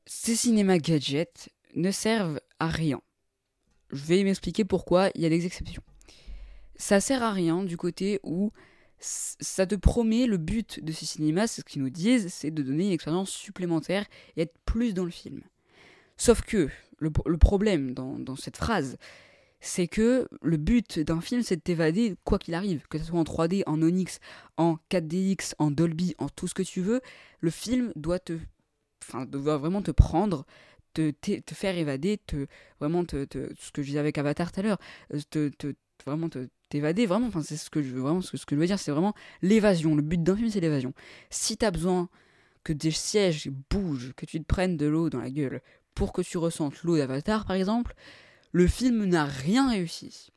[0.05, 3.01] ces cinémas gadgets ne servent à rien.
[3.91, 5.83] Je vais m'expliquer pourquoi, il y a des exceptions.
[6.77, 8.51] Ça sert à rien du côté où
[8.99, 12.63] ça te promet le but de ces cinémas, c'est ce qu'ils nous disent, c'est de
[12.63, 14.05] donner une expérience supplémentaire
[14.35, 15.41] et être plus dans le film.
[16.17, 16.69] Sauf que
[16.99, 18.97] le, problème dans, cette phrase,
[19.59, 23.19] c'est que le but d'un film, c'est de t'évader quoi qu'il arrive, que ce soit
[23.19, 24.19] en 3D, en Onyx,
[24.57, 27.01] en 4DX, en Dolby, en tout ce que tu veux,
[27.39, 28.37] le film doit te,
[29.03, 30.45] enfin, doit vraiment te prendre,
[30.93, 32.47] te, te, faire évader, te
[32.79, 34.79] vraiment te, te- ce que je disais avec Avatar tout à l'heure,
[35.13, 38.91] euh, te- vraiment te t'évader, vraiment, enfin c'est ce que je veux vraiment dire, c'est
[38.91, 39.95] vraiment l'évasion.
[39.95, 40.93] Le but d'un film, c'est l'évasion.
[41.29, 42.09] Si t'as besoin
[42.63, 45.61] que des sièges bougent, que tu te prennes de l'eau dans la gueule
[45.95, 47.95] pour que tu ressentes l'eau d'Avatar, par exemple,
[48.51, 50.29] le film n'a rien réussi.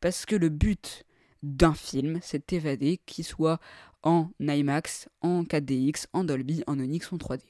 [0.00, 1.04] Parce que le but
[1.42, 3.60] d'un film, c'est de t'évader, qu'il soit
[4.02, 7.42] en IMAX, en 4DX, en Dolby, en Onyx, en 3D.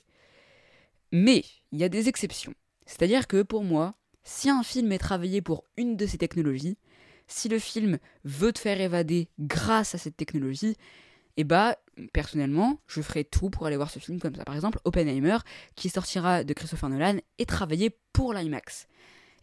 [1.12, 2.54] Mais il y a des exceptions.
[2.84, 6.78] C'est-à-dire que pour moi, si un film est travaillé pour une de ces technologies,
[7.26, 10.76] si le film veut te faire évader grâce à cette technologie,
[11.36, 11.76] et bah
[12.12, 14.44] personnellement, je ferai tout pour aller voir ce film comme ça.
[14.44, 15.38] Par exemple, Oppenheimer,
[15.74, 18.86] qui sortira de Christopher Nolan, est travaillé pour l'IMAX.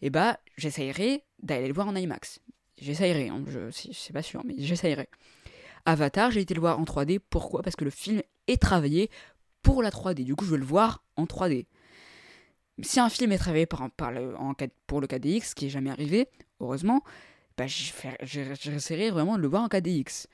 [0.02, 2.40] Et bah j'essayerai d'aller le voir en IMAX.
[2.80, 5.08] J'essayerai, hein, je c'est pas sûr, mais j'essayerai.
[5.86, 7.20] Avatar, j'ai été le voir en 3D.
[7.30, 7.62] Pourquoi?
[7.62, 9.10] Parce que le film est travaillé
[9.62, 10.24] pour la 3D.
[10.24, 11.66] Du coup, je veux le voir en 3D.
[12.82, 15.70] Si un film est travaillé par, le- en 4 pour le 4DX, ce qui est
[15.70, 16.28] jamais arrivé,
[16.60, 17.02] heureusement,
[17.56, 20.26] bah, j'essaierai vraiment de le voir en 4DX.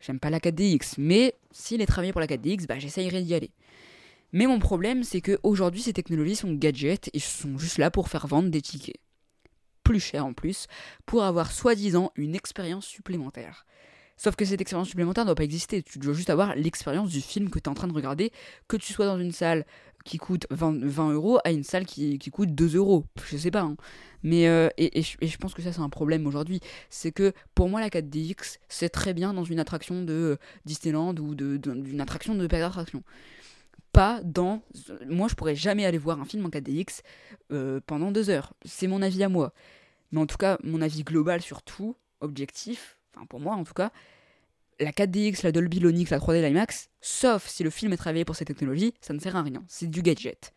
[0.00, 3.52] J'aime pas la 4DX, mais s'il est travaillé pour la 4DX, bah, j'essayerai d'y aller.
[4.32, 8.08] Mais mon problème, c'est que aujourd'hui, ces technologies sont gadgets et sont juste là pour
[8.08, 8.98] faire vendre des tickets.
[9.84, 10.66] Plus cher en plus,
[11.06, 13.64] pour avoir soi-disant une expérience supplémentaire.
[14.16, 15.82] Sauf que cette expérience supplémentaire ne doit pas exister.
[15.82, 18.32] Tu dois juste avoir l'expérience du film que tu es en train de regarder,
[18.68, 19.64] que tu sois dans une salle
[20.04, 23.04] qui coûte 20, 20 euros à une salle qui, coûte 2 euros.
[23.26, 23.62] Je sais pas.
[23.62, 23.76] hein.
[24.22, 26.60] Mais euh, et, je, pense que ça, c'est un problème aujourd'hui.
[26.90, 31.34] C'est que pour moi, la 4DX, c'est très bien dans une attraction de Disneyland ou
[31.34, 33.02] d'une attraction de parc d'attraction.
[33.92, 34.62] Pas dans.
[35.06, 37.00] Moi, je pourrais jamais aller voir un film en 4DX
[37.52, 38.52] euh, pendant deux heures.
[38.64, 39.52] C'est mon avis à moi.
[40.12, 43.90] Mais en tout cas, mon avis global sur tout, objectif, pour moi en tout cas,
[44.80, 48.36] la 4DX, la Dolby, l'Onyx, la 3D, l'IMAX, sauf si le film est travaillé pour
[48.36, 49.64] cette technologie, ça ne sert à rien.
[49.68, 50.52] C'est du gadget.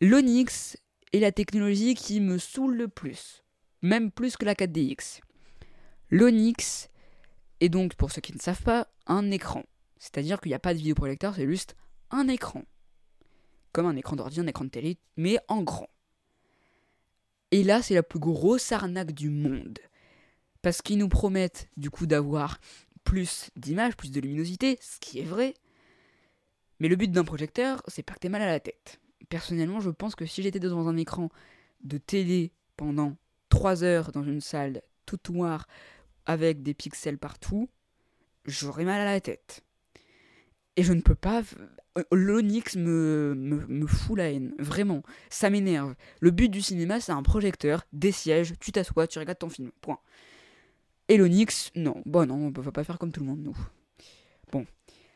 [0.00, 0.76] L'Onyx
[1.12, 3.44] est la technologie qui me saoule le plus,
[3.82, 5.20] même plus que la 4DX.
[6.10, 6.88] L'Onyx
[7.60, 9.64] est donc, pour ceux qui ne savent pas, un écran.
[9.98, 11.76] C'est-à-dire qu'il n'y a pas de vidéoprojecteur, c'est juste
[12.10, 12.62] un écran.
[13.72, 15.88] Comme un écran d'ordi, un écran de télé, mais en grand.
[17.50, 19.78] Et là, c'est la plus grosse arnaque du monde.
[20.66, 22.58] Parce qu'ils nous promettent du coup d'avoir
[23.04, 25.54] plus d'images, plus de luminosité, ce qui est vrai.
[26.80, 28.98] Mais le but d'un projecteur, c'est pas que t'aies mal à la tête.
[29.28, 31.28] Personnellement, je pense que si j'étais devant un écran
[31.84, 33.16] de télé pendant
[33.48, 35.68] 3 heures dans une salle toute noire
[36.24, 37.68] avec des pixels partout,
[38.44, 39.62] j'aurais mal à la tête.
[40.74, 41.44] Et je ne peux pas.
[42.10, 44.52] L'Onyx me, me, me fout la haine.
[44.58, 45.04] Vraiment.
[45.30, 45.94] Ça m'énerve.
[46.18, 49.70] Le but du cinéma, c'est un projecteur, des sièges, tu t'assois, tu regardes ton film.
[49.80, 50.00] Point.
[51.08, 52.02] Et l'Onyx, non.
[52.06, 53.56] Bon, non, on ne va pas faire comme tout le monde, nous.
[54.52, 54.66] Bon.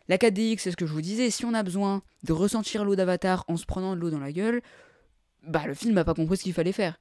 [0.08, 1.30] La 4DX, c'est ce que je vous disais.
[1.30, 4.32] Si on a besoin de ressentir l'eau d'Avatar en se prenant de l'eau dans la
[4.32, 4.60] gueule,
[5.46, 6.98] bah le film n'a pas compris ce qu'il fallait faire.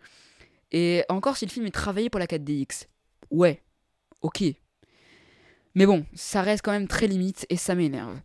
[0.72, 2.86] Et encore, si le film est travaillé pour la 4DX,
[3.32, 3.62] ouais,
[4.22, 4.44] ok.
[5.76, 8.20] Mais bon, ça reste quand même très limite et ça m'énerve.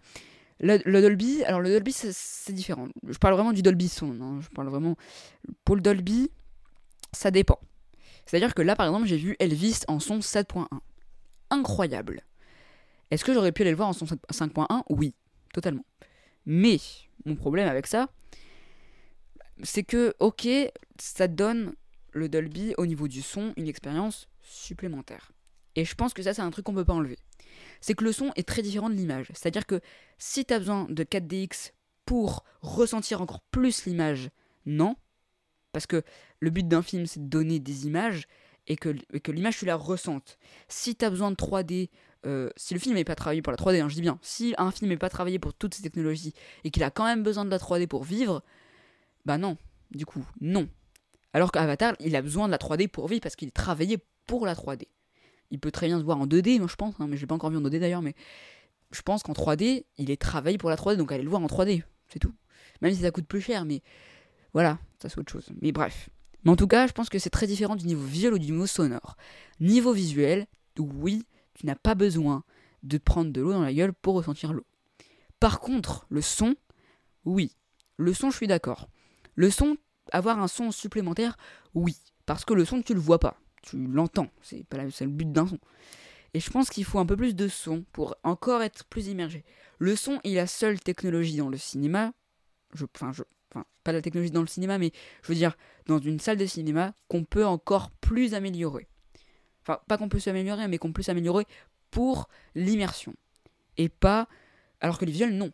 [0.61, 2.89] Le, Dolby, alors le Dolby c'est- différent.
[3.09, 4.21] Je parle vraiment du Dolby Sound.
[4.23, 4.39] hein.
[4.41, 4.97] Je parle vraiment.
[5.65, 6.31] Pour le Dolby,
[7.13, 7.59] ça dépend.
[8.27, 10.67] C'est-à-dire que là par exemple j'ai vu Elvis en son 7.1.
[11.51, 12.23] Incroyable.
[13.11, 15.15] Est-ce que j'aurais pu aller le voir en son 5.1 Oui,
[15.53, 15.85] totalement.
[16.47, 16.79] Mais
[17.25, 18.09] mon problème avec ça,
[19.63, 20.49] c'est que ok,
[20.99, 21.75] ça donne
[22.13, 25.33] le Dolby au niveau du son une expérience supplémentaire.
[25.77, 27.19] Et je pense que ça, c'est un truc qu'on peut pas enlever.
[27.81, 29.29] C'est que le son est très différent de l'image.
[29.35, 29.81] C'est-à-dire que
[30.19, 31.73] si tu as besoin de 4DX
[32.05, 34.31] pour ressentir encore plus l'image,
[34.67, 34.97] non.
[35.75, 36.03] Parce que
[36.39, 38.29] le but d'un film, c'est de donner des images
[38.69, 38.95] et que,
[39.29, 40.39] l'image, tu la ressentes.
[40.69, 41.91] Si tu as besoin de 3D,
[42.25, 44.55] euh, si le film n'est pas travaillé pour la 3D, hein, je dis bien, si
[44.57, 46.33] un film n'est pas travaillé pour toutes ces technologies
[46.63, 48.43] et qu'il a quand même besoin de la 3D pour vivre,
[49.27, 49.59] bah non,
[49.91, 50.69] du coup, non.
[51.33, 54.47] Alors qu'Avatar, il a besoin de la 3D pour vivre parce qu'il est travaillé pour
[54.47, 54.85] la 3D.
[55.51, 57.27] Il peut très bien se voir en 2D, moi je pense, hein, mais je l'ai
[57.27, 58.15] pas encore vu en 2D d'ailleurs, mais
[58.93, 61.47] je pense qu'en 3D, il est travaillé pour la 3D, donc allez le voir en
[61.47, 62.33] 3D, c'est tout.
[62.81, 63.83] Même si ça coûte plus cher, mais
[64.55, 65.51] voilà, ça c'est autre chose.
[65.61, 66.09] Mais bref.
[66.45, 68.51] Mais en tout cas, je pense que c'est très différent du niveau visuel ou du
[68.53, 69.17] niveau sonore.
[69.61, 70.47] Niveau visuel,
[70.79, 72.45] oui, tu n'as pas besoin
[72.83, 74.67] de prendre de l'eau dans la gueule pour ressentir l'eau.
[75.41, 76.55] Par contre, le son,
[77.25, 77.57] oui.
[77.97, 78.89] Le son, je suis d'accord.
[79.35, 79.77] Le son,
[80.13, 81.37] avoir un son supplémentaire,
[81.75, 81.97] oui.
[82.27, 83.41] Parce que le son, tu le vois pas.
[83.63, 84.29] Tu l'entends.
[84.43, 85.59] C'est pas le but d'un son.
[86.35, 89.45] Et je pense qu'il faut un peu plus de son pour encore être plus immergé.
[89.79, 92.13] Le son est la seule technologie dans le cinéma.
[92.75, 93.23] Je, enfin, je,
[93.55, 94.91] enfin, pas la technologie dans le cinéma, mais
[95.23, 95.57] je veux dire,
[95.87, 98.89] dans une salle de cinéma, qu'on peut encore plus améliorer.
[99.63, 101.47] Enfin, pas qu'on peut s'améliorer, mais qu'on peut s'améliorer
[101.91, 103.15] pour l'immersion.
[103.79, 104.29] Et pas.
[104.81, 105.53] Alors que les visuels, non.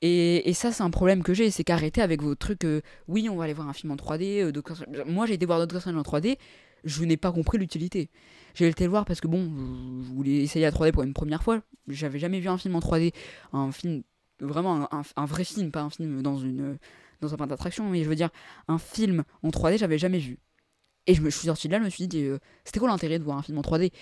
[0.00, 2.64] Et, et ça, c'est un problème que j'ai, c'est qu'arrêter avec vos trucs.
[2.64, 4.42] euh, oui, on va aller voir un film en 3D.
[4.42, 6.38] euh, Moi, j'ai été voir Doctor Strange en 3D.
[6.84, 8.08] Je n'ai pas compris l'utilité.
[8.54, 9.50] J'ai été le voir parce que bon,
[10.02, 11.60] je voulais essayer la 3D pour une première fois.
[11.88, 13.12] J'avais jamais vu un film en 3D,
[13.52, 14.02] un film
[14.40, 16.78] vraiment un vrai film, pas un film dans une
[17.20, 18.30] dans un parc d'attraction, mais je veux dire
[18.68, 20.38] un film en 3D, j'avais jamais vu.
[21.06, 23.18] Et je me suis sorti de là, je me suis dit, euh, c'était quoi l'intérêt
[23.18, 23.92] de voir un film en 3D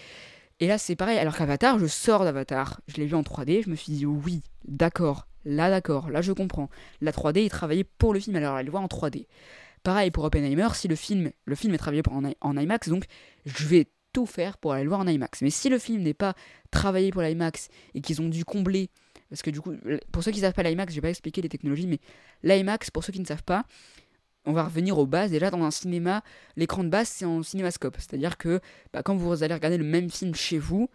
[0.60, 1.18] Et là, c'est pareil.
[1.18, 4.43] Alors qu'Avatar, je sors d'Avatar, je l'ai vu en 3D, je me suis dit, oui,
[4.66, 6.68] d'accord, là, d'accord, là, je comprends.
[7.01, 9.26] La 3D est travaillée pour le film, alors aller le voir en 3D.
[9.84, 13.05] Pareil pour Oppenheimer, si le film, le film est travaillé en, en IMAX, donc
[13.44, 15.43] je vais tout faire pour aller le voir en IMAX.
[15.43, 16.34] Mais si le film n'est pas
[16.72, 18.90] travaillé pour l'IMAX et qu'ils ont dû combler,
[19.28, 19.74] parce que du coup,
[20.12, 21.98] pour ceux qui ne savent pas l'IMAX, je vais pas expliquer les technologies, mais
[22.43, 23.65] l'IMAX, pour ceux qui ne savent pas,
[24.44, 25.31] on va revenir aux bases.
[25.31, 26.23] Déjà, dans un cinéma,
[26.57, 27.97] l'écran de base, c'est en cinémascope.
[27.98, 28.61] C'est-à-dire que
[28.93, 30.89] bah, quand vous allez regarder le même film chez vous,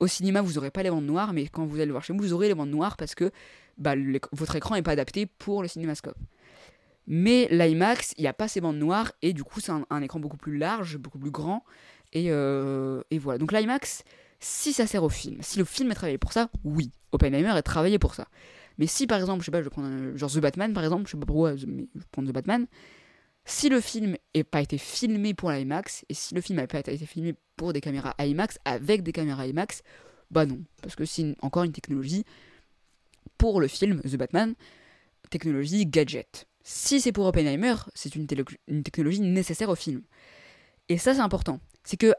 [0.00, 2.12] au cinéma, vous n'aurez pas les bandes noires, mais quand vous allez le voir chez
[2.12, 3.30] vous, vous aurez les bandes noires parce que
[3.76, 3.94] bah,
[4.32, 6.16] votre écran n'est pas adapté pour le cinémascope.
[7.06, 10.18] Mais l'IMAX, il n'y a pas ces bandes noires et du coup, c'est un, écran
[10.18, 11.62] beaucoup plus large, beaucoup plus grand.
[12.14, 13.38] Et, euh, et voilà.
[13.38, 14.04] Donc l'IMAX,
[14.44, 16.90] si ça sert au film, si le film est travaillé pour ça, oui.
[17.12, 18.28] Oppenheimer est travaillé pour ça.
[18.76, 21.06] Mais si par exemple, je sais pas, je vais prendre genre The Batman par exemple,
[21.06, 22.66] je sais pas pourquoi, mais je vais prendre The Batman.
[23.46, 26.80] Si le film n'a pas été filmé pour l'IMAX, et si le film n'a pas
[26.80, 29.82] été filmé pour des caméras IMAX, avec des caméras IMAX,
[30.30, 30.60] bah non.
[30.82, 32.24] Parce que c'est encore une technologie
[33.38, 34.54] pour le film The Batman,
[35.30, 36.46] technologie gadget.
[36.62, 38.26] Si c'est pour Oppenheimer, c'est une,
[38.68, 40.02] une technologie nécessaire au film.
[40.88, 41.60] Et ça, c'est important.
[41.82, 42.14] C'est que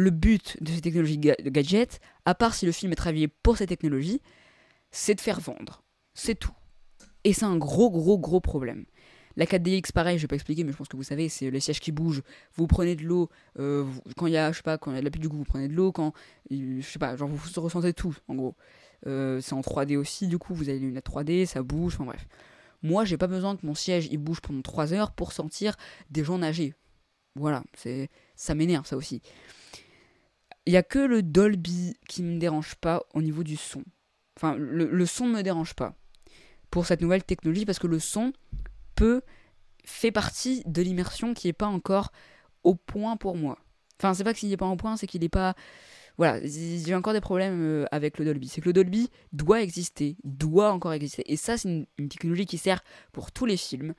[0.00, 3.56] le but de ces technologies de gadget, à part si le film est travaillé pour
[3.56, 4.20] cette technologie,
[4.90, 5.82] c'est de faire vendre.
[6.14, 6.52] C'est tout.
[7.24, 8.86] Et c'est un gros, gros, gros problème.
[9.36, 11.60] La 4DX, pareil, je vais pas expliquer, mais je pense que vous savez, c'est les
[11.60, 12.22] sièges qui bougent.
[12.54, 13.84] Vous prenez de l'eau, euh,
[14.16, 15.28] quand il y a, je sais pas, quand il y a de la pluie, du
[15.28, 16.12] coup, vous prenez de l'eau, quand,
[16.50, 18.56] je sais pas, genre vous ressentez tout, en gros.
[19.06, 22.04] Euh, c'est en 3D aussi, du coup, vous avez une lunette 3D, ça bouge, enfin
[22.04, 22.26] bref.
[22.82, 25.76] Moi, j'ai pas besoin que mon siège il bouge pendant 3 heures pour sentir
[26.10, 26.74] des gens nager.
[27.36, 29.22] Voilà, c'est ça m'énerve ça aussi.
[30.66, 33.82] Il y a que le Dolby qui me dérange pas au niveau du son.
[34.36, 35.94] Enfin, le, son ne me dérange pas
[36.70, 38.32] pour cette nouvelle technologie parce que le son
[38.94, 39.22] peut
[39.84, 42.12] fait partie de l'immersion qui est pas encore
[42.62, 43.58] au point pour moi.
[43.98, 45.54] Enfin, c'est pas qu'il n'est pas au point, c'est qu'il n'est pas
[46.20, 48.46] voilà, j'ai encore des problèmes euh, avec le Dolby.
[48.48, 51.22] C'est que le Dolby doit exister, doit encore exister.
[51.32, 53.94] Et ça, c'est une technologie qui sert pour tous les films.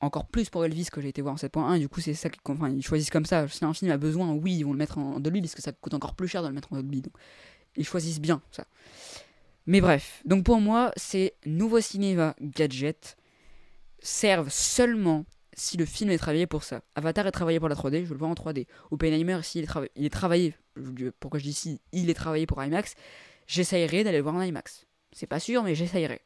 [0.00, 1.76] Encore plus pour Elvis que j'ai été voir en 7.1.
[1.76, 2.40] Et du coup, c'est ça qu'ils
[2.76, 3.48] ils choisissent comme ça.
[3.48, 5.72] Si un film a besoin, oui, ils vont le mettre en Dolby parce que ça
[5.72, 7.02] coûte encore plus cher de le mettre en Dolby.
[7.02, 7.14] Donc,
[7.76, 8.64] ils choisissent bien ça.
[9.66, 13.16] Mais bref, donc pour moi, c'est nouveau cinéma gadget
[14.00, 15.24] servent seulement
[15.56, 16.82] si le film est travaillé pour ça.
[16.94, 18.66] Avatar est travaillé pour la 3D, je le vois en 3D.
[18.90, 20.54] Oppenheimer, si il est, trava- il est travaillé,
[21.20, 22.94] pourquoi je dis si, il est travaillé pour IMAX,
[23.46, 24.84] j'essayerai d'aller le voir en IMAX.
[25.12, 26.20] C'est pas sûr, mais j'essayerai.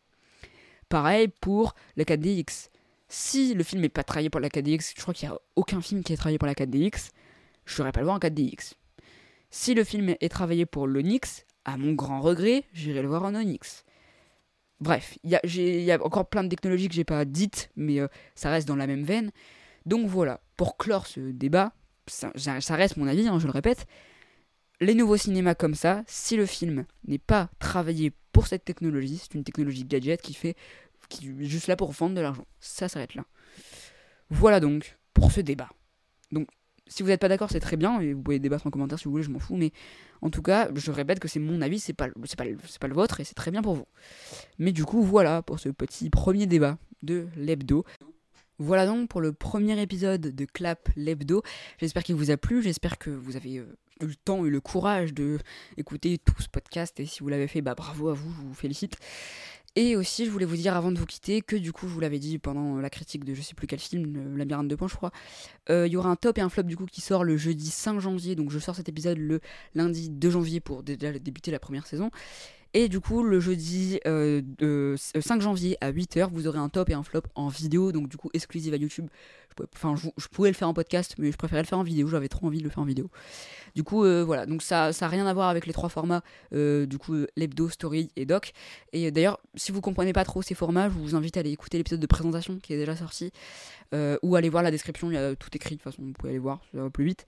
[0.89, 2.71] Pareil pour la 4DX.
[3.09, 5.81] Si le film n'est pas travaillé pour la 4DX, je crois qu'il n'y a aucun
[5.81, 7.11] film qui est travaillé pour la 4DX,
[7.65, 8.75] je n'irai pas le voir en 4DX.
[9.51, 13.35] Si le film est travaillé pour l'Onyx, à mon grand regret, j'irai le voir en
[13.35, 13.85] Onyx.
[14.81, 18.51] Bref, il y, a- encore plein de technologies que j'ai pas dites, mais euh, ça
[18.51, 19.33] reste dans la même veine.
[19.87, 21.73] Donc voilà, pour clore ce débat,
[22.07, 22.31] ça
[22.77, 23.87] reste mon avis, hein, je le répète,
[24.81, 29.35] les nouveaux cinémas comme ça, si le film n'est pas travaillé pour cette technologie, c'est
[29.35, 30.55] une technologie gadget qui fait
[31.09, 32.47] qui est juste là pour vendre de l'argent.
[32.61, 33.25] Ça s'arrête là.
[34.31, 35.71] Voilà donc pour ce débat.
[36.33, 36.49] Donc
[36.89, 39.11] si vous n'êtes pas d'accord, c'est très bien, vous pouvez débattre en commentaire si vous
[39.11, 39.73] voulez, je m'en fous, mais
[40.23, 43.25] en tout cas, je répète que c'est mon avis, c'est pas, pas le vôtre, et
[43.25, 43.87] c'est très bien pour vous.
[44.59, 47.85] Mais du coup, voilà pour ce petit premier débat de l'hebdo.
[48.59, 51.43] Voilà donc pour le premier épisode de Clap l'hebdo.
[51.79, 54.61] J'espère qu'il vous a plu, j'espère que vous avez euh, eu le temps et le
[54.61, 55.39] courage de
[55.77, 58.55] écouter tout ce podcast, et si vous l'avez fait, bah bravo à vous, je vous
[58.55, 58.97] félicite.
[59.81, 62.01] Et aussi, je voulais vous dire avant de vous quitter que du coup, je vous
[62.01, 64.97] l'avais dit pendant la critique de je sais plus quel film, Labyrinthe de Pan, je
[64.97, 65.13] crois,
[65.71, 67.71] euh, il y aura un top et un flop du coup qui sort le jeudi
[67.71, 68.35] 5 janvier.
[68.35, 69.39] Donc je sors cet épisode le
[69.77, 72.11] lundi 2 janvier pour déjà débuter la première saison.
[72.81, 74.41] Et du coup, le jeudi euh,
[74.97, 78.17] 5 janvier à 8h, vous aurez un top et un flop en vidéo, donc du
[78.17, 79.09] coup exclusive à YouTube.
[79.75, 82.29] Enfin, je, pouvais le faire en podcast, mais je préférais le faire en vidéo, j'avais
[82.29, 83.11] trop envie de le faire en vidéo.
[83.75, 86.23] Du coup, euh, voilà, donc ça n'a rien à voir avec les trois formats,
[86.55, 88.53] euh, du coup, l'hebdo, story et doc.
[88.93, 91.79] Et d'ailleurs, si vous comprenez pas trop ces formats, je vous invite à aller écouter
[91.79, 93.33] l'épisode de présentation qui est déjà sorti,
[93.93, 96.13] euh, ou aller voir la description, il y a tout écrit, de toute façon, vous
[96.13, 97.27] pouvez aller voir, ça va plus vite.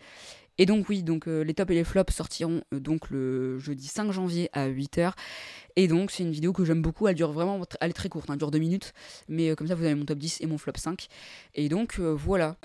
[0.60, 3.88] Et donc oui, donc euh, les tops et les flops sortiront euh, donc le jeudi
[3.88, 5.12] 5 janvier à 8h.
[5.76, 8.28] Et donc c'est une vidéo que j'aime beaucoup, elle dure vraiment, elle est très courte,
[8.28, 8.92] hein, elle dure 2 minutes,
[9.26, 11.08] mais euh, comme ça vous avez mon top 10 et mon flop 5.
[11.54, 12.56] Et donc voilà.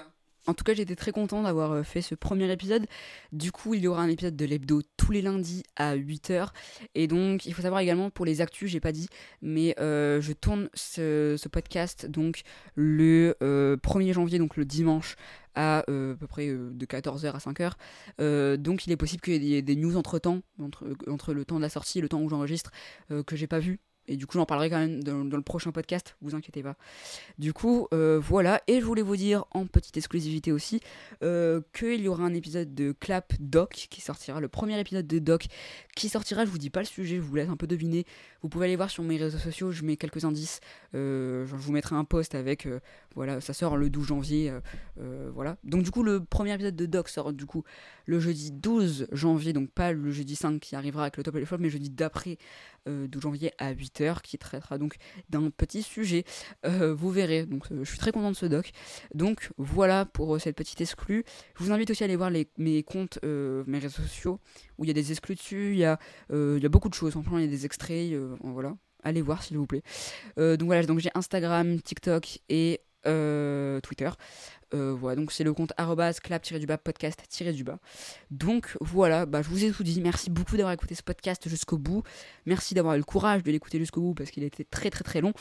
[0.47, 2.85] En tout cas, j'étais très content d'avoir fait ce premier épisode.
[3.31, 6.49] Du coup, il y aura un épisode de l'hebdo tous les lundis à 8h.
[6.93, 9.07] Et donc, il faut savoir également pour les actus, j'ai pas dit,
[9.41, 12.43] mais je tourne ce, podcast donc
[12.75, 15.15] le euh, 1er janvier, donc le dimanche,
[15.55, 18.57] à euh, à peu près de 14h à 5h.
[18.57, 21.57] donc, il est possible qu'il y ait des news entre temps, entre, entre le temps
[21.57, 22.71] de la sortie et le temps où j'enregistre,
[23.09, 26.15] que j'ai pas vu et du coup, j'en parlerai quand même dans, le prochain podcast,
[26.21, 26.75] vous inquiétez pas.
[27.39, 28.61] Du coup, euh, voilà.
[28.67, 30.79] Et je voulais vous dire en petite exclusivité aussi
[31.23, 35.19] euh, qu'il y aura un épisode de Clap Doc qui sortira, le premier épisode de
[35.19, 35.47] Doc
[35.95, 36.45] qui sortira.
[36.45, 38.05] Je vous dis pas le sujet, je vous laisse un peu deviner.
[38.41, 40.59] Vous pouvez aller voir sur mes réseaux sociaux, je mets quelques indices.
[40.93, 42.67] Euh, je vous mettrai un post avec.
[43.15, 44.53] voilà, ça sort le 12 janvier.
[45.33, 45.57] voilà.
[45.63, 47.63] Donc, du coup, le premier épisode de Doc sort du coup
[48.05, 51.39] le jeudi 12 janvier, donc pas le jeudi 5 qui arrivera avec le top et
[51.39, 52.37] le flop, mais jeudi d'après,
[52.87, 54.95] euh, 12 janvier à 8h, qui traitera donc
[55.29, 56.23] d'un petit sujet.
[56.65, 58.71] Euh, vous verrez, donc euh, je suis très content de ce doc.
[59.13, 61.23] Donc voilà pour euh, cette petite exclue.
[61.57, 64.39] Je vous invite aussi à aller voir mes comptes, mes réseaux sociaux,
[64.77, 65.97] où il y a des exclus dessus, il y, a,
[66.69, 68.13] beaucoup de choses, franchement, il y a des extraits,
[68.43, 68.75] voilà.
[69.03, 69.83] Allez voir s'il vous plaît.
[70.37, 74.09] donc voilà, donc j'ai Instagram, TikTok et Twitter.
[74.75, 75.73] Euh, voilà, donc c'est le compte
[76.21, 77.79] clap-du-bas podcast-du-bas.
[78.31, 80.01] Donc voilà, bah, je vous ai tout dit.
[80.01, 82.03] Merci beaucoup d'avoir écouté ce podcast jusqu'au bout.
[82.45, 85.21] Merci d'avoir eu le courage de l'écouter jusqu'au bout parce qu'il était très très très
[85.21, 85.33] long.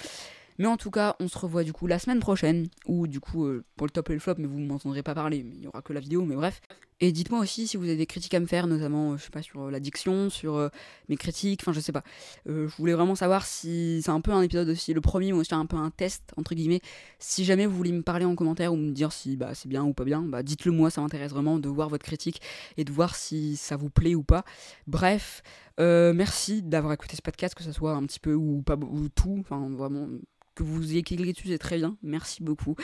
[0.59, 3.45] Mais en tout cas, on se revoit du coup la semaine prochaine, ou du coup
[3.45, 5.67] euh, pour le top et le flop, mais vous ne m'entendrez pas parler, il n'y
[5.67, 6.61] aura que la vidéo, mais bref.
[7.01, 9.31] Et dites-moi aussi si vous avez des critiques à me faire, notamment, euh, je sais
[9.31, 10.69] pas, sur euh, l'addiction, sur euh,
[11.09, 12.05] mes critiques, enfin je sais pas.
[12.47, 15.55] Je voulais vraiment savoir si c'est un peu un épisode aussi, le premier, ou aussi
[15.55, 16.81] un peu un test, entre guillemets.
[17.19, 19.85] Si jamais vous voulez me parler en commentaire ou me dire si bah, c'est bien
[19.85, 22.41] ou pas bien, bah dites-le moi, ça m'intéresse vraiment de voir votre critique
[22.77, 24.45] et de voir si ça vous plaît ou pas.
[24.87, 25.43] Bref,
[25.79, 29.37] merci d'avoir écouté ce podcast, que ce soit un petit peu ou pas ou tout,
[29.41, 30.07] enfin vraiment
[30.55, 31.97] que vous ayez cliqué dessus, c'est très bien.
[32.03, 32.77] Merci beaucoup.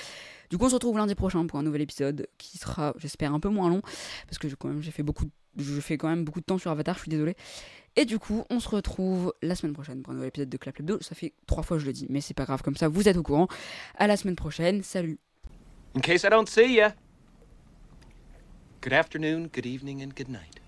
[0.50, 3.40] Du coup, on se retrouve lundi prochain pour un nouvel épisode qui sera, j'espère, un
[3.40, 3.82] peu moins long
[4.26, 5.26] parce que quand même, j'ai fait beaucoup,
[5.56, 6.96] je fais quand même beaucoup de temps sur Avatar.
[6.96, 7.34] Je suis désolé.
[7.96, 10.78] Et du coup, on se retrouve la semaine prochaine pour un nouvel épisode de Clap
[10.78, 10.98] Lebdo.
[11.00, 12.62] Ça fait trois fois que je le dis, mais c'est pas grave.
[12.62, 13.48] Comme ça, vous êtes au courant.
[13.96, 14.82] À la semaine prochaine.
[14.82, 15.18] Salut.
[18.82, 20.60] Good afternoon, good evening, and good night.